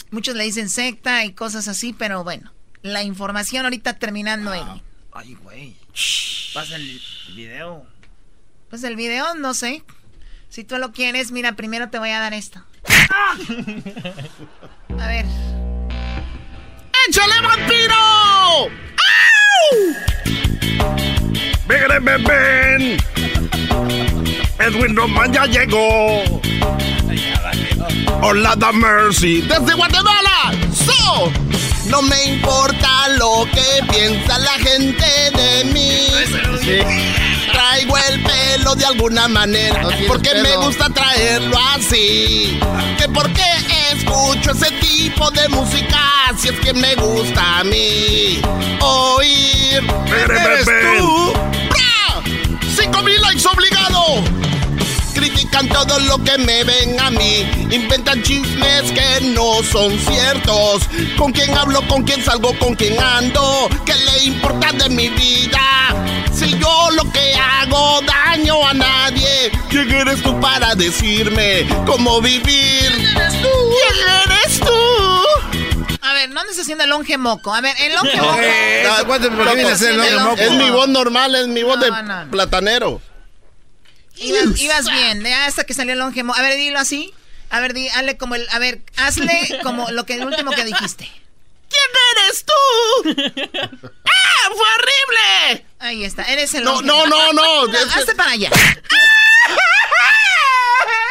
[0.10, 2.52] Muchos le dicen secta y cosas así, pero bueno,
[2.82, 4.82] la información ahorita terminando Edwin.
[5.14, 5.76] Ay, güey.
[6.54, 7.02] Pasa el
[7.36, 7.86] video.
[8.70, 9.84] Pues el video, no sé.
[10.50, 12.64] Si tú lo quieres, mira, primero te voy a dar esto.
[15.00, 15.26] A ver.
[17.08, 17.96] ¡Échale vampiro!
[21.68, 22.98] ¡Ven, ven, ven!
[24.60, 26.24] Edwin Román ya llegó.
[28.22, 29.42] Hola, da Mercy.
[29.42, 30.54] Desde Guatemala.
[30.74, 31.32] So.
[31.86, 35.06] No me importa lo que piensa la gente
[35.36, 36.08] de mí.
[37.52, 39.82] Traigo el pelo de alguna manera.
[40.08, 42.60] porque me gusta traerlo así.
[42.98, 43.44] Que porque
[43.92, 46.00] escucho ese tipo de música.
[46.38, 48.42] Si es que me gusta a mí.
[48.80, 49.84] Oír.
[50.08, 51.34] ¿Eres tú?
[51.70, 52.22] ¡Bra!
[52.76, 54.24] ¡Cinco mil likes obligado!
[55.14, 57.68] Critican todo lo que me ven a mí.
[57.72, 60.84] Inventan chismes que no son ciertos.
[61.18, 61.82] ¿Con quién hablo?
[61.88, 62.58] ¿Con quién salgo?
[62.60, 63.70] ¿Con quién ando?
[63.86, 65.60] ¿Qué le importa de mi vida?
[66.34, 69.52] Si yo lo que hago daño a nadie.
[69.70, 72.92] ¿Quién eres tú para decirme cómo vivir?
[73.14, 74.72] ¿Quién eres tú?
[76.02, 77.54] A ver, no andes haciendo el longe moco.
[77.54, 78.38] A ver, el longe moco.
[78.42, 80.42] Eh, No, ¿cuánto- por qué viene a hacer el longe moco?
[80.42, 82.32] Es mi voz normal, es mi voz de No, no, no.
[82.32, 83.02] platanero.
[84.22, 86.40] Ibas, ibas bien, hasta que salió el longe moco.
[86.40, 87.14] A ver, dilo así.
[87.50, 88.48] A ver, di, hazle como el.
[88.52, 91.10] A ver, hazle como lo que el último que dijiste.
[91.70, 92.54] ¿Quién eres tú?
[94.06, 94.50] ¡Ah!
[94.50, 95.66] ¡Fue horrible!
[95.80, 97.34] Ahí está, eres el No, longe no, moco.
[97.34, 98.50] no, no, hazte para allá.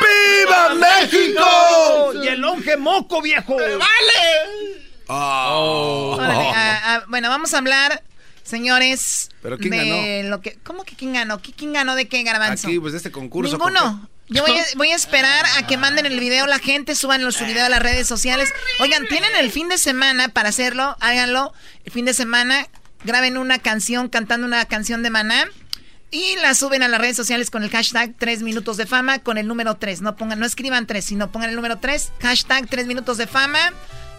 [0.00, 2.12] ¡Viva México!
[2.22, 3.56] Y el longe moco, viejo.
[3.56, 3.80] ¡Vale!
[5.08, 8.02] Órale, ah, ah, bueno, vamos a hablar,
[8.50, 9.30] señores.
[9.42, 11.40] ¿Pero quién de Lo que, ¿Cómo que quién ganó?
[11.40, 12.66] ¿Qui- ¿Quién ganó de qué, Garbanzo?
[12.68, 13.52] Aquí, pues de este concurso.
[13.56, 14.08] Ninguno.
[14.28, 17.44] Yo voy a, voy a esperar a que manden el video la gente, suban su
[17.46, 18.52] video a las redes sociales.
[18.80, 21.52] Oigan, tienen el fin de semana para hacerlo, háganlo.
[21.84, 22.68] El fin de semana
[23.04, 25.46] graben una canción cantando una canción de Maná
[26.12, 29.38] y la suben a las redes sociales con el hashtag 3 minutos de fama con
[29.38, 30.00] el número 3.
[30.02, 33.72] No pongan, no escriban 3, sino pongan el número 3, hashtag 3 minutos de fama.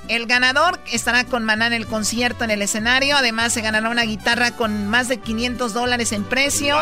[0.08, 3.16] El ganador estará con Maná en el concierto en el escenario.
[3.16, 6.78] Además, se ganará una guitarra con más de 500 dólares en precio.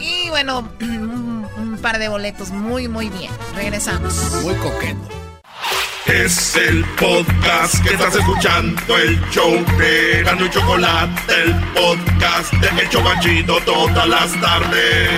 [0.00, 2.50] Y bueno, un, un par de boletos.
[2.50, 3.30] Muy, muy bien.
[3.54, 4.14] Regresamos.
[4.42, 5.16] Muy coqueto.
[6.06, 12.80] Es el podcast que estás escuchando, el show de Gano y Chocolate, el podcast de
[12.80, 15.10] El Chobachito todas las tardes.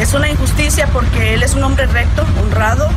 [0.00, 2.90] Es una injusticia porque él es un hombre recto, honrado.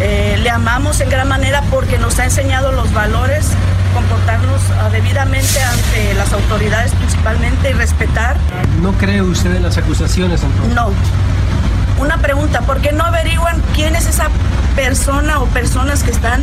[0.00, 3.46] Eh, le amamos en gran manera porque nos ha enseñado los valores,
[3.94, 8.36] comportarnos ah, debidamente ante las autoridades principalmente y respetar.
[8.82, 10.74] ¿No cree usted en las acusaciones, entonces?
[10.74, 10.92] No.
[11.98, 14.28] Una pregunta, ¿por qué no averiguan quién es esa
[14.74, 16.42] persona o personas que están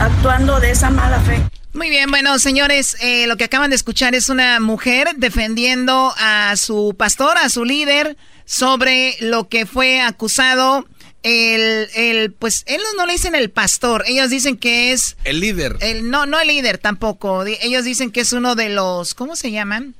[0.00, 1.42] actuando de esa mala fe?
[1.74, 6.54] Muy bien, bueno, señores, eh, lo que acaban de escuchar es una mujer defendiendo a
[6.56, 8.16] su pastor, a su líder,
[8.46, 10.86] sobre lo que fue acusado.
[11.24, 15.78] El, el, pues, ellos no le dicen el pastor, ellos dicen que es El líder.
[15.80, 17.44] el, no, no el líder tampoco.
[17.44, 19.94] Ellos dicen que es uno de los, ¿cómo se llaman?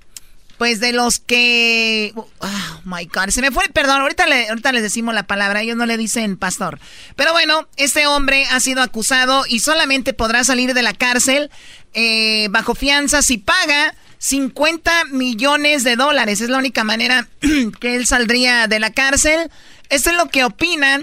[0.58, 2.48] Pues de los que, oh
[2.84, 5.86] my God, se me fue, perdón, ahorita, le- ahorita les decimos la palabra, ellos no
[5.86, 6.78] le dicen pastor.
[7.16, 11.50] Pero bueno, este hombre ha sido acusado y solamente podrá salir de la cárcel
[11.94, 13.94] eh, bajo fianza si paga
[14.28, 16.40] 50 millones de dólares.
[16.40, 17.28] Es la única manera
[17.80, 19.50] que él saldría de la cárcel.
[19.90, 21.02] Esto es lo que opinan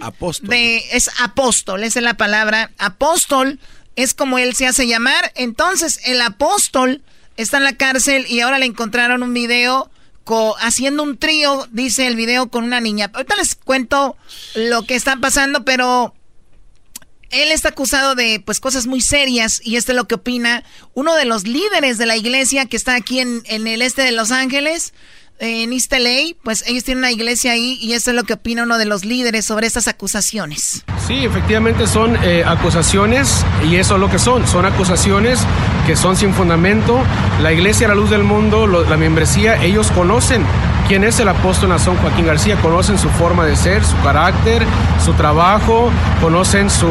[0.50, 2.72] de es apóstol, esa es la palabra.
[2.80, 3.60] Apóstol
[3.96, 5.32] es como él se hace llamar.
[5.36, 7.04] Entonces, el apóstol
[7.38, 9.92] está en la cárcel y ahora le encontraron un video
[10.24, 13.12] co- haciendo un trío, dice el video, con una niña.
[13.14, 14.18] Ahorita les cuento
[14.56, 16.16] lo que está pasando, pero
[17.32, 20.64] él está acusado de pues cosas muy serias y esto es lo que opina
[20.94, 24.12] uno de los líderes de la iglesia que está aquí en, en el este de
[24.12, 24.94] Los Ángeles,
[25.42, 25.92] en East
[26.44, 29.04] pues ellos tienen una iglesia ahí y esto es lo que opina uno de los
[29.04, 30.84] líderes sobre estas acusaciones.
[31.08, 34.48] Sí, efectivamente son eh, acusaciones y eso es lo que son.
[34.48, 35.40] Son acusaciones
[35.88, 37.04] que son sin fundamento.
[37.42, 40.46] La Iglesia La Luz del Mundo, la membresía, ellos conocen
[40.92, 44.62] quién es el apóstol Nazón Joaquín García, conocen su forma de ser, su carácter,
[45.00, 45.90] su trabajo,
[46.20, 46.90] conocen su,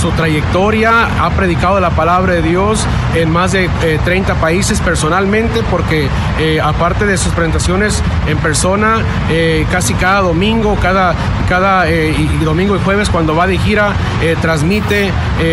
[0.00, 2.86] su trayectoria, ha predicado la palabra de Dios
[3.16, 6.08] en más de eh, 30 países personalmente, porque
[6.38, 11.14] eh, aparte de sus presentaciones en persona, eh, casi cada domingo, cada,
[11.48, 12.14] cada eh,
[12.44, 13.92] domingo y jueves cuando va de gira,
[14.40, 15.10] transmite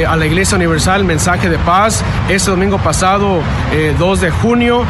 [0.07, 2.03] a la Iglesia Universal mensaje de paz.
[2.29, 3.39] Este domingo pasado,
[3.73, 4.85] eh, 2 de junio,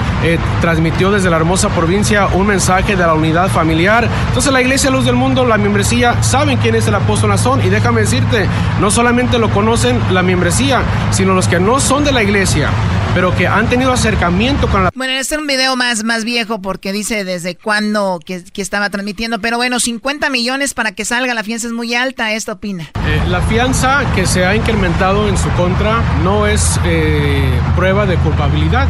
[0.60, 4.07] transmitió desde la hermosa provincia un mensaje de la unidad familiar.
[4.28, 7.70] Entonces la Iglesia Luz del Mundo, la membresía, saben quién es el apóstol Nazón y
[7.70, 8.48] déjame decirte,
[8.80, 12.70] no solamente lo conocen la membresía, sino los que no son de la iglesia,
[13.14, 14.91] pero que han tenido acercamiento con la...
[14.95, 18.90] Bueno, este es un video más, más viejo porque dice desde cuándo que, que estaba
[18.90, 22.90] transmitiendo, pero bueno, 50 millones para que salga, la fianza es muy alta, esto opina.
[23.06, 28.16] Eh, la fianza que se ha incrementado en su contra no es eh, prueba de
[28.18, 28.88] culpabilidad.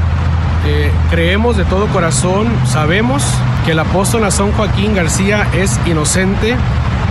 [0.66, 3.24] Eh, creemos de todo corazón, sabemos
[3.66, 6.56] que el apóstol Nazón Joaquín García es inocente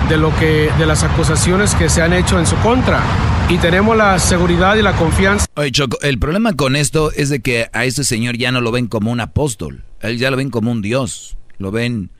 [0.08, 3.00] de lo que de las acusaciones que se han hecho en su contra
[3.48, 7.40] y tenemos la seguridad y la confianza Oye, Choco, el problema con esto es de
[7.40, 10.50] que a este señor ya no lo ven como un apóstol, él ya lo ven
[10.50, 12.10] como un dios, lo ven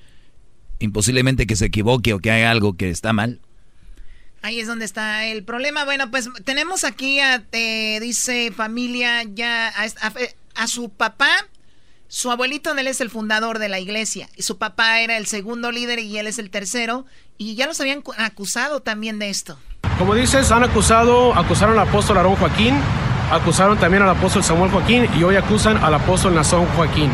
[0.81, 3.41] imposiblemente que se equivoque o que haga algo que está mal.
[4.43, 5.85] Ahí es donde está el problema.
[5.85, 10.13] Bueno, pues tenemos aquí a, eh, dice familia, ya a, a-
[10.59, 11.31] a su papá,
[12.09, 15.71] su abuelito, él es el fundador de la iglesia, y su papá era el segundo
[15.73, 17.05] líder y él es el tercero,
[17.37, 19.59] y ya los habían cu- acusado también de esto.
[19.99, 22.75] Como dices, han acusado, acusaron al apóstol Aarón Joaquín,
[23.31, 27.11] acusaron también al apóstol Samuel Joaquín y hoy acusan al apóstol Nazón Joaquín.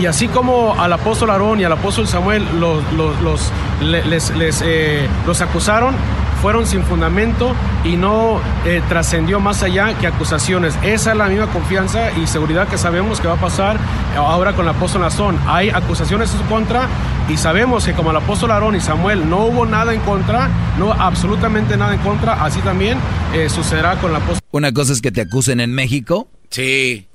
[0.00, 3.50] Y así como al apóstol Aarón y al apóstol Samuel los, los, los-
[3.80, 5.96] le- les, les, eh, los acusaron,
[6.40, 7.54] fueron sin fundamento
[7.84, 10.74] y no eh, trascendió más allá que acusaciones.
[10.82, 13.78] Esa es la misma confianza y seguridad que sabemos que va a pasar
[14.16, 15.38] ahora con el apóstol Nazón.
[15.46, 16.88] Hay acusaciones en su contra
[17.28, 20.48] y sabemos que como el apóstol Aarón y Samuel no hubo nada en contra,
[20.78, 22.98] no absolutamente nada en contra, así también
[23.34, 24.40] eh, sucederá con el apóstol.
[24.50, 26.28] Una cosa es que te acusen en México.
[26.50, 27.06] Sí.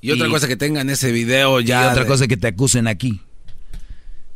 [0.00, 1.84] Y, otra cosa que tengan ese video ya.
[1.84, 3.20] Y otra cosa que te acusen aquí.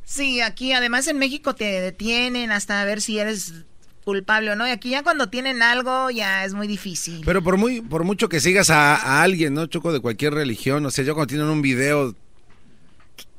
[0.04, 3.66] Sí, aquí además en México te detienen hasta ver si eres
[4.04, 4.66] culpable o no.
[4.66, 7.22] Y aquí ya cuando tienen algo ya es muy difícil.
[7.24, 9.66] Pero por muy por mucho que sigas a, alguien, ¿no?
[9.66, 12.14] Choco de cualquier religión, o sea, yo cuando tienen un video,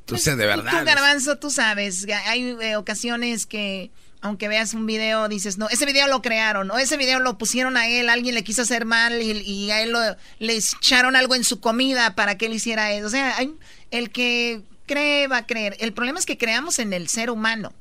[0.04, 0.80] tú sé de verdad.
[0.80, 3.90] Tú, Garbanzo, tú sabes, hay eh, ocasiones que
[4.22, 7.76] aunque veas un video, dices, no, ese video lo crearon, o ese video lo pusieron
[7.76, 9.98] a él, alguien le quiso hacer mal y, a él lo,
[10.38, 13.08] le echaron algo en su comida para que él hiciera eso.
[13.08, 13.52] O sea, hay,
[13.90, 15.76] el que cree va a creer.
[15.80, 17.72] El problema es que creamos en el ser humano.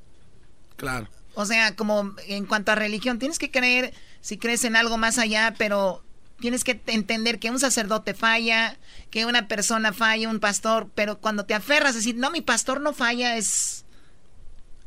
[0.78, 1.08] Claro.
[1.34, 5.18] O sea, como en cuanto a religión, tienes que creer si crees en algo más
[5.18, 6.04] allá, pero
[6.40, 8.78] tienes que entender que un sacerdote falla,
[9.10, 12.82] que una persona falla, un pastor, pero cuando te aferras a decir, no, mi pastor
[12.82, 13.86] no falla, es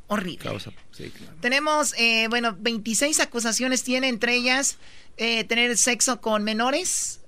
[0.09, 0.51] horrible.
[1.41, 4.77] Tenemos, eh, bueno, 26 acusaciones tiene, entre ellas
[5.17, 7.21] eh, tener sexo con menores,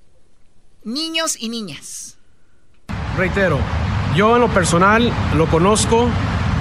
[0.85, 2.19] niños y niñas.
[3.17, 3.59] Reitero,
[4.15, 6.11] yo en lo personal lo conozco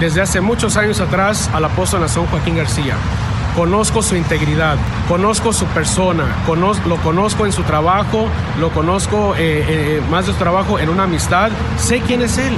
[0.00, 2.96] desde hace muchos años atrás al apóstol Nazón Joaquín García.
[3.54, 4.76] Conozco su integridad,
[5.08, 6.26] conozco su persona,
[6.86, 8.28] lo conozco en su trabajo,
[8.60, 12.52] lo conozco eh, eh, más de su trabajo en una amistad, sé quién es él.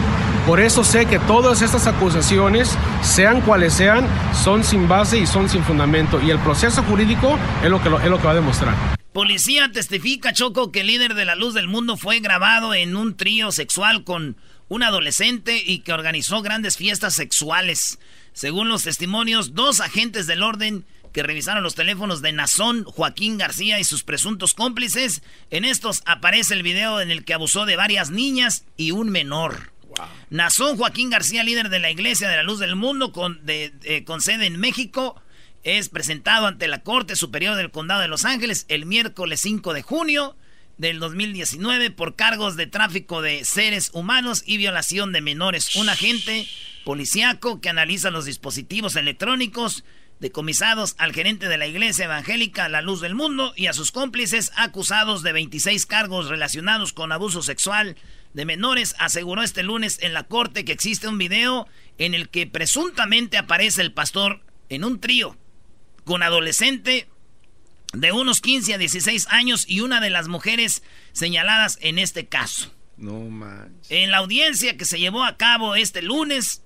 [0.44, 5.48] Por eso sé que todas estas acusaciones, sean cuales sean, son sin base y son
[5.48, 6.20] sin fundamento.
[6.20, 8.74] Y el proceso jurídico es lo que, es lo que va a demostrar.
[9.12, 13.16] Policía testifica, Choco, que el líder de la luz del mundo fue grabado en un
[13.16, 14.36] trío sexual con
[14.68, 17.98] un adolescente y que organizó grandes fiestas sexuales.
[18.32, 23.80] Según los testimonios, dos agentes del orden que revisaron los teléfonos de Nazón, Joaquín García
[23.80, 28.10] y sus presuntos cómplices, en estos aparece el video en el que abusó de varias
[28.10, 29.72] niñas y un menor.
[30.30, 33.40] Nazón Joaquín García, líder de la Iglesia de la Luz del Mundo con,
[34.04, 35.20] con sede en México,
[35.64, 39.82] es presentado ante la Corte Superior del Condado de Los Ángeles el miércoles 5 de
[39.82, 40.36] junio
[40.78, 45.76] del 2019 por cargos de tráfico de seres humanos y violación de menores.
[45.76, 46.48] Un agente
[46.84, 49.84] policíaco que analiza los dispositivos electrónicos
[50.20, 54.52] decomisados al gerente de la iglesia evangélica La Luz del Mundo y a sus cómplices
[54.56, 57.96] acusados de 26 cargos relacionados con abuso sexual
[58.34, 61.66] de menores, aseguró este lunes en la corte que existe un video
[61.98, 65.36] en el que presuntamente aparece el pastor en un trío
[66.04, 67.08] con adolescente
[67.92, 70.82] de unos 15 a 16 años y una de las mujeres
[71.12, 72.72] señaladas en este caso.
[72.96, 73.90] No manches.
[73.90, 76.62] En la audiencia que se llevó a cabo este lunes,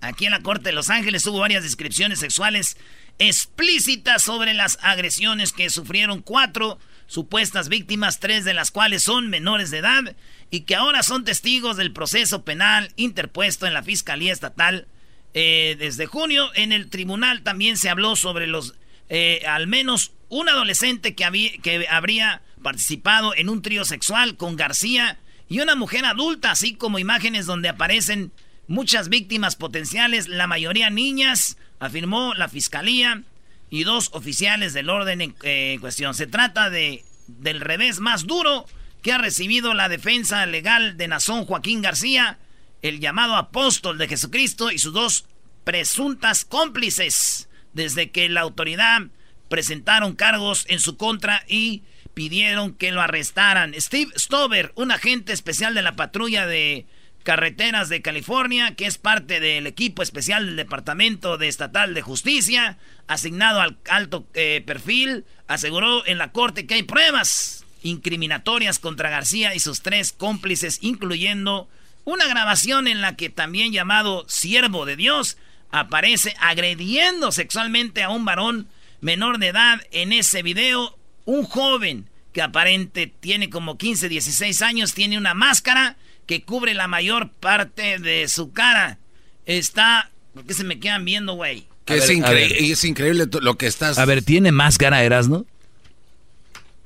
[0.00, 2.76] aquí en la Corte de Los Ángeles, hubo varias descripciones sexuales
[3.18, 9.70] explícitas sobre las agresiones que sufrieron cuatro supuestas víctimas, tres de las cuales son menores
[9.70, 10.16] de edad
[10.50, 14.88] y que ahora son testigos del proceso penal interpuesto en la Fiscalía Estatal.
[15.34, 18.74] Eh, desde junio en el tribunal también se habló sobre los
[19.10, 24.56] eh, al menos un adolescente que, había, que habría participado en un trío sexual con
[24.56, 25.18] García
[25.48, 28.32] y una mujer adulta, así como imágenes donde aparecen
[28.68, 33.24] muchas víctimas potenciales, la mayoría niñas, afirmó la fiscalía
[33.68, 36.14] y dos oficiales del orden en eh, cuestión.
[36.14, 37.04] Se trata de
[37.38, 38.66] del revés más duro
[39.02, 42.38] que ha recibido la defensa legal de Nazón Joaquín García,
[42.82, 45.26] el llamado apóstol de Jesucristo y sus dos
[45.64, 49.02] presuntas cómplices desde que la autoridad
[49.48, 51.82] presentaron cargos en su contra y
[52.14, 53.74] pidieron que lo arrestaran.
[53.78, 56.86] Steve Stover, un agente especial de la patrulla de
[57.22, 62.78] carreteras de California, que es parte del equipo especial del Departamento de Estatal de Justicia,
[63.06, 69.54] asignado al alto eh, perfil, aseguró en la corte que hay pruebas incriminatorias contra García
[69.54, 71.68] y sus tres cómplices, incluyendo
[72.04, 75.36] una grabación en la que también llamado siervo de Dios
[75.70, 78.68] aparece agrediendo sexualmente a un varón
[79.00, 80.96] menor de edad en ese video.
[81.24, 86.86] Un joven que aparente tiene como 15, 16 años, tiene una máscara que cubre la
[86.86, 88.98] mayor parte de su cara.
[89.46, 90.10] Está...
[90.34, 91.66] ¿Por qué se me quedan viendo, güey?
[91.86, 93.98] es, es, increíble lo que estás...
[93.98, 95.44] A ver, ¿tiene máscara, Erasno?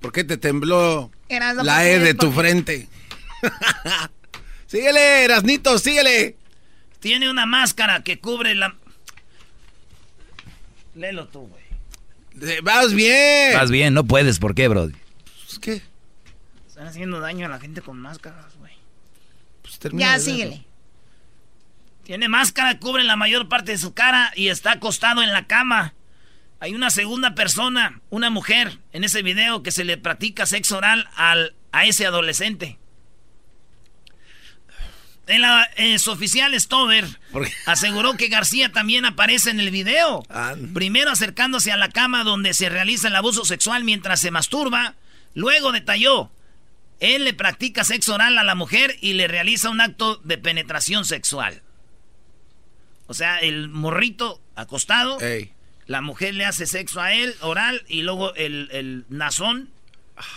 [0.00, 1.10] ¿Por qué te tembló
[1.62, 2.88] la E de tu frente?
[4.66, 6.36] síguele, Erasnito, síguele.
[7.04, 8.74] Tiene una máscara que cubre la...
[10.94, 12.60] Léelo tú, güey.
[12.62, 13.52] Vas bien.
[13.52, 14.38] Vas bien, no puedes.
[14.38, 14.88] ¿Por qué, bro?
[14.88, 15.82] Pues, ¿Qué?
[16.66, 18.72] Están haciendo daño a la gente con máscaras, güey.
[19.60, 20.64] Pues ya, síguele.
[22.04, 25.92] Tiene máscara, cubre la mayor parte de su cara y está acostado en la cama.
[26.58, 31.10] Hay una segunda persona, una mujer, en ese video que se le practica sexo oral
[31.16, 32.78] al, a ese adolescente.
[35.26, 37.06] En la, eh, su oficial Stover
[37.66, 40.22] aseguró que García también aparece en el video.
[40.74, 44.96] Primero acercándose a la cama donde se realiza el abuso sexual mientras se masturba.
[45.34, 46.30] Luego detalló,
[47.00, 51.04] él le practica sexo oral a la mujer y le realiza un acto de penetración
[51.04, 51.62] sexual.
[53.06, 55.18] O sea, el morrito acostado,
[55.86, 59.70] la mujer le hace sexo a él, oral, y luego el, el nazón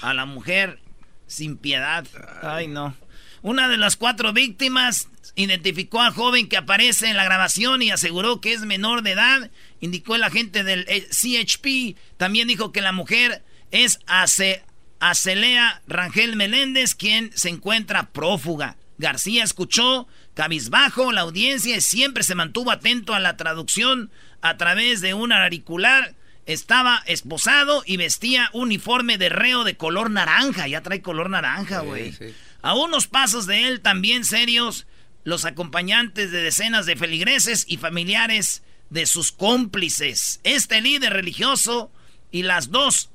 [0.02, 0.80] a la mujer
[1.28, 2.06] sin piedad.
[2.42, 2.96] Ay, no.
[3.42, 8.42] Una de las cuatro víctimas identificó al joven que aparece en la grabación y aseguró
[8.42, 9.52] que es menor de edad.
[9.80, 11.98] Indicó el agente del eh, CHP.
[12.18, 14.00] También dijo que la mujer es
[15.00, 18.78] Acelea Rangel Meléndez, quien se encuentra prófuga.
[18.98, 24.12] García escuchó cabizbajo la audiencia y siempre se mantuvo atento a la traducción
[24.42, 26.16] a través de un auricular.
[26.48, 30.68] Estaba esposado y vestía uniforme de reo de color naranja.
[30.68, 32.16] Ya trae color naranja, güey.
[32.68, 34.88] A unos pasos de él, también serios,
[35.24, 40.42] los acompañantes de decenas de feligreses y familiares de sus cómplices.
[40.44, 41.94] Este líder religioso
[42.30, 43.10] y las dos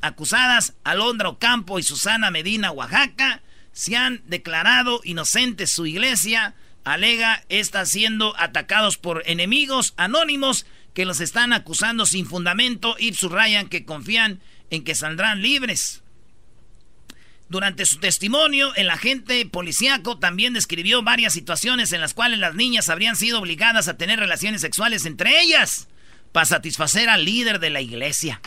[0.00, 3.42] acusadas, Alondra Ocampo y Susana Medina, Oaxaca,
[3.72, 5.72] se han declarado inocentes.
[5.72, 6.54] Su iglesia
[6.84, 13.68] alega está siendo atacados por enemigos anónimos que los están acusando sin fundamento y subrayan
[13.68, 14.40] que confían
[14.70, 16.03] en que saldrán libres.
[17.54, 22.88] Durante su testimonio, el agente policíaco también describió varias situaciones en las cuales las niñas
[22.88, 25.86] habrían sido obligadas a tener relaciones sexuales entre ellas
[26.32, 28.40] para satisfacer al líder de la iglesia.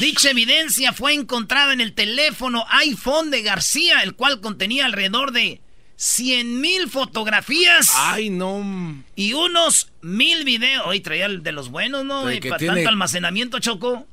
[0.00, 5.60] Dicha evidencia fue encontrada en el teléfono iPhone de García, el cual contenía alrededor de
[5.94, 7.92] 100 mil fotografías.
[7.94, 9.04] Ay, no.
[9.14, 10.82] Y unos mil videos.
[10.86, 12.32] Hoy traía el de los buenos, ¿no?
[12.32, 14.08] Y para tanto almacenamiento, Choco.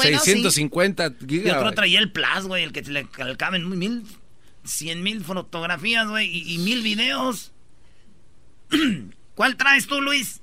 [0.00, 1.54] 650 gigas.
[1.54, 3.06] Yo creo traía el Plus, güey, el que le
[3.36, 4.04] caben mil,
[4.64, 7.52] cien mil fotografías, güey, y, mil videos.
[9.34, 10.41] ¿Cuál traes tú, Luis?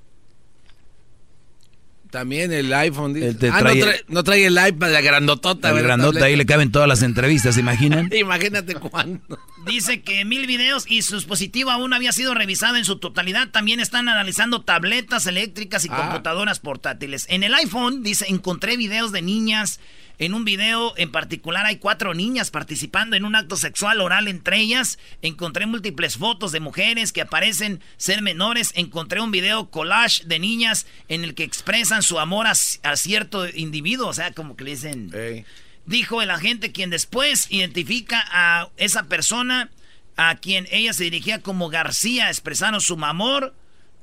[2.10, 3.16] También el iPhone.
[3.52, 3.64] ah,
[4.08, 5.72] no, trae, el iPad, la grandotota.
[5.72, 8.10] La grandota, ahí le caben todas las entrevistas, ¿se imaginan?
[8.14, 9.22] Imagínate cuándo.
[9.68, 13.50] Dice que mil videos y su dispositivo aún había sido revisado en su totalidad.
[13.50, 15.98] También están analizando tabletas eléctricas y ah.
[15.98, 17.28] computadoras portátiles.
[17.30, 19.80] En el iPhone, dice, encontré videos de niñas
[20.20, 24.60] en un video en particular hay cuatro niñas participando en un acto sexual oral entre
[24.60, 25.00] ellas.
[25.22, 28.74] Encontré múltiples fotos de mujeres que aparecen ser menores.
[28.76, 32.56] Encontré un video collage de niñas en el que expresan su amor a,
[32.98, 34.10] cierto individuo.
[34.10, 35.46] O sea, como que le dicen...
[35.86, 39.72] Dijo el agente quien después identifica a esa persona
[40.18, 42.28] a quien ella se dirigía como García.
[42.28, 43.56] Expresaron su amor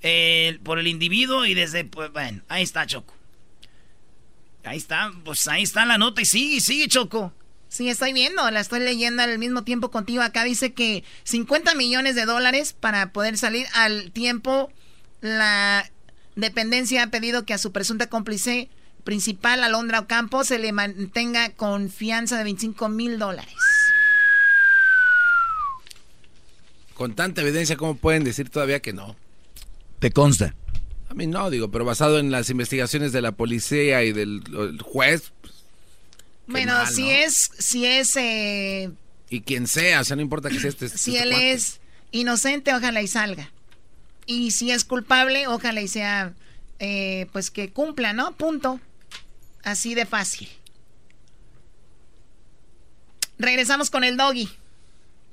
[0.03, 1.85] eh, por el individuo y desde...
[1.85, 3.16] Pues, bueno, ahí está Choco.
[4.67, 7.33] Ahí está, pues ahí está la nota y sigue, sigue, Choco.
[7.69, 10.23] Sí, estoy viendo, la estoy leyendo al mismo tiempo contigo.
[10.23, 14.73] Acá dice que 50 millones de dólares para poder salir al tiempo.
[15.21, 15.89] La
[16.35, 18.69] dependencia ha pedido que a su presunta cómplice
[19.05, 23.55] principal, Alondra Ocampo, se le mantenga confianza de 25 mil dólares.
[26.95, 29.15] Con tanta evidencia, ¿cómo pueden decir todavía que no?
[30.01, 30.55] ¿Te consta?
[31.09, 34.43] A mí no, digo, pero basado en las investigaciones de la policía y del
[34.83, 35.33] juez.
[35.41, 35.55] Pues,
[36.47, 38.17] bueno, si es, si es...
[38.17, 38.91] Eh,
[39.31, 40.89] y quien sea, o sea, no importa que sea este...
[40.89, 41.81] Si él es
[42.13, 43.51] inocente, ojalá y salga.
[44.27, 46.35] Y si es culpable, ojalá y sea,
[46.79, 48.33] eh, pues que cumpla, ¿no?
[48.37, 48.81] Punto.
[49.63, 50.49] Así de fácil.
[53.39, 54.49] Regresamos con el doggy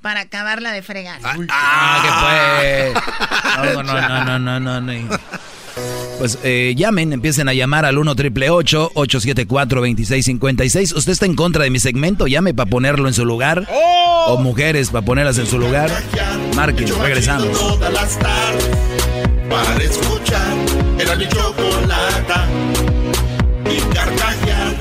[0.02, 1.22] para acabarla de fregar.
[1.24, 3.76] Ah, ah que pues.
[3.76, 5.20] No, no, no, no, no, no.
[6.24, 10.94] Pues eh, llamen, empiecen a llamar al 1 triple 874 2656.
[10.94, 12.28] ¿Usted está en contra de mi segmento?
[12.28, 13.68] Llame para ponerlo en su lugar.
[13.70, 14.28] ¡Oh!
[14.30, 15.92] O mujeres para ponerlas en su lugar.
[16.56, 17.78] Marquen, regresamos.
[19.50, 20.54] Para escuchar,
[20.98, 22.48] era mi chocolata
[23.70, 24.76] y carcajear.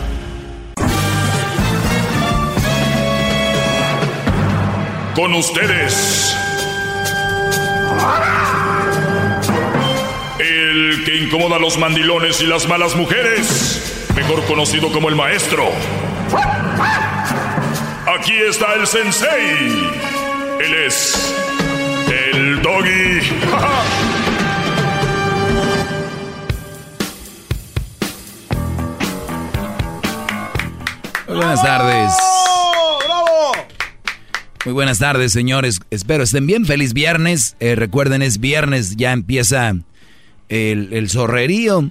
[5.16, 6.36] Con ustedes.
[10.92, 15.70] El que incomoda a los mandilones y las malas mujeres, mejor conocido como el maestro.
[18.14, 19.90] Aquí está el sensei.
[20.60, 21.34] Él es
[22.34, 23.22] el doggy.
[31.26, 32.12] Muy buenas tardes.
[34.66, 35.80] Muy buenas tardes, señores.
[35.90, 36.66] Espero estén bien.
[36.66, 37.56] Feliz viernes.
[37.60, 39.72] Eh, recuerden, es viernes, ya empieza
[40.52, 41.90] el, zorrerío.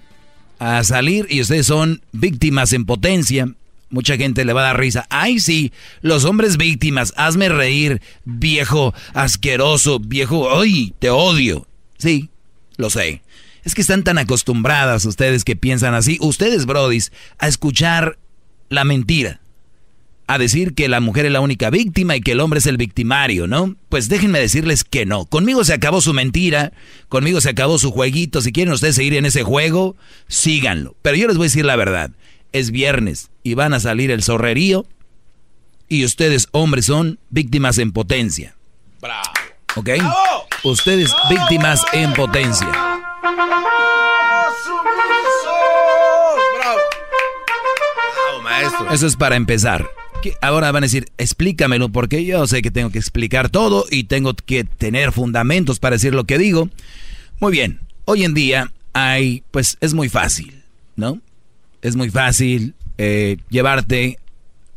[0.60, 3.48] a salir y ustedes son víctimas en potencia.
[3.90, 5.06] Mucha gente le va a dar risa.
[5.10, 11.68] Ay, sí, los hombres víctimas, hazme reír, viejo asqueroso, viejo, ay, te odio.
[11.98, 12.30] Sí,
[12.78, 13.22] lo sé.
[13.64, 18.18] Es que están tan acostumbradas ustedes que piensan así, ustedes, brodis, a escuchar
[18.70, 19.42] la mentira.
[20.32, 22.78] A decir que la mujer es la única víctima y que el hombre es el
[22.78, 23.76] victimario, ¿no?
[23.90, 25.26] Pues déjenme decirles que no.
[25.26, 26.72] Conmigo se acabó su mentira,
[27.10, 28.40] conmigo se acabó su jueguito.
[28.40, 29.98] Si quieren ustedes seguir en ese juego,
[30.30, 30.96] síganlo.
[31.02, 32.12] Pero yo les voy a decir la verdad.
[32.54, 34.86] Es viernes y van a salir el zorrerío
[35.90, 38.56] y ustedes, hombres, son víctimas en potencia.
[39.02, 39.34] Bravo.
[39.76, 39.90] ¿Ok?
[40.64, 42.70] Ustedes víctimas en potencia.
[42.70, 43.02] ¡Bravo!
[48.16, 48.94] ¡Bravo, maestro!
[48.94, 49.90] Eso es para empezar.
[50.42, 54.34] Ahora van a decir, explícamelo, porque yo sé que tengo que explicar todo y tengo
[54.34, 56.70] que tener fundamentos para decir lo que digo.
[57.40, 60.64] Muy bien, hoy en día hay, pues es muy fácil,
[60.96, 61.20] ¿no?
[61.82, 64.20] Es muy fácil eh, llevarte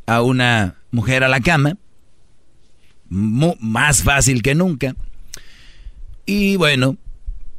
[0.07, 1.77] a una mujer a la cama,
[3.09, 4.95] más fácil que nunca.
[6.27, 6.97] Y bueno,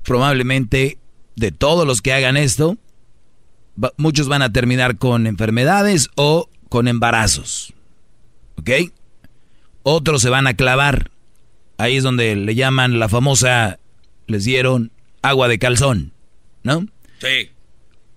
[0.04, 0.98] probablemente
[1.36, 2.78] de todos los que hagan esto,
[3.98, 7.75] muchos van a terminar con enfermedades o con embarazos.
[8.58, 8.70] ¿Ok?
[9.84, 11.12] Otros se van a clavar.
[11.78, 13.80] Ahí es donde le llaman la famosa,
[14.28, 14.92] les dieron
[15.22, 16.14] agua de calzón,
[16.64, 16.86] ¿no?
[17.20, 17.52] Sí.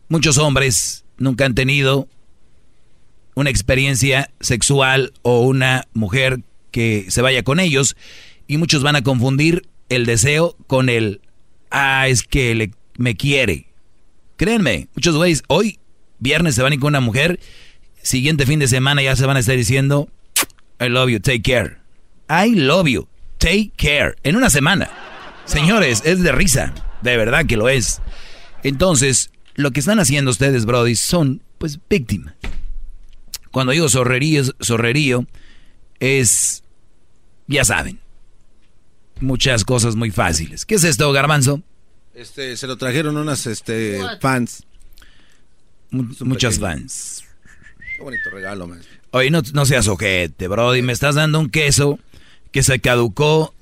[0.08, 2.08] Muchos hombres nunca han tenido
[3.34, 6.40] una experiencia sexual o una mujer
[6.70, 7.96] que se vaya con ellos
[8.46, 11.20] y muchos van a confundir el deseo con el
[11.70, 13.66] ah es que le- me quiere.
[14.36, 15.78] Créanme, muchos güeyes hoy
[16.18, 17.38] viernes se van a ir con una mujer,
[18.02, 20.08] siguiente fin de semana ya se van a estar diciendo
[20.80, 21.78] I love you, take care.
[22.28, 24.16] I love you, take care.
[24.22, 24.90] En una semana.
[25.44, 28.00] Señores, es de risa, de verdad que lo es.
[28.62, 32.34] Entonces, lo que están haciendo ustedes, Brody, son pues víctimas.
[33.50, 35.26] Cuando digo zorrerío, zorrerío
[36.00, 36.62] es,
[37.46, 37.98] ya saben,
[39.20, 40.64] muchas cosas muy fáciles.
[40.66, 41.62] ¿Qué es esto, garbanzo?
[42.14, 44.64] Este, se lo trajeron unas este, fans.
[45.90, 47.17] Mu- muchas fans.
[47.98, 48.96] Qué bonito regalo, maestro.
[49.10, 50.82] Oye, no, no seas ojete, Brody.
[50.82, 51.98] Me estás dando un queso
[52.52, 53.52] que se caducó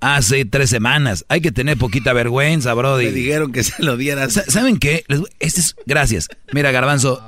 [0.00, 1.24] hace tres semanas.
[1.28, 3.06] Hay que tener poquita vergüenza, Brody.
[3.06, 4.34] Me dijeron que se lo dieras.
[4.34, 5.04] Sa- ¿Saben qué?
[5.40, 6.28] Este es, gracias.
[6.52, 7.22] Mira, Garbanzo.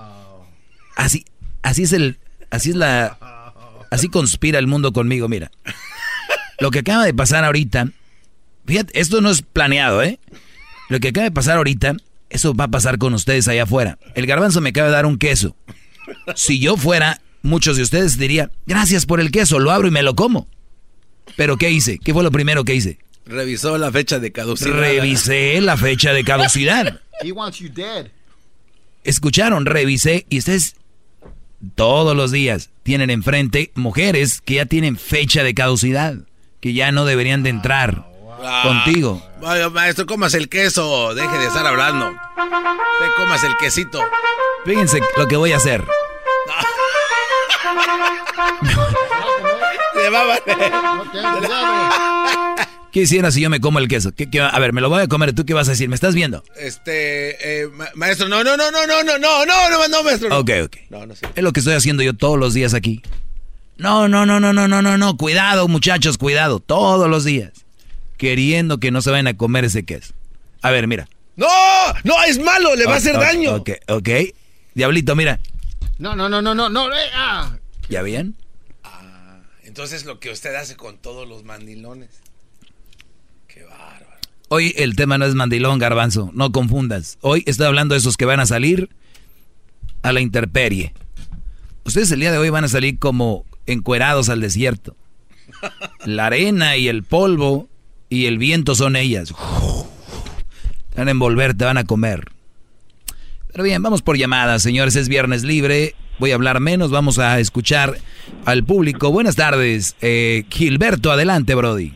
[0.95, 1.25] Así,
[1.63, 2.19] así es el,
[2.51, 3.17] así es la,
[3.91, 5.27] así conspira el mundo conmigo.
[5.27, 5.51] Mira,
[6.61, 7.89] lo que acaba de pasar ahorita.
[8.67, 10.21] Fíjate, esto no es planeado, ¿eh?
[10.91, 11.95] Lo que acaba de pasar ahorita,
[12.29, 13.99] eso va a pasar con ustedes allá afuera.
[14.15, 15.57] El Garbanzo me acaba de dar un queso.
[16.35, 20.03] Si yo fuera, muchos de ustedes dirían, gracias por el queso, lo abro y me
[20.03, 20.49] lo como.
[21.37, 21.99] Pero ¿qué hice?
[21.99, 22.99] ¿Qué fue lo primero que hice?
[23.27, 24.79] Revisó la fecha de caducidad.
[24.79, 27.01] Revisé la fecha de caducidad.
[27.23, 28.07] He wants you dead.
[29.05, 30.77] Escucharon, revisé y ustedes
[31.75, 36.17] todos los días tienen enfrente mujeres que ya tienen fecha de caducidad,
[36.61, 38.09] que ya no deberían de entrar
[38.63, 39.23] contigo.
[39.41, 41.15] Vaya, maestro, comas el queso.
[41.15, 42.07] Deje de estar hablando.
[42.11, 44.01] Usted comas el quesito.
[44.65, 45.85] Fíjense lo que voy a hacer.
[49.95, 50.39] Se va a
[52.93, 54.13] ¿Qué hiciera si yo me como el queso?
[54.15, 55.35] ¿Qué- qué- a ver, me lo voy a comer.
[55.35, 55.89] ¿Tú qué vas a decir?
[55.91, 56.43] ¿Me estás viendo?
[56.57, 60.31] Este, eh, ma- maestro, no, no, no, no, no, no, no, no, no, no, maestro.
[60.31, 60.39] no.
[60.39, 60.77] Ok, ok.
[60.89, 61.27] No, no sé.
[61.35, 63.03] Es lo que estoy haciendo yo todos los días aquí.
[63.77, 65.17] No, no, no, no, no, no, no, no.
[65.17, 66.61] Cuidado, muchachos, cuidado.
[66.61, 67.53] Todos los días.
[68.19, 70.13] Queriendo que no se vayan a comer ese queso.
[70.61, 71.09] A ver, mira.
[71.37, 71.47] No,
[72.05, 73.55] no, es malo, le va a hacer daño.
[73.55, 74.09] Ok, ok.
[74.75, 75.41] Diablito, mira.
[75.99, 76.93] No, no, no, no, no, no.
[76.93, 77.57] eh, ah.
[77.89, 78.37] ¿Ya bien?
[79.65, 82.11] Entonces lo que usted hace con todos los mandilones.
[84.49, 86.31] Hoy el tema no es mandilón, garbanzo.
[86.33, 87.19] No confundas.
[87.21, 88.89] Hoy estoy hablando de esos que van a salir
[90.03, 90.95] a la interperie.
[91.85, 94.97] Ustedes el día de hoy van a salir como encuerados al desierto.
[96.05, 97.69] La arena y el polvo
[98.09, 99.35] y el viento son ellas.
[100.95, 102.25] Te van a envolver, te van a comer.
[103.53, 104.97] Pero bien, vamos por llamadas, señores.
[104.97, 105.95] Es viernes libre.
[106.19, 106.91] Voy a hablar menos.
[106.91, 107.95] Vamos a escuchar
[108.45, 109.11] al público.
[109.11, 109.97] Buenas tardes.
[110.01, 111.93] Eh, Gilberto, adelante, Brody.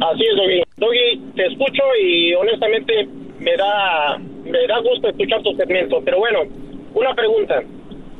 [0.00, 0.62] Así es, Doggy.
[0.76, 3.08] Doggy, te escucho y honestamente
[3.40, 6.00] me da, me da gusto escuchar tu segmento.
[6.04, 6.40] Pero bueno,
[6.94, 7.62] una pregunta.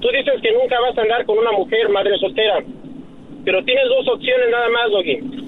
[0.00, 2.62] Tú dices que nunca vas a andar con una mujer madre soltera,
[3.44, 5.47] pero tienes dos opciones nada más, Doggy.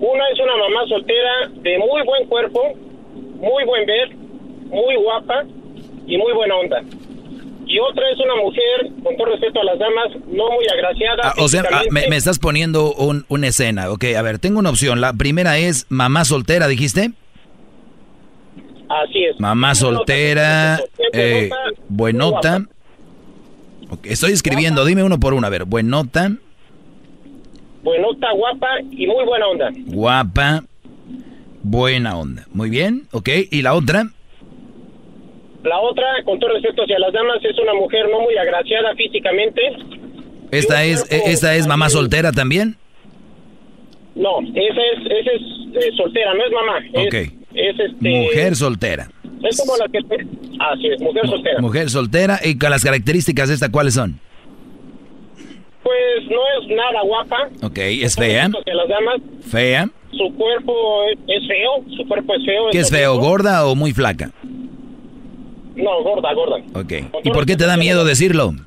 [0.00, 2.62] Una es una mamá soltera de muy buen cuerpo,
[3.36, 4.16] muy buen ver,
[4.66, 5.44] muy guapa
[6.06, 6.82] y muy buena onda.
[7.66, 11.22] Y otra es una mujer, con todo respeto a las damas, no muy agraciada.
[11.22, 13.90] Ah, o sea, ah, me, estás poniendo un, una escena.
[13.90, 15.00] Ok, a ver, tengo una opción.
[15.00, 17.12] La primera es mamá soltera, dijiste.
[18.88, 19.38] Así es.
[19.38, 20.80] Mamá soltera,
[21.12, 21.50] eh,
[21.88, 22.64] buenota.
[23.90, 25.46] Ok, Estoy escribiendo, dime uno por uno.
[25.46, 26.32] A ver, buenota,
[27.82, 29.70] Buenota, guapa y muy buena onda.
[29.86, 30.62] guapa,
[31.62, 32.44] buena onda.
[32.52, 33.28] Muy bien, ok.
[33.50, 34.04] ¿Y la otra?
[35.64, 39.60] La otra, con todo respeto hacia las damas, es una mujer no muy agraciada físicamente.
[40.50, 42.76] ¿Esta es, esta es mamá soltera también?
[44.14, 47.06] No, esa es, esa es eh, soltera, no es mamá.
[47.06, 47.14] Ok.
[47.54, 48.08] Es, este.
[48.08, 49.08] Mujer soltera.
[49.42, 49.98] Es como la que.
[50.58, 51.60] Así es, mujer soltera.
[51.60, 52.40] Mujer soltera.
[52.44, 54.18] ¿Y con las características de esta cuáles son?
[55.90, 57.48] Pues no es nada guapa.
[57.66, 58.48] Ok, es fea.
[58.48, 59.88] Las damas, Fea.
[60.12, 60.72] su cuerpo
[61.26, 62.62] es, feo, su cuerpo es feo.
[62.70, 63.18] ¿Qué es feo?
[63.18, 64.30] ¿Gorda o muy flaca?
[65.74, 66.58] No, gorda, gorda.
[66.74, 66.92] Ok.
[67.24, 68.52] ¿Y por qué te da miedo decirlo?
[68.52, 68.62] No,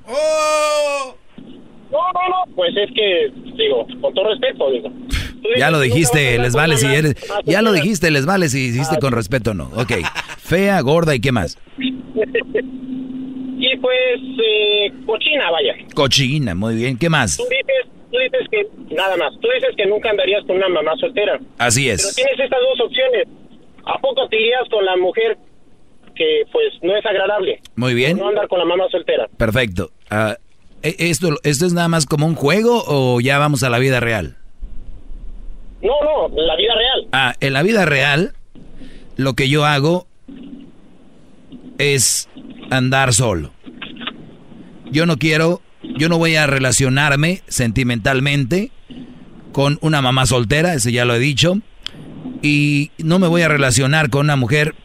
[1.91, 4.89] no, no, pues es que, digo, con todo respeto, digo.
[5.41, 7.15] Tú Ya lo dijiste, les vale si eres...
[7.31, 9.69] Ah, Ya lo dijiste, les vale si hiciste con respeto o no.
[9.77, 9.93] Ok.
[10.39, 11.57] Fea, gorda y qué más.
[13.65, 15.73] Y pues, eh, cochina, vaya.
[15.95, 16.97] Cochina, muy bien.
[16.97, 17.37] ¿Qué más?
[17.37, 20.91] Tú dices, tú dices que, nada más, tú dices que nunca andarías con una mamá
[20.99, 21.39] soltera.
[21.59, 22.13] Así Pero es.
[22.13, 23.25] tienes estas dos opciones.
[23.85, 25.37] ¿A poco te irías con la mujer
[26.13, 27.61] que, pues, no es agradable?
[27.77, 28.17] Muy bien.
[28.17, 29.29] No andar con la mamá soltera.
[29.37, 29.91] Perfecto.
[30.81, 34.01] ¿e- ¿esto, ¿Esto es nada más como un juego o ya vamos a la vida
[34.01, 34.35] real?
[35.81, 37.07] No, no, la vida real.
[37.13, 38.33] Ah, en la vida real,
[39.15, 40.05] lo que yo hago
[41.77, 42.27] es
[42.69, 43.52] andar solo.
[44.93, 45.63] Yo no quiero,
[45.97, 48.69] yo no voy a relacionarme sentimentalmente
[49.51, 51.59] con una mamá soltera, ese ya lo he dicho,
[52.43, 54.75] y no me voy a relacionar con una mujer.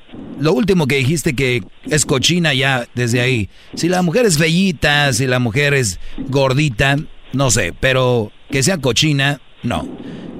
[0.41, 3.51] Lo último que dijiste que es cochina ya desde ahí.
[3.75, 6.97] Si la mujer es bellita, si la mujer es gordita,
[7.35, 9.87] no sé, pero que sea cochina, no.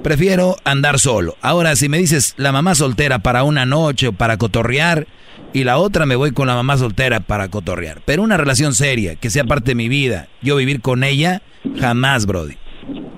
[0.01, 1.37] Prefiero andar solo.
[1.41, 5.05] Ahora, si me dices la mamá soltera para una noche o para cotorrear,
[5.53, 8.01] y la otra me voy con la mamá soltera para cotorrear.
[8.05, 11.41] Pero una relación seria, que sea parte de mi vida, yo vivir con ella,
[11.79, 12.55] jamás, Brody.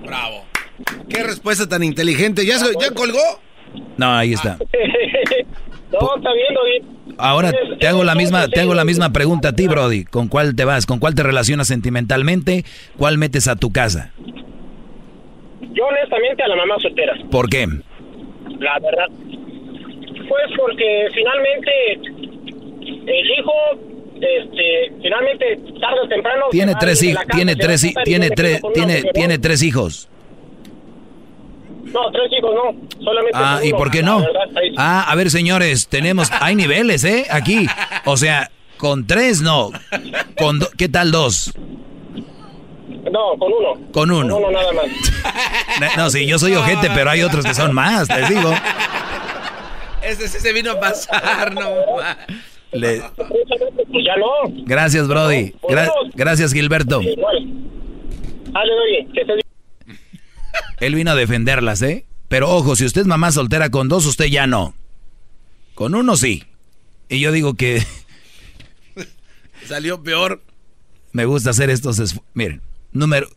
[0.05, 0.45] Bravo.
[1.09, 2.45] Qué respuesta tan inteligente.
[2.45, 3.19] ¿Ya, ya colgó?
[3.97, 4.57] No, ahí está.
[5.91, 6.51] no, está bien.
[7.17, 10.05] Ahora te hago la misma, te hago la misma pregunta a ti, Brody.
[10.05, 10.85] ¿Con cuál te vas?
[10.85, 12.65] ¿Con cuál te relacionas sentimentalmente?
[12.97, 14.11] ¿Cuál metes a tu casa?
[15.73, 17.13] Yo honestamente a la mamá soltera.
[17.29, 17.67] ¿Por qué?
[18.59, 19.07] La verdad.
[20.27, 22.20] Pues porque finalmente
[23.07, 23.53] el hijo,
[24.15, 26.45] este, finalmente tarde o temprano.
[26.51, 30.07] Tiene tres hijos, tiene tres, tiene tres, tiene, tiene tres hijos.
[31.85, 33.31] No, tres hijos no, solamente.
[33.37, 34.19] Ah, ¿y por qué no?
[34.19, 34.47] verdad,
[34.77, 37.25] Ah, a ver, señores, tenemos, hay niveles, ¿eh?
[37.29, 37.67] Aquí.
[38.05, 39.71] O sea, con tres no.
[40.37, 41.51] Con do- ¿Qué tal dos?
[43.11, 43.91] No, con uno.
[43.91, 44.33] Con uno.
[44.35, 45.97] Con uno nada más.
[45.97, 48.53] No, sí, yo soy ojete, pero hay otros que son más, les digo.
[50.03, 51.61] Ese sí se vino a pasar, no.
[51.97, 52.17] ma.
[52.71, 54.63] Le- Pues ya no.
[54.65, 55.53] Gracias, Brody.
[55.63, 56.99] Gra- gracias, Gilberto.
[57.01, 57.15] Te
[60.85, 62.05] Él vino a defenderlas, ¿eh?
[62.27, 64.73] Pero ojo, si usted es mamá soltera con dos, usted ya no.
[65.75, 66.43] Con uno sí.
[67.09, 67.83] Y yo digo que
[69.65, 70.41] Salió peor.
[71.11, 72.61] me gusta hacer estos Miren,
[72.93, 73.27] número,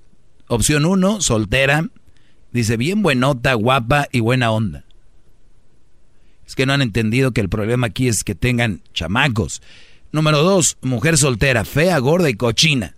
[0.48, 1.88] opción uno, soltera.
[2.52, 4.84] Dice, bien buenota, guapa y buena onda.
[6.46, 9.62] Es que no han entendido que el problema aquí es que tengan chamacos.
[10.12, 12.94] Número dos, mujer soltera, fea, gorda y cochina.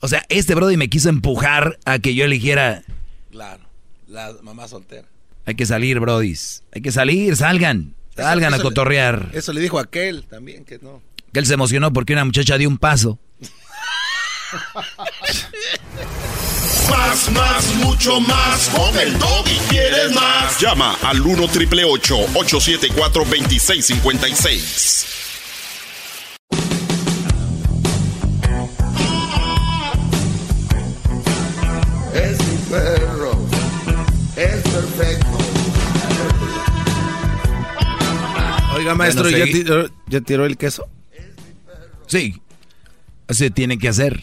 [0.00, 2.82] O sea, este Brody me quiso empujar a que yo eligiera
[3.30, 3.68] Claro,
[4.06, 5.08] la mamá soltera.
[5.44, 6.62] Hay que salir, brodis.
[6.72, 7.94] Hay que salir, salgan.
[8.16, 9.30] Salgan a Eso cotorrear.
[9.32, 11.02] Eso le dijo aquel también, que no.
[11.32, 13.18] Que él se emocionó porque una muchacha dio un paso.
[16.90, 18.68] Más, más, mucho más.
[18.68, 20.60] Con el y quieres más.
[20.60, 25.06] Llama al 1 triple 874 2656.
[32.14, 33.46] Es mi perro.
[34.36, 35.38] Es perfecto.
[38.76, 40.86] Oiga, maestro, Bueno, ¿ya, tiró, ya tiró el queso?
[42.06, 42.40] Sí.
[43.28, 44.22] Así tienen que hacer.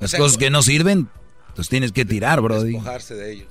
[0.00, 1.08] Las O sea, cosas que no sirven,
[1.58, 2.72] los tienes que tirar, brody.
[2.72, 3.48] Despojarse de ellos.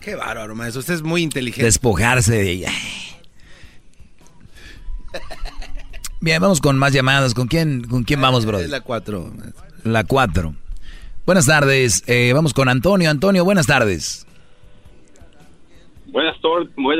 [0.00, 0.80] Qué bárbaro, maestro.
[0.80, 1.66] Usted es muy inteligente.
[1.66, 2.72] Despojarse de ella.
[6.22, 7.34] Bien, vamos con más llamadas.
[7.34, 8.64] ¿Con quién, con quién vamos, brody?
[8.64, 9.32] Es la 4.
[9.84, 10.54] La 4.
[11.26, 12.02] Buenas tardes.
[12.06, 13.10] Eh, vamos con Antonio.
[13.10, 14.26] Antonio, buenas tardes.
[16.06, 16.40] Buenas,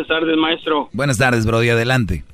[0.07, 0.91] tardes, maestro.
[0.93, 1.71] Buenas tardes, brody.
[1.71, 2.25] Adelante.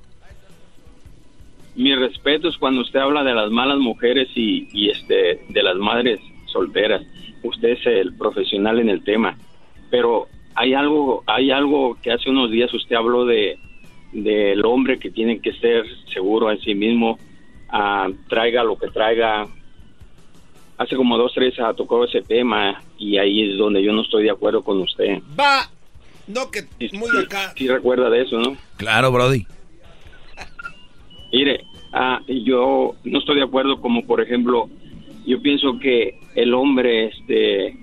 [1.76, 5.76] Mi respeto es cuando usted habla de las malas mujeres y, y, este de las
[5.76, 6.18] madres
[6.52, 7.02] solteras.
[7.42, 9.36] Usted es el profesional en el tema,
[9.90, 13.58] pero hay algo hay algo que hace unos días usted habló de
[14.12, 17.18] del hombre que tiene que ser seguro en sí mismo,
[17.70, 19.46] ah, traiga lo que traiga.
[20.78, 24.24] Hace como dos, tres ah, tocó ese tema y ahí es donde yo no estoy
[24.24, 25.20] de acuerdo con usted.
[25.38, 25.70] Va,
[26.26, 27.52] no que muy de acá.
[27.56, 28.56] Sí recuerda de eso, ¿no?
[28.76, 29.46] Claro, Brody.
[31.32, 34.68] Mire, ah, yo no estoy de acuerdo como por ejemplo,
[35.26, 37.76] yo pienso que el hombre, este,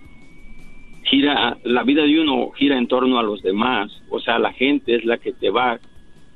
[1.04, 4.96] gira, la vida de uno gira en torno a los demás, o sea, la gente
[4.96, 5.80] es la que te va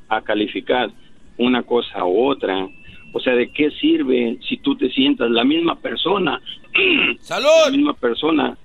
[0.10, 0.91] a calificar
[1.38, 2.68] una cosa u otra.
[3.14, 6.41] O sea, ¿de qué sirve si tú te sientas la misma persona?
[7.19, 7.48] ¡Salud!
[7.65, 8.57] La misma persona.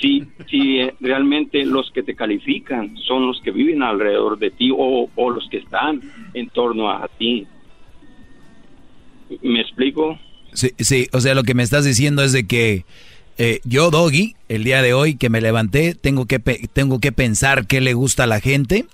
[0.00, 4.70] Si, si eh, realmente los que te califican son los que viven alrededor de ti
[4.74, 6.00] o, o los que están
[6.32, 7.46] en torno a ti.
[9.42, 10.18] ¿Me explico?
[10.52, 12.84] Sí, sí, o sea, lo que me estás diciendo es de que
[13.38, 17.12] eh, yo, Doggy, el día de hoy que me levanté, tengo que, pe- tengo que
[17.12, 18.84] pensar qué le gusta a la gente.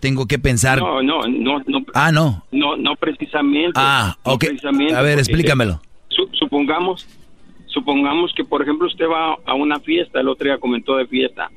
[0.00, 0.78] Tengo que pensar...
[0.78, 1.84] No, no, no, no.
[1.94, 2.44] Ah, no.
[2.52, 3.72] No, no precisamente.
[3.74, 4.40] Ah, No ok.
[4.46, 5.80] precisamente, A ver, explícamelo.
[6.08, 7.06] su- supongamos,
[7.66, 11.50] supongamos que, por ejemplo, usted va a una fiesta, el otro día comentó de fiesta.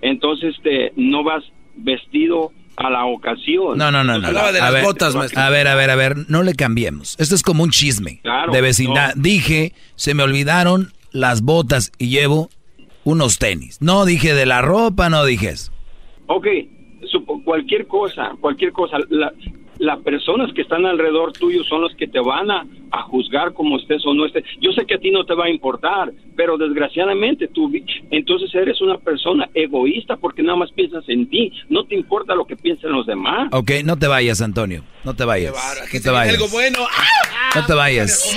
[0.00, 1.44] Entonces, este, no vas
[1.76, 3.76] vestido a la ocasión.
[3.78, 4.26] No, no, no, no.
[4.28, 5.40] Hablaba de a, las ver, botas, maestro.
[5.40, 7.16] a ver, a ver, a ver, no le cambiemos.
[7.18, 9.14] Esto es como un chisme Claro, de vecindad.
[9.14, 9.22] no.
[9.22, 12.48] Dije, se me olvidaron las botas y llevo
[13.04, 13.78] unos tenis.
[13.80, 15.72] No dije de la ropa, no dije eso.
[16.28, 16.46] Ok,
[17.12, 18.96] supo- cualquier cosa, cualquier cosa.
[19.10, 19.32] La-
[19.82, 23.76] las personas que están alrededor tuyo son los que te van a, a juzgar como
[23.78, 24.44] estés o no estés.
[24.60, 28.54] Yo sé que a ti no te va a importar, pero desgraciadamente tú vi- entonces
[28.54, 31.50] eres una persona egoísta porque nada más piensas en ti.
[31.68, 33.48] No te importa lo que piensen los demás.
[33.50, 34.84] Ok, no te vayas, Antonio.
[35.04, 35.52] No te vayas.
[35.92, 36.34] No te vayas.
[36.34, 36.78] Algo bueno.
[37.56, 38.36] No te vayas.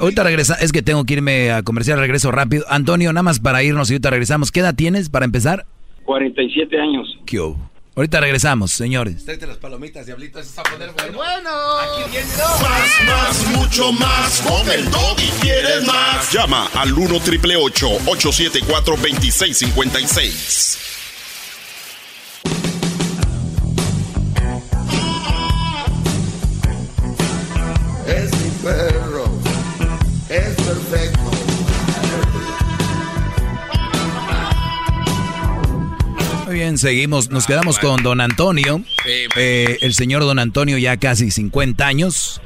[0.00, 2.64] Ahorita regresa, es que tengo que irme a comercial, regreso rápido.
[2.70, 4.50] Antonio, nada más para irnos y ahorita regresamos.
[4.50, 5.66] ¿Qué edad tienes para empezar?
[6.04, 7.18] 47 años.
[7.26, 7.58] ¿Qué hubo?
[7.98, 9.24] Ahorita regresamos, señores.
[9.24, 11.18] Tráete las palomitas, diablito, eso está a poner bueno.
[11.18, 11.50] Bueno.
[11.80, 12.28] Aquí viene.
[12.36, 14.40] Más, más, mucho más.
[14.42, 16.32] Con el y quieres más.
[16.32, 20.78] Llama al 1 triple 874 2656.
[28.06, 29.24] Es mi perro.
[30.28, 31.27] Es perfecto.
[36.48, 37.28] Muy bien, seguimos.
[37.28, 38.82] Nos quedamos con don Antonio.
[39.36, 42.40] Eh, el señor don Antonio ya casi 50 años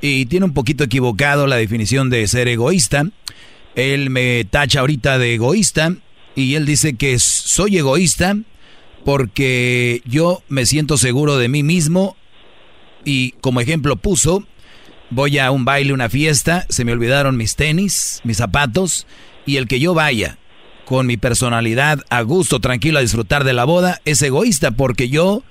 [0.00, 3.10] y tiene un poquito equivocado la definición de ser egoísta.
[3.74, 5.96] Él me tacha ahorita de egoísta
[6.36, 8.36] y él dice que soy egoísta
[9.04, 12.16] porque yo me siento seguro de mí mismo
[13.04, 14.46] y como ejemplo puso,
[15.10, 19.08] voy a un baile, una fiesta, se me olvidaron mis tenis, mis zapatos
[19.46, 20.38] y el que yo vaya
[20.88, 25.42] con mi personalidad a gusto, tranquilo a disfrutar de la boda, es egoísta porque yo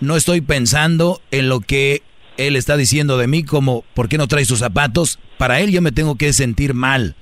[0.00, 2.00] no estoy pensando en lo que
[2.38, 5.18] él está diciendo de mí como ¿por qué no traes tus zapatos?
[5.36, 7.16] Para él yo me tengo que sentir mal.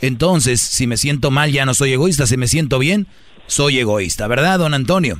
[0.00, 3.08] Entonces, si me siento mal ya no soy egoísta, si me siento bien,
[3.48, 5.18] soy egoísta, ¿verdad, don Antonio?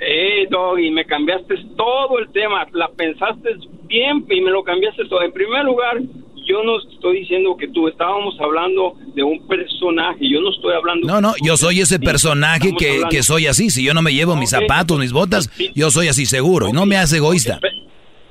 [0.00, 2.66] Eh, Doggy, me cambiaste todo el tema.
[2.72, 3.56] La pensaste
[3.86, 5.22] bien y me lo cambiaste todo.
[5.22, 5.98] En primer lugar,
[6.50, 10.28] yo no estoy diciendo que tú estábamos hablando de un personaje.
[10.28, 11.06] Yo no estoy hablando.
[11.06, 13.70] No, no, yo soy ese personaje que, que soy así.
[13.70, 14.60] Si yo no me llevo mis Ok.
[14.62, 17.58] zapatos, mis botas, yo soy así seguro y no me hace egoísta.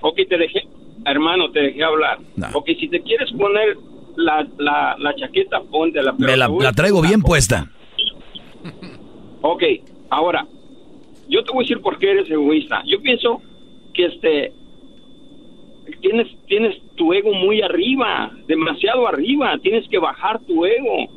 [0.01, 0.61] Ok, te dejé,
[1.05, 2.19] hermano, te dejé hablar.
[2.53, 3.75] Ok, si te quieres poner
[4.15, 6.13] la, la, la chaqueta, ponte la.
[6.13, 7.67] Me la, la traigo bien puesta.
[9.41, 9.63] Ok,
[10.09, 10.45] ahora,
[11.27, 12.81] yo te voy a decir por qué eres egoísta.
[12.85, 13.41] Yo pienso
[13.93, 14.53] que este
[16.01, 21.07] tienes tienes tu ego muy arriba, demasiado arriba, tienes que bajar tu ego.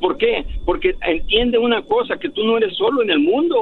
[0.00, 0.44] ¿Por qué?
[0.64, 3.56] Porque entiende una cosa, que tú no eres solo en el mundo.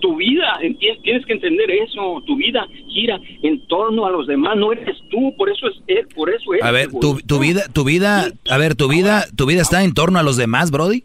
[0.00, 0.58] Tu vida,
[1.02, 5.34] tienes que entender eso, tu vida gira en torno a los demás, no eres tú,
[5.36, 8.56] por eso es él, por eso es A ver, tu, tu vida, tu vida, a
[8.56, 11.04] ver, tu vida, tu vida está en torno a los demás, Brody.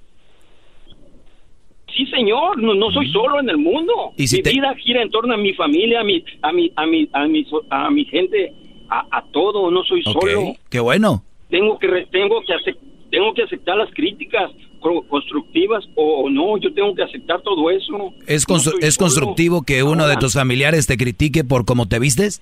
[1.95, 3.93] Sí, señor, no, no soy solo en el mundo.
[4.17, 6.71] ¿Y si mi te- vida gira en torno a mi familia, a mi, a mi,
[6.75, 8.53] a mi, a mi, a mi gente,
[8.89, 9.69] a, a todo.
[9.71, 10.53] No soy solo.
[10.69, 11.23] qué bueno.
[11.49, 12.77] Tengo que, re- tengo que, acep-
[13.09, 14.51] tengo que aceptar las críticas
[14.81, 16.57] co- constructivas o, o no.
[16.57, 18.13] Yo tengo que aceptar todo eso.
[18.27, 22.41] ¿Es, constru- ¿Es constructivo que uno de tus familiares te critique por cómo te vistes?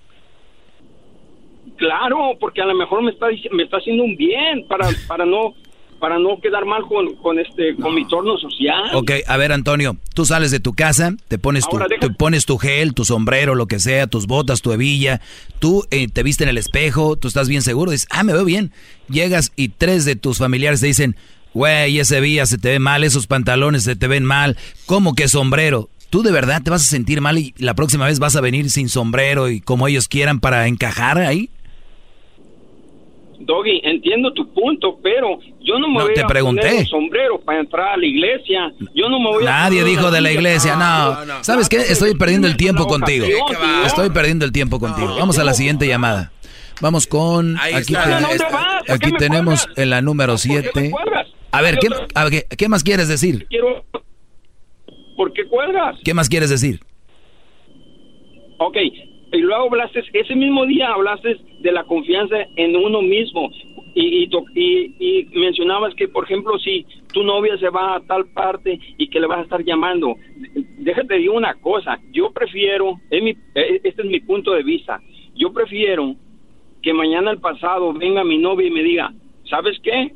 [1.78, 5.54] Claro, porque a lo mejor me está me está haciendo un bien para, para no
[6.00, 8.84] para no quedar mal con, con este con mi entorno social.
[8.94, 12.46] Ok, a ver, Antonio, tú sales de tu casa, te pones, tu, deja- te pones
[12.46, 15.22] tu gel, tu sombrero, lo que sea, tus botas, tu hebilla,
[15.60, 18.46] tú eh, te viste en el espejo, tú estás bien seguro, dices, ah, me veo
[18.46, 18.72] bien.
[19.10, 21.16] Llegas y tres de tus familiares te dicen,
[21.54, 25.28] güey, ese hebilla se te ve mal, esos pantalones se te ven mal, ¿cómo que
[25.28, 25.90] sombrero?
[26.12, 28.70] ¿tú de verdad te vas a sentir mal y la próxima vez vas a venir
[28.70, 31.50] sin sombrero y como ellos quieran para encajar ahí?
[33.40, 36.62] Doggy, entiendo tu punto, pero yo no me voy te a pregunté.
[36.62, 38.72] poner un sombrero para entrar a la iglesia.
[38.94, 41.44] Yo no me voy a Nadie dijo de la iglesia, no.
[41.44, 41.78] ¿Sabes qué?
[41.78, 43.26] Estoy perdiendo el tiempo contigo.
[43.86, 45.16] Estoy perdiendo el tiempo contigo.
[45.20, 46.32] Vamos a la siguiente llamada.
[46.82, 47.58] Vamos con...
[47.60, 48.04] Ahí Aquí, está.
[48.04, 48.84] ten- ¿Dónde vas?
[48.86, 49.78] ¿Por aquí tenemos cuelgas?
[49.84, 50.92] en la número ¿Por qué me 7.
[50.92, 51.28] cuelgas?
[51.52, 53.48] A ver, ¿qué, a ver, ¿qué- ¿qué más quieres decir?
[53.50, 53.86] Quiero...
[55.16, 55.96] ¿Por qué cuelgas?
[56.04, 56.82] ¿Qué más quieres decir?
[58.58, 58.76] Ok,
[59.36, 63.50] y luego hablaste, ese mismo día hablaste de la confianza en uno mismo
[63.96, 68.80] y, y, y- mencionabas que, por ejemplo, si tu novia se va a tal parte
[68.98, 70.16] y que le vas a estar llamando,
[70.80, 73.36] déjate digo una cosa, yo prefiero, eh,
[73.84, 75.00] este es mi punto de vista,
[75.36, 76.16] yo prefiero
[76.82, 79.14] que mañana al pasado venga mi novia y me diga,
[79.50, 80.12] ¿sabes qué?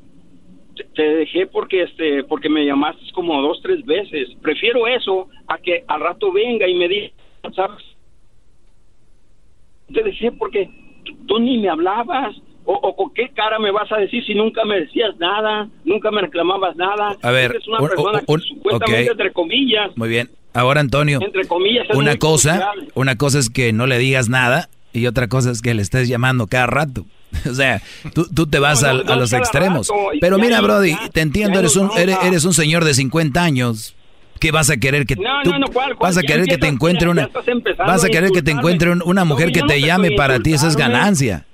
[0.95, 5.83] Te dejé porque este porque me llamaste como dos tres veces prefiero eso a que
[5.87, 7.09] al rato venga y me diga
[7.53, 7.83] sabes
[9.93, 10.69] te dejé porque
[11.27, 12.35] tú, ni me hablabas.
[12.65, 16.11] O, o con qué cara me vas a decir si nunca me decías nada, nunca
[16.11, 17.15] me reclamabas nada.
[17.23, 20.29] A ver, Eres una un- persona un- que supuestamente, entre comillas, Muy bien.
[20.53, 25.07] Ahora, Antonio, entre comillas, una cosa, una cosa es que no le digas nada y
[25.07, 27.05] otra cosa es que le estés llamando cada rato.
[27.49, 27.81] O sea,
[28.13, 29.87] tú, tú te vas No, a los extremos.
[29.89, 33.95] rato, Pero mira, Brody, te entiendo, eres un, eres, eres un señor de 50 años.
[34.39, 36.09] ¿Qué vas a querer que No, tú- no, no, ¿cuál, cuál?
[36.09, 37.29] vas a querer que te encuentre una
[37.85, 40.53] vas a querer que te encuentre un- una mujer que te te llame para ti,
[40.53, 40.97] eso es insultando.
[40.97, 41.45] ganancia.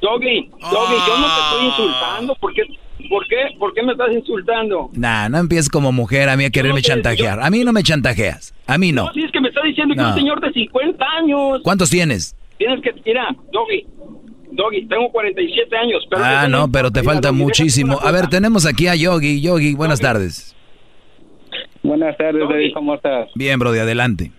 [0.00, 2.34] Doggy, Doggy, yo no te estoy insultando.
[2.36, 2.62] ¿Por qué,
[3.10, 4.90] por qué, por qué me estás insultando?
[4.94, 7.40] Nah, no empieces como mujer a mí a quererme chantajear.
[7.42, 8.54] A mí no me chantajeas.
[8.66, 9.04] A mí no.
[9.06, 11.60] No, si es que me estás diciendo que un señor de 50 años.
[11.62, 12.34] ¿Cuántos tienes?
[12.56, 13.86] Tienes que, mira, Doggy,
[14.52, 16.02] Doggy, tengo 47 años.
[16.08, 17.98] Pero Ah, no, pero te falta muchísimo.
[18.02, 19.40] A ver, tenemos aquí a Yogi.
[19.42, 20.54] Yogi, buenas tardes.
[21.82, 23.30] Buenas tardes, David, ¿cómo estás?
[23.34, 24.30] Bien, Brody, adelante.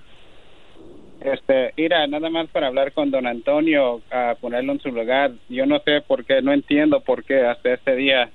[1.21, 5.31] Este, mira, nada más para hablar con don Antonio, a ponerlo en su lugar.
[5.49, 8.29] Yo no sé por qué, no entiendo por qué hasta este día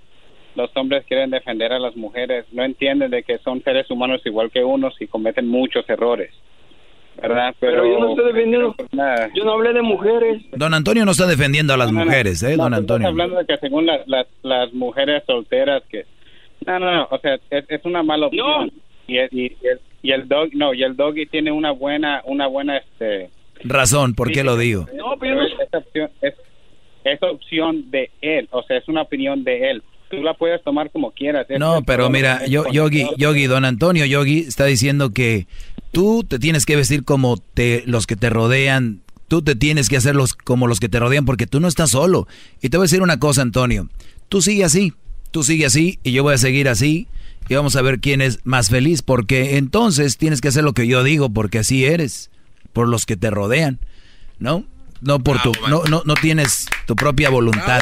[0.54, 2.46] los hombres quieren defender a las mujeres.
[2.52, 6.30] No entienden de que son seres humanos igual que unos y cometen muchos errores,
[7.20, 7.54] ¿verdad?
[7.58, 8.74] Pero, Pero yo no estoy defendiendo.
[8.92, 9.30] nada.
[9.34, 10.42] Yo no hablé de mujeres.
[10.52, 12.56] Don Antonio no está defendiendo a las No, no, mujeres, ¿eh?
[12.56, 13.08] no, Don estás Antonio.
[13.08, 16.04] hablando de que según la- las- las mujeres solteras que...
[16.64, 18.70] No, no, no, o sea, es, es una mala opinión.
[19.06, 22.46] Y, el- y, el, y el dog, no, y el doggy tiene una buena, una
[22.46, 23.30] buena, este...
[23.64, 24.86] Razón, ¿por qué lo digo?
[24.94, 26.34] No, pero es, opción, es,
[27.04, 29.82] es opción de él, o sea, es una opinión de él.
[30.10, 31.46] Tú la puedes tomar como quieras.
[31.58, 35.46] No, pero mira, yo, Yogi, Yogi, don Antonio, Yogi está diciendo que
[35.90, 39.96] tú te tienes que vestir como te, los que te rodean, tú te tienes que
[39.96, 42.28] hacer los, como los que te rodean porque tú no estás solo.
[42.62, 43.88] Y te voy a decir una cosa, Antonio,
[44.28, 44.92] tú sigue así,
[45.32, 47.08] tú sigue así y yo voy a seguir así
[47.48, 50.86] y vamos a ver quién es más feliz porque entonces tienes que hacer lo que
[50.86, 52.30] yo digo porque así eres,
[52.72, 53.78] por los que te rodean,
[54.38, 54.64] ¿no?
[55.00, 57.80] No por tu, no, no, no tienes tu propia voluntad.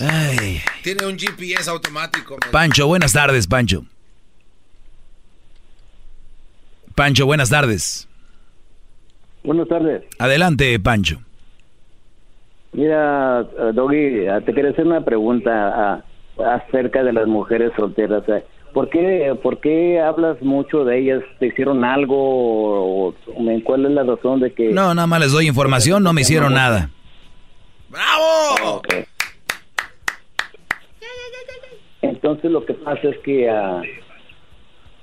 [0.00, 0.60] Ay.
[0.82, 2.36] Tiene un GPS automático.
[2.40, 2.50] man.
[2.50, 3.84] Pancho, buenas tardes, Pancho.
[6.94, 8.08] Pancho, buenas tardes.
[9.44, 10.02] Buenas tardes.
[10.18, 11.20] Adelante, Pancho.
[12.72, 13.42] Mira,
[13.74, 16.04] Doggy, te quería hacer una pregunta ah,
[16.44, 18.22] acerca de las mujeres solteras.
[18.28, 18.44] eh.
[18.72, 21.22] ¿Por qué, ¿Por qué hablas mucho de ellas?
[21.40, 23.08] ¿Te hicieron algo?
[23.08, 23.14] O,
[23.64, 24.68] ¿Cuál es la razón de que...?
[24.68, 26.90] No, nada más les doy información, no me hicieron nada.
[27.88, 28.82] ¡Bravo!
[32.02, 33.50] Entonces lo que pasa es que...
[33.50, 33.82] ah,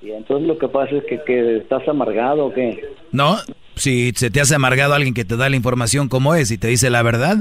[0.02, 2.84] y entonces lo que pasa es que, que estás amargado o qué?
[3.12, 3.38] No,
[3.76, 6.68] si se te hace amargado alguien que te da la información como es y te
[6.68, 7.38] dice la verdad,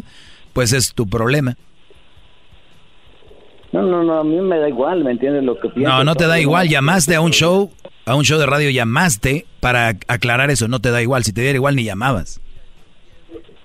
[0.52, 1.56] pues es tu problema.
[3.76, 5.90] No, no, no, a mí me da igual, ¿me entiendes lo que pienso?
[5.90, 7.70] No, no te da igual, llamaste a un show,
[8.04, 11.40] a un show de radio, llamaste para aclarar eso, no te da igual, si te
[11.42, 12.40] diera igual ni llamabas.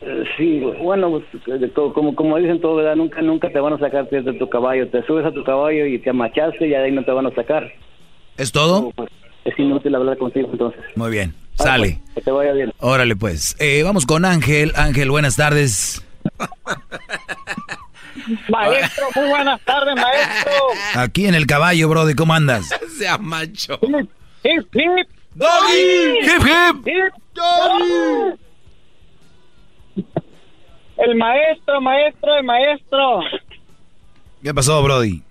[0.01, 2.95] Eh, Sí, bueno, pues, de todo- como, como dicen todo, ¿verdad?
[2.95, 4.87] Nunca, nunca te van a sacar de tu caballo.
[4.89, 7.31] Te subes a tu caballo y te amachaste y de ahí no te van a
[7.35, 7.71] sacar.
[8.37, 8.91] ¿Es todo?
[8.95, 9.09] Pues,
[9.45, 10.81] es inútil hablar contigo entonces.
[10.95, 11.99] Muy bien, sale.
[12.15, 12.73] Que te vaya bien.
[12.79, 14.71] Órale pues, Eh, vamos con Ángel.
[14.75, 16.03] Ángel, buenas tardes.
[18.49, 20.53] Maestro, muy buenas tardes, maestro.
[20.95, 22.69] Aquí en el caballo, Brody, ¿cómo andas?
[22.97, 23.79] Sea macho.
[24.43, 25.07] Hip, hip.
[25.35, 26.19] Doggy.
[26.21, 26.87] Hip, hip.
[26.87, 28.39] Hip, doggy.
[30.97, 33.21] El maestro, maestro, el maestro.
[34.43, 35.23] ¿Qué pasó, Brody?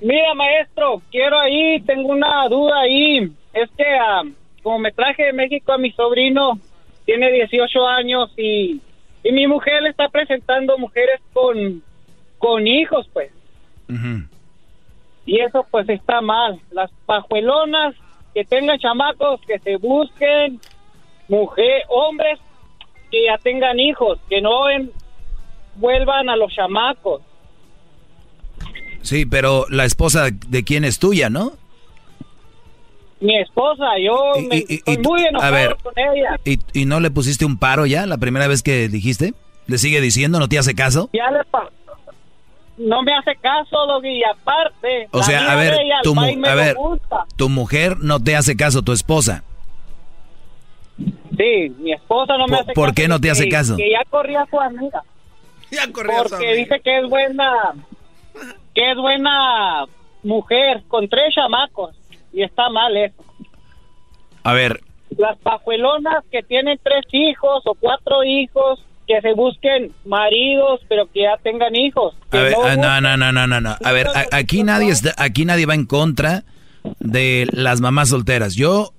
[0.00, 3.32] Mira, maestro, quiero ahí, tengo una duda ahí.
[3.52, 4.22] Es que, ah,
[4.62, 6.58] como me traje de México a mi sobrino,
[7.04, 8.80] tiene 18 años y,
[9.24, 11.82] y mi mujer le está presentando mujeres con,
[12.38, 13.30] con hijos, pues.
[15.26, 16.60] Y eso, pues, está mal.
[16.70, 17.94] Las pajuelonas
[18.34, 20.60] que tengan chamacos, que se busquen
[21.28, 22.38] mujer, hombres
[23.10, 24.90] que ya tengan hijos, que no en-
[25.76, 27.22] vuelvan a los chamacos.
[29.02, 31.52] Sí, pero la esposa de quién es tuya, ¿no?
[33.22, 36.38] Mi esposa, yo me, estoy muy enojado a ver, con ella.
[36.44, 39.32] ¿y, ¿y no le pusiste un paro ya la primera vez que dijiste?
[39.68, 41.08] ¿Le sigue diciendo, no te hace caso?
[41.12, 41.38] Ya le
[42.78, 45.08] no me hace caso, Doggy, y aparte.
[45.12, 46.76] O sea, a ver, ella, tu, a ver,
[47.36, 49.44] tu mujer no te hace caso, tu esposa.
[51.36, 52.94] Sí, mi esposa no me ¿Por- hace por caso.
[52.96, 53.76] qué no te hace que- caso?
[53.76, 55.02] Que ya corría a su amiga.
[55.70, 56.62] Ya corría a su Porque amiga.
[56.64, 57.52] dice que es buena,
[58.74, 59.84] que es buena
[60.22, 61.94] mujer con tres chamacos.
[62.32, 63.22] Y está mal eso.
[64.44, 64.80] A ver,
[65.16, 71.22] Las pajuelonas que tienen tres hijos o cuatro hijos, que se busquen maridos, pero que
[71.22, 72.14] ya tengan hijos.
[72.30, 73.76] a ver, no ah, no, no, no, no, no.
[73.84, 76.44] A ver, aquí nadie está, aquí nadie va en contra
[76.98, 78.54] de las mamás solteras.
[78.54, 78.92] Yo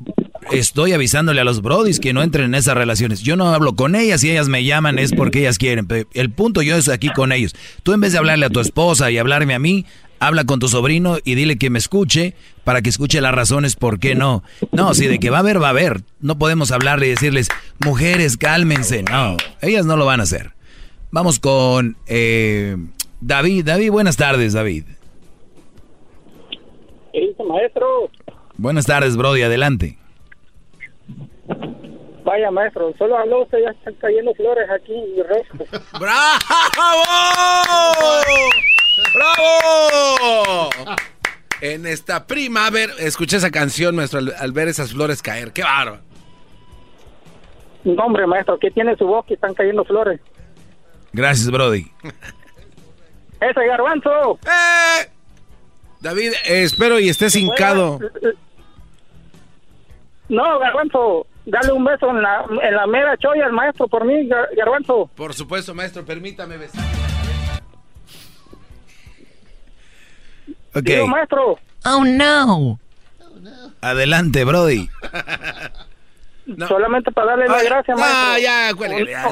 [0.52, 3.22] estoy avisándole a los brodis que no entren en esas relaciones.
[3.22, 5.88] Yo no hablo con ellas y ellas me llaman es porque ellas quieren.
[5.88, 7.56] Pero el punto yo es aquí con ellos.
[7.84, 9.86] Tú en vez de hablarle a tu esposa y hablarme a mí,
[10.28, 12.34] habla con tu sobrino y dile que me escuche
[12.64, 14.44] para que escuche las razones por qué no.
[14.72, 16.02] No, si de que va a haber, va a haber.
[16.22, 17.50] No podemos hablarle y decirles,
[17.84, 19.04] mujeres, cálmense.
[19.04, 20.52] No, ellas no lo van a hacer.
[21.12, 22.78] Vamos con eh,
[23.20, 23.66] David.
[23.66, 24.86] David, buenas tardes, David.
[27.12, 28.10] ¿Qué dice, maestro?
[28.58, 29.98] Buenas tardes, Brody, adelante.
[32.24, 35.84] Vaya, maestro, solo habló usted, ya están cayendo flores aquí y rosas.
[36.00, 36.40] ¡Bravo!
[39.14, 40.70] ¡Bravo!
[41.62, 45.52] En esta primavera, escuché esa canción, maestro, al, al ver esas flores caer.
[45.54, 46.02] ¡Qué bárbaro!
[47.86, 50.20] No, hombre, maestro, ¿qué tiene su voz que están cayendo flores?
[51.12, 51.92] Gracias, Brody.
[53.42, 54.40] ¡Ese garbanzo!
[54.46, 55.10] ¡Eh!
[56.00, 58.00] David, eh, espero y estés hincado.
[60.30, 64.28] No, garbanzo, dale un beso en la, en la mera cholla al maestro por mí,
[64.28, 65.10] Gar- garbanzo.
[65.16, 66.84] Por supuesto, maestro, permítame besar.
[70.76, 72.80] Ok, Digo, maestro, Oh, no.
[73.82, 74.90] adelante, Brody.
[76.68, 78.20] solamente para darle las gracias, maestro.
[78.22, 78.72] Ah, ya,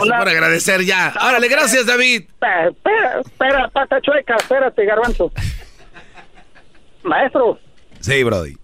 [0.02, 1.14] Una- por agradecer ya.
[1.28, 2.24] Órale, gracias, David.
[2.24, 5.32] Espera, espera, pata chueca, espérate, garbanzo.
[7.04, 7.60] Maestro,
[8.00, 8.56] Sí, Brody.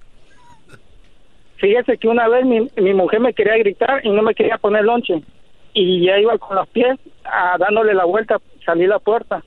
[1.58, 4.84] fíjese que una vez mi, mi mujer me quería gritar y no me quería poner
[4.84, 5.24] lonche.
[5.74, 9.44] Y ya iba con los pies ah, dándole la vuelta, salí a la puerta.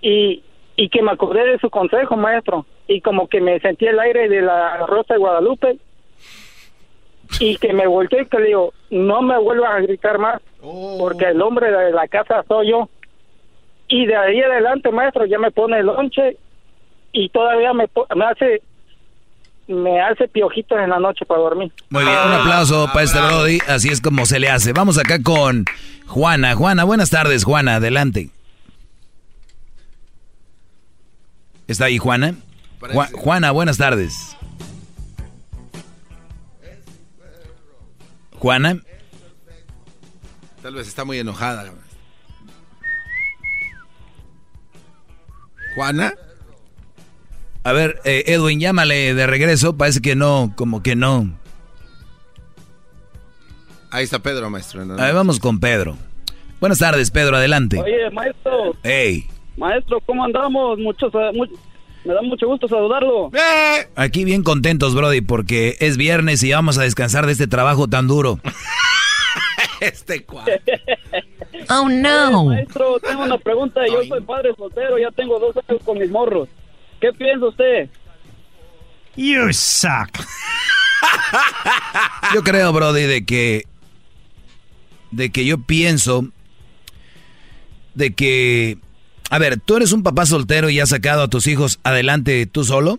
[0.00, 0.42] Y,
[0.82, 2.66] y que me acordé de su consejo, maestro.
[2.88, 5.76] Y como que me sentí el aire de la Rosa de Guadalupe.
[7.40, 10.42] Y que me volteé y que le digo, no me vuelvas a gritar más,
[10.98, 12.88] porque el hombre de la casa soy yo.
[13.88, 16.36] Y de ahí adelante, maestro, ya me pone el lonche
[17.12, 18.62] y todavía me, po- me hace
[19.68, 21.72] me hace piojitos en la noche para dormir.
[21.90, 23.58] Muy bien, un aplauso para este Brody.
[23.68, 24.72] Así es como se le hace.
[24.72, 25.64] Vamos acá con
[26.06, 26.54] Juana.
[26.56, 27.76] Juana, buenas tardes, Juana.
[27.76, 28.30] Adelante.
[31.72, 32.34] ¿Está ahí Juana?
[32.80, 34.36] Ju- Juana, buenas tardes.
[38.38, 38.80] Juana.
[40.62, 41.72] Tal vez está muy enojada.
[45.74, 46.12] Juana.
[47.64, 49.76] A ver, eh, Edwin, llámale de regreso.
[49.76, 51.30] Parece que no, como que no.
[53.90, 54.82] Ahí está Pedro, maestro.
[54.82, 55.96] A ver, vamos con Pedro.
[56.60, 57.80] Buenas tardes, Pedro, adelante.
[57.80, 59.26] Oye, maestro, Hey,
[59.56, 60.78] maestro, ¿cómo andamos?
[60.78, 61.46] Mucho, sa- mu-
[62.04, 63.30] me da mucho gusto saludarlo.
[63.96, 68.08] aquí bien contentos, Brody, porque es viernes y vamos a descansar de este trabajo tan
[68.08, 68.40] duro.
[69.80, 70.46] este cual.
[71.68, 72.44] Oh, no.
[72.46, 73.80] Maestro, tengo una pregunta.
[73.86, 76.48] Yo soy padre soltero, ya tengo dos años con mis morros.
[77.00, 77.88] ¿Qué piensa usted?
[79.16, 80.08] You suck.
[82.34, 83.64] Yo creo, Brody, de que.
[85.10, 86.24] De que yo pienso.
[87.94, 88.78] De que.
[89.32, 92.64] A ver, tú eres un papá soltero y has sacado a tus hijos adelante tú
[92.64, 92.98] solo.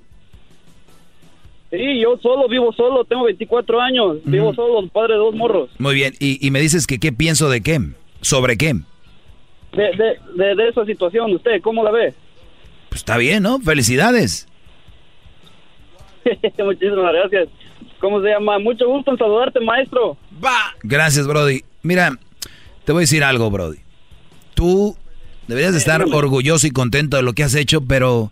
[1.70, 5.70] Sí, yo solo, vivo solo, tengo 24 años, vivo solo, padre de dos morros.
[5.78, 6.16] Muy bien.
[6.20, 7.80] Y, y me dices que qué pienso de qué.
[8.22, 8.74] ¿Sobre qué?
[8.74, 12.16] De, de, de, de esa situación, ¿usted cómo la ve?
[12.90, 13.60] Pues está bien, ¿no?
[13.60, 14.48] Felicidades.
[16.58, 17.50] Muchísimas gracias.
[18.00, 18.58] ¿Cómo se llama?
[18.58, 20.18] Mucho gusto en saludarte, maestro.
[20.44, 20.74] Va.
[20.82, 21.62] Gracias, Brody.
[21.84, 22.18] Mira,
[22.86, 23.78] te voy a decir algo, Brody.
[24.56, 24.98] Tú
[25.48, 28.32] deberías de estar orgulloso y contento de lo que has hecho, pero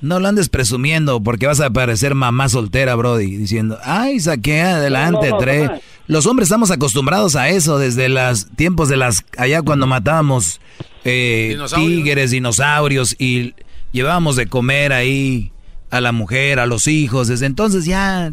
[0.00, 5.28] no lo andes presumiendo porque vas a parecer mamá soltera, Brody, diciendo, ay, saqué adelante,
[5.30, 5.66] No, no, no, tre-".
[5.66, 5.80] jamás.
[6.08, 10.60] Los hombres estamos acostumbrados a eso desde los tiempos de las, allá cuando matábamos
[11.04, 11.90] eh, Dinosaurios.
[11.90, 13.54] tigres, dinosaurios y
[13.92, 15.52] llevábamos de comer ahí
[15.90, 17.28] a la mujer, a los hijos.
[17.28, 18.32] Desde entonces ya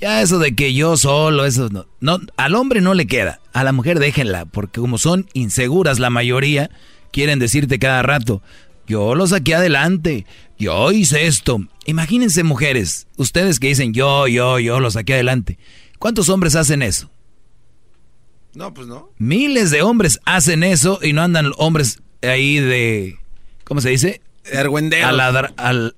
[0.00, 2.18] Ya eso de que yo solo, eso no, no.
[2.38, 3.40] Al hombre no le queda.
[3.52, 6.70] A la mujer déjenla, porque como son inseguras la mayoría,
[7.16, 8.42] quieren decirte cada rato,
[8.86, 10.26] yo lo saqué adelante,
[10.58, 11.58] yo hice esto.
[11.86, 15.58] Imagínense mujeres, ustedes que dicen yo, yo, yo lo saqué adelante.
[15.98, 17.10] ¿Cuántos hombres hacen eso?
[18.52, 19.08] No, pues no.
[19.16, 23.18] Miles de hombres hacen eso y no andan hombres ahí de,
[23.64, 24.20] ¿cómo se dice?
[25.56, 25.94] Al,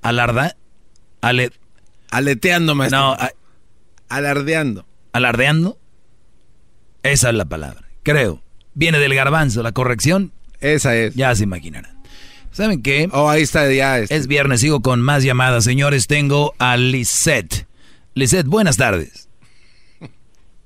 [0.00, 0.56] alarda,
[1.20, 1.50] ale,
[2.10, 2.98] Aleteando, maestro.
[3.00, 3.32] no, a-
[4.08, 4.86] Alardeando.
[5.12, 5.78] alardeando.
[7.02, 8.42] Esa es la palabra, creo.
[8.72, 10.32] Viene del garbanzo, la corrección.
[10.64, 11.14] Esa es.
[11.14, 11.94] Ya se imaginarán.
[12.50, 13.08] ¿Saben qué?
[13.12, 13.98] Oh, ahí está ya.
[13.98, 14.16] este.
[14.16, 15.64] Es viernes, sigo con más llamadas.
[15.64, 17.66] Señores, tengo a Lisette.
[18.14, 19.28] Lisette, buenas tardes.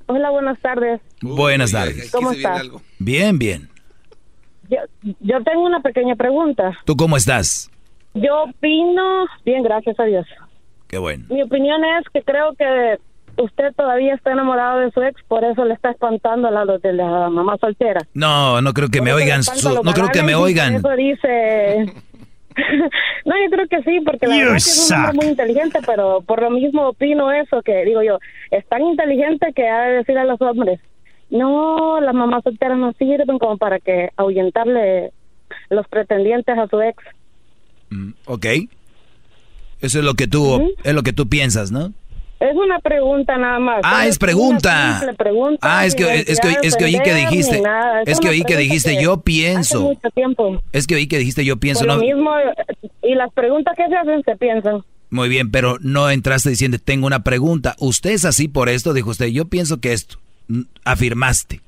[0.06, 1.00] Hola, buenas tardes.
[1.20, 2.10] buenas tardes.
[2.12, 2.62] ¿Cómo estás?
[2.98, 3.68] Bien, bien.
[4.70, 4.78] Yo,
[5.20, 6.78] yo tengo una pequeña pregunta.
[6.84, 7.68] ¿Tú cómo estás?
[8.14, 10.26] Yo opino, bien, gracias a Dios.
[10.86, 11.24] Qué bueno.
[11.28, 12.98] Mi opinión es que creo que
[13.38, 16.92] usted todavía está enamorado de su ex, por eso le está espantando a la de
[16.92, 18.00] la mamá soltera.
[18.14, 19.42] No, no creo que me Por oigan.
[19.42, 20.74] su- no creo que me oigan.
[20.74, 21.92] Eso dice.
[23.24, 25.78] no, yo creo que sí, porque la You verdad que es un hombre muy inteligente,
[25.86, 28.18] pero por lo mismo opino eso, que digo yo,
[28.50, 30.80] es tan inteligente que ha de decir a los hombres,
[31.30, 35.12] no, las mamás solteras no sirven como para que ahuyentarle
[35.70, 36.96] los pretendientes a su ex.
[38.26, 38.46] Ok.
[39.80, 41.92] Eso es lo que tú, es lo que tú piensas, ¿no?
[42.40, 43.80] Es una pregunta nada más.
[43.82, 45.00] Ah, es pregunta.
[45.18, 48.02] pregunta, Ah, es que, es que, es que oí que dijiste, nada.
[48.06, 49.80] es que oí que dijiste, que yo hace pienso.
[49.82, 50.62] mucho tiempo.
[50.72, 51.96] Es que oí que dijiste, yo pienso, Por no.
[51.96, 52.30] lo mismo,
[53.02, 54.82] y las preguntas que se hacen se piensan.
[55.10, 57.74] Muy bien, pero no entraste diciendo, tengo una pregunta.
[57.80, 58.92] ¿Usted es así por esto?
[58.92, 60.18] Dijo usted, yo pienso que esto.
[60.84, 61.60] Afirmaste.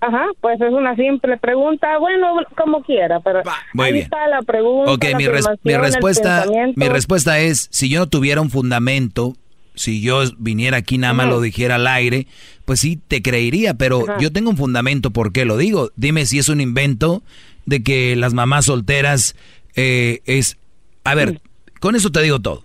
[0.00, 1.98] Ajá, pues es una simple pregunta.
[1.98, 3.42] Bueno, como quiera, pero
[3.72, 4.04] Muy ahí bien.
[4.04, 4.92] está la pregunta.
[4.92, 6.44] Ok, la mi, res- mi respuesta,
[6.76, 9.34] mi respuesta es, si yo no tuviera un fundamento,
[9.74, 12.26] si yo viniera aquí nada más lo dijera al aire,
[12.64, 15.90] pues sí te creería, pero yo tengo un fundamento, ¿por qué lo digo?
[15.96, 17.22] Dime si es un invento
[17.66, 19.36] de que las mamás solteras
[19.76, 20.56] eh, es...
[21.04, 21.40] A ver,
[21.80, 22.64] con eso te digo todo.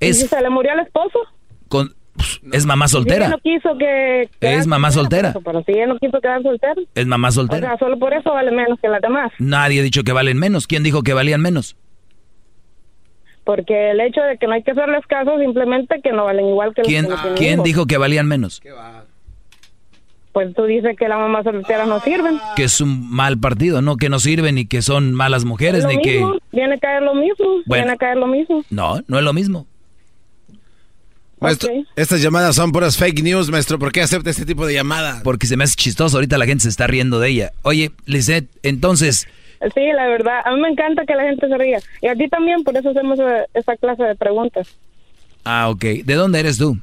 [0.00, 1.18] ¿Y si Es, se le murió al esposo?
[1.68, 1.94] con,
[2.52, 3.28] es mamá Si soltera.
[3.28, 4.28] no quiso que...
[4.40, 5.30] Es mamá soltera.
[5.30, 7.68] eso, Pero si ella no quiso quedar soltera, Es mamá o soltera.
[7.68, 9.30] sea, solo por eso vale menos que las demás.
[9.38, 10.66] Nadie ha dicho que valen menos.
[10.66, 11.76] ¿Quién dijo que valían menos?
[13.50, 16.72] Porque el hecho de que no hay que hacerles caso, simplemente que no valen igual
[16.72, 17.64] que los ¿Quién, que ¿quién hijos.
[17.64, 18.62] dijo que valían menos?
[20.30, 22.38] Pues tú dices que las mamás solteras no sirven.
[22.54, 25.88] Que es un mal partido, no que no sirven ni que son malas mujeres, lo
[25.88, 26.12] ni que...
[26.18, 27.82] mismo, viene a caer lo mismo, Bueno.
[27.82, 28.62] viene a caer lo mismo.
[28.70, 29.66] No, no es lo mismo.
[31.40, 33.80] Maestro, estas llamadas son puras fake news, maestro.
[33.80, 35.22] ¿Por qué acepta este tipo de llamadas?
[35.24, 37.50] Porque se me hace chistoso, ahorita la gente se está riendo de ella.
[37.62, 39.26] Oye, Lisette, entonces,
[39.74, 41.80] Sí, la verdad, a mí me encanta que la gente se ría.
[42.00, 44.74] Y a ti también, por eso hacemos eh, esa clase de preguntas.
[45.44, 45.82] ah, ok.
[46.04, 46.78] ¿De dónde eres tú?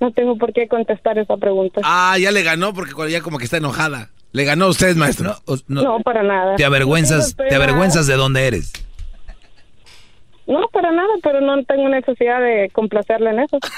[0.00, 1.80] No tengo por qué contestar esa pregunta.
[1.84, 4.10] Ah, ya le ganó porque ya como que está enojada.
[4.32, 5.36] Le ganó a usted, maestro.
[5.68, 6.56] No, para nada.
[6.56, 8.72] ¿Te avergüenzas, No te avergüenzas de dónde eres?
[10.46, 13.58] No, para nada, pero no tengo necesidad de complacerle en eso.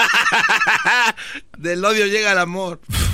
[1.58, 2.80] Del odio llega el amor.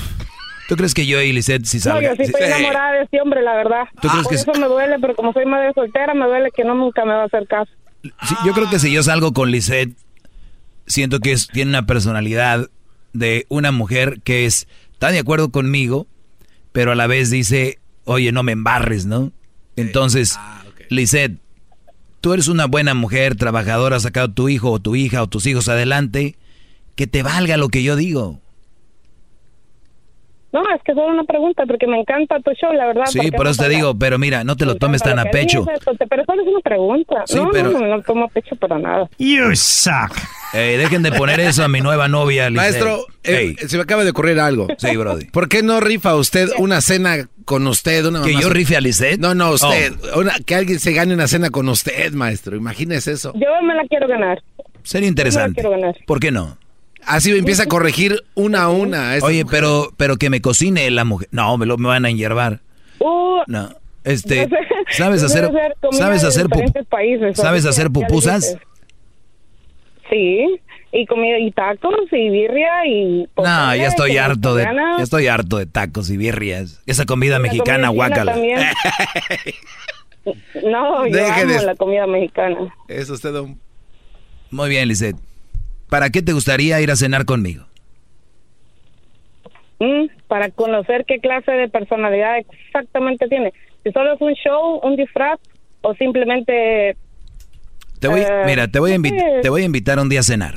[0.67, 2.11] ¿Tú crees que yo y Lisette si No, salga?
[2.11, 3.85] yo sí estoy enamorada de este hombre, la verdad.
[4.01, 6.65] ¿Tú crees Por que- eso me duele, pero como soy madre soltera, me duele que
[6.65, 7.71] no nunca me va a hacer caso.
[8.03, 9.97] Sí, yo creo que si yo salgo con Lisette,
[10.87, 12.69] siento que es- tiene una personalidad
[13.13, 16.07] de una mujer que es, está de acuerdo conmigo,
[16.73, 19.33] pero a la vez dice, oye, no me embarres, ¿no?
[19.77, 20.39] Entonces,
[20.89, 21.39] Lisette,
[22.21, 25.47] tú eres una buena mujer, trabajadora, has sacado tu hijo o tu hija o tus
[25.47, 26.37] hijos adelante,
[26.97, 28.41] que te valga lo que yo digo.
[30.57, 33.05] No, es que solo una pregunta, porque me encanta tu show, la verdad.
[33.07, 35.31] Sí, por eso te me digo, pero mira, no te lo tomes tan a lo
[35.31, 35.67] pecho.
[36.09, 37.15] Pero solo es una pregunta.
[37.27, 39.07] Sí, no, pero- no, no, no tomo a pecho para nada.
[39.19, 40.17] You suck.
[40.55, 42.49] Ey, dejen de poner eso a mi nueva novia.
[42.51, 44.67] Maestro, eh, se me acaba de ocurrir algo.
[44.79, 45.27] Sí, brody.
[45.27, 48.07] ¿Por qué no rifa usted una cena con usted?
[48.07, 49.19] Una ¿Que yo rife a Lisette?
[49.21, 49.93] No, no, usted.
[50.15, 50.21] Oh.
[50.21, 52.57] Una- que alguien se gane una cena con usted, maestro.
[52.57, 53.33] Imagínese eso.
[53.35, 54.43] Yo me la quiero ganar.
[54.83, 55.55] Sería interesante.
[55.55, 55.95] quiero ganar.
[56.07, 56.57] ¿Por qué no?
[57.07, 59.13] Así empieza a corregir una a una.
[59.13, 59.47] a Oye, mujer.
[59.51, 61.29] pero, pero que me cocine la mujer.
[61.31, 62.61] No, me, lo, me van a enyervar.
[62.99, 63.71] Uh, No.
[64.05, 64.49] Este,
[64.91, 65.51] ¿sabes hacer,
[65.91, 66.23] sabes
[67.67, 68.57] hacer, pupusas?
[70.09, 70.61] Sí,
[70.93, 73.27] y comida, y tacos, y birria, y...
[73.37, 76.81] No, ya estoy harto de, ya estoy harto de tacos y birrias.
[76.87, 78.37] Esa comida mexicana, guácala.
[80.65, 82.75] No, yo Deje amo de- la comida mexicana.
[82.89, 83.59] Eso usted, don.
[84.51, 85.17] Muy bien, Lisette.
[85.89, 87.65] ¿Para qué te gustaría ir a cenar conmigo?
[89.79, 93.53] Mm, para conocer qué clase de personalidad exactamente tiene.
[93.85, 95.39] Si solo es un show, un disfraz,
[95.83, 96.97] o simplemente
[98.01, 98.99] Te voy, Eh, mira, te voy, a
[99.43, 100.57] te voy a invitar un día a cenar.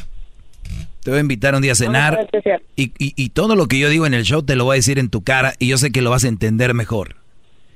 [1.04, 2.28] Te voy a invitar un día a cenar
[2.76, 4.78] y, y- y todo lo que yo digo en el show te lo voy a
[4.78, 7.16] decir en tu cara y yo sé que lo vas a entender mejor.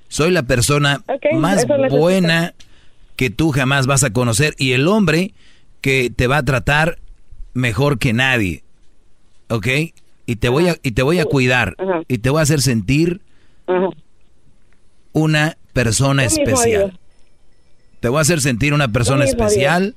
[0.10, 1.02] Soy la persona
[1.34, 2.54] más buena
[3.16, 5.32] que tú jamás vas a conocer y el hombre
[5.82, 6.98] que te va a tratar
[7.54, 8.64] mejor que nadie.
[9.50, 9.68] ¿Ok?
[10.26, 11.76] Y te voy a, y te voy a cuidar
[12.08, 13.22] y te voy a hacer sentir
[15.12, 16.98] una persona especial.
[18.00, 19.96] Te voy a hacer sentir una persona especial.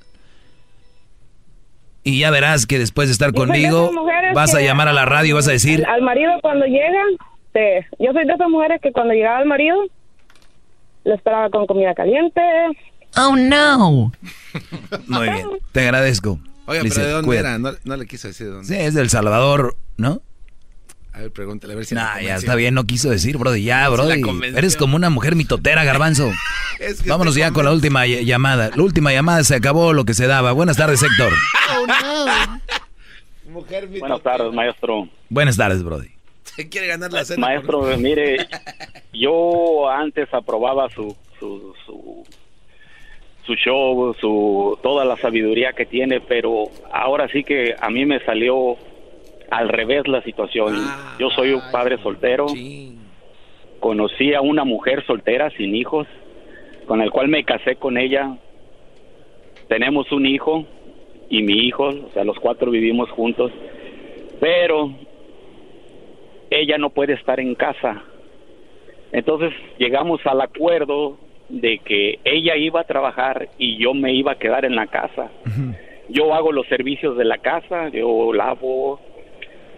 [2.04, 3.90] Y ya verás que después de estar Yo de conmigo,
[4.34, 7.02] vas a llamar a la radio y vas a decir, Al, al marido cuando llega,
[7.52, 9.76] te- yo soy de esas mujeres que cuando llegaba el marido,
[11.04, 12.40] le esperaba con comida caliente.
[13.16, 14.12] Oh, no.
[15.08, 16.38] muy bien, te agradezco.
[16.66, 17.48] Oiga, pero ¿de dónde "Cuídate".
[17.48, 17.59] era?
[17.59, 18.66] No, no le quiso decir de dónde.
[18.68, 20.20] Sí, es del Salvador, ¿no?
[21.12, 23.62] A ver, pregúntale, a ver si Nah, la ya está bien, no quiso decir, brody.
[23.64, 24.20] Ya, brody.
[24.20, 24.59] convenció.
[24.59, 26.30] Eres como una mujer mitotera, garbanzo.
[26.78, 28.70] Es que Vámonos ya con la última ll- llamada.
[28.76, 30.52] La última llamada se acabó lo que se daba.
[30.52, 31.32] Buenas tardes, Héctor.
[33.48, 35.09] Mujer Buenas tardes, maestro.
[35.30, 36.09] Buenas tardes, brody.
[36.44, 37.47] Se quiere ganar la cena.
[37.47, 38.47] Maestro, mire,
[39.12, 42.24] yo antes aprobaba su, su, su,
[43.47, 48.20] su show, su, toda la sabiduría que tiene, pero ahora sí que a mí me
[48.20, 48.77] salió
[49.51, 50.74] al revés la situación.
[51.18, 52.47] Yo soy un padre soltero.
[53.81, 56.06] Conocí a una mujer soltera sin hijos,
[56.86, 58.36] con el cual me casé con ella.
[59.68, 60.64] Tenemos un hijo
[61.28, 63.52] y mi hijo, o sea, los cuatro vivimos juntos,
[64.40, 64.90] pero
[66.51, 68.02] ella no puede estar en casa.
[69.12, 71.18] Entonces llegamos al acuerdo
[71.48, 75.31] de que ella iba a trabajar y yo me iba a quedar en la casa.
[76.09, 79.01] Yo hago los servicios de la casa, yo lavo,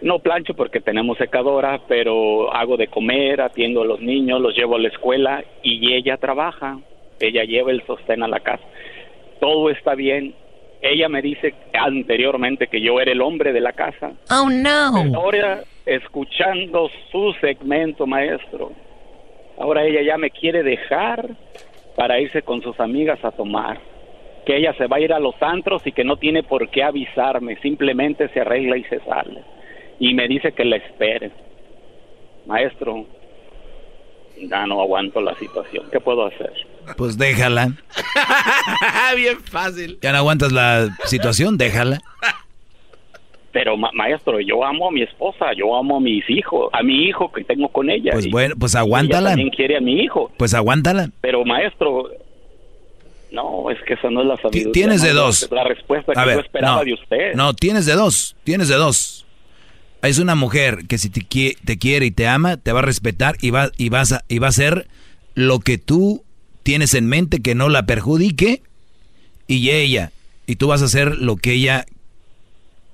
[0.02, 4.76] no plancho porque tenemos secadora, pero hago de comer, atiendo a los niños, los llevo
[4.76, 6.78] a la escuela y ella trabaja,
[7.20, 8.64] ella lleva el sostén a la casa.
[9.40, 10.34] Todo está bien.
[10.80, 14.12] Ella me dice anteriormente que yo era el hombre de la casa.
[14.30, 15.16] Oh, no.
[15.16, 18.72] Ahora, escuchando su segmento, maestro,
[19.58, 21.36] ahora ella ya me quiere dejar
[21.96, 23.80] para irse con sus amigas a tomar.
[24.46, 26.82] Que ella se va a ir a los antros y que no tiene por qué
[26.82, 29.42] avisarme, simplemente se arregla y se sale.
[29.98, 31.30] Y me dice que la espere.
[32.46, 33.04] Maestro,
[34.40, 35.84] ya no aguanto la situación.
[35.90, 36.52] ¿Qué puedo hacer?
[36.96, 37.72] Pues déjala.
[39.16, 39.98] Bien fácil.
[40.00, 41.58] ¿Ya no aguantas la situación?
[41.58, 42.00] Déjala.
[43.52, 47.04] Pero ma- maestro, yo amo a mi esposa, yo amo a mis hijos, a mi
[47.08, 48.12] hijo que tengo con ella.
[48.12, 49.30] Pues bueno, pues ella aguántala.
[49.30, 50.30] también quiere a mi hijo.
[50.36, 51.10] Pues aguántala.
[51.22, 52.10] Pero maestro,
[53.32, 54.72] no, es que esa no es la sabiduría.
[54.72, 55.48] tienes de dos.
[55.50, 57.34] La respuesta que A yo esperaba no, de usted.
[57.34, 59.26] no, tienes de dos, tienes de dos.
[60.02, 62.82] Es una mujer que si te, qui- te quiere y te ama, te va a
[62.82, 64.86] respetar y va, y, vas a, y va a hacer
[65.34, 66.22] lo que tú
[66.62, 68.62] tienes en mente que no la perjudique
[69.46, 70.12] y ella,
[70.46, 71.86] y tú vas a hacer lo que ella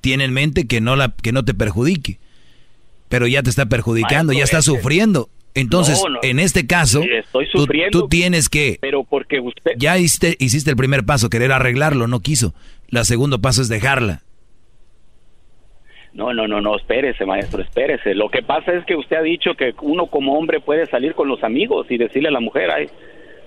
[0.05, 2.19] tiene en mente que no, la, que no te perjudique.
[3.09, 5.31] Pero ya te está perjudicando, Maestro, ya está sufriendo.
[5.55, 6.19] Entonces, No, no.
[6.23, 9.73] en este caso, Estoy tú, tú tienes que Pero porque usted...
[9.79, 12.53] ya hiciste, hiciste el primer paso, querer arreglarlo, no quiso.
[12.89, 14.21] El segundo paso es dejarla.
[16.13, 18.15] No, no, no, no, espérese, maestro, espérese.
[18.15, 21.29] Lo que pasa es que usted ha dicho que uno como hombre puede salir con
[21.29, 22.89] los amigos y decirle a la mujer, ay,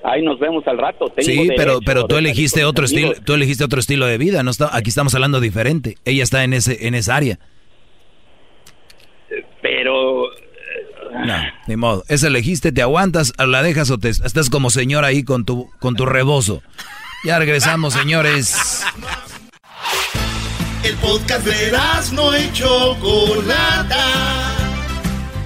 [0.03, 1.07] ay nos vemos al rato.
[1.09, 4.43] Tengo Sí, pero, derecho pero tú elegiste otro estilo, tú elegiste otro estilo de vida,
[4.43, 5.97] no está, aquí estamos hablando diferente.
[6.05, 7.39] Ella está en ese, en esa área.
[9.61, 10.29] Pero...
[11.25, 11.35] No,
[11.67, 12.03] ni modo.
[12.09, 15.95] Esa elegiste, te aguantas, la dejas o te estás como señora ahí con tu, con
[15.95, 16.61] tu rebozo.
[17.23, 18.83] Ya regresamos, señores.
[20.83, 21.71] El podcast de
[22.13, 24.56] no y Chocolata.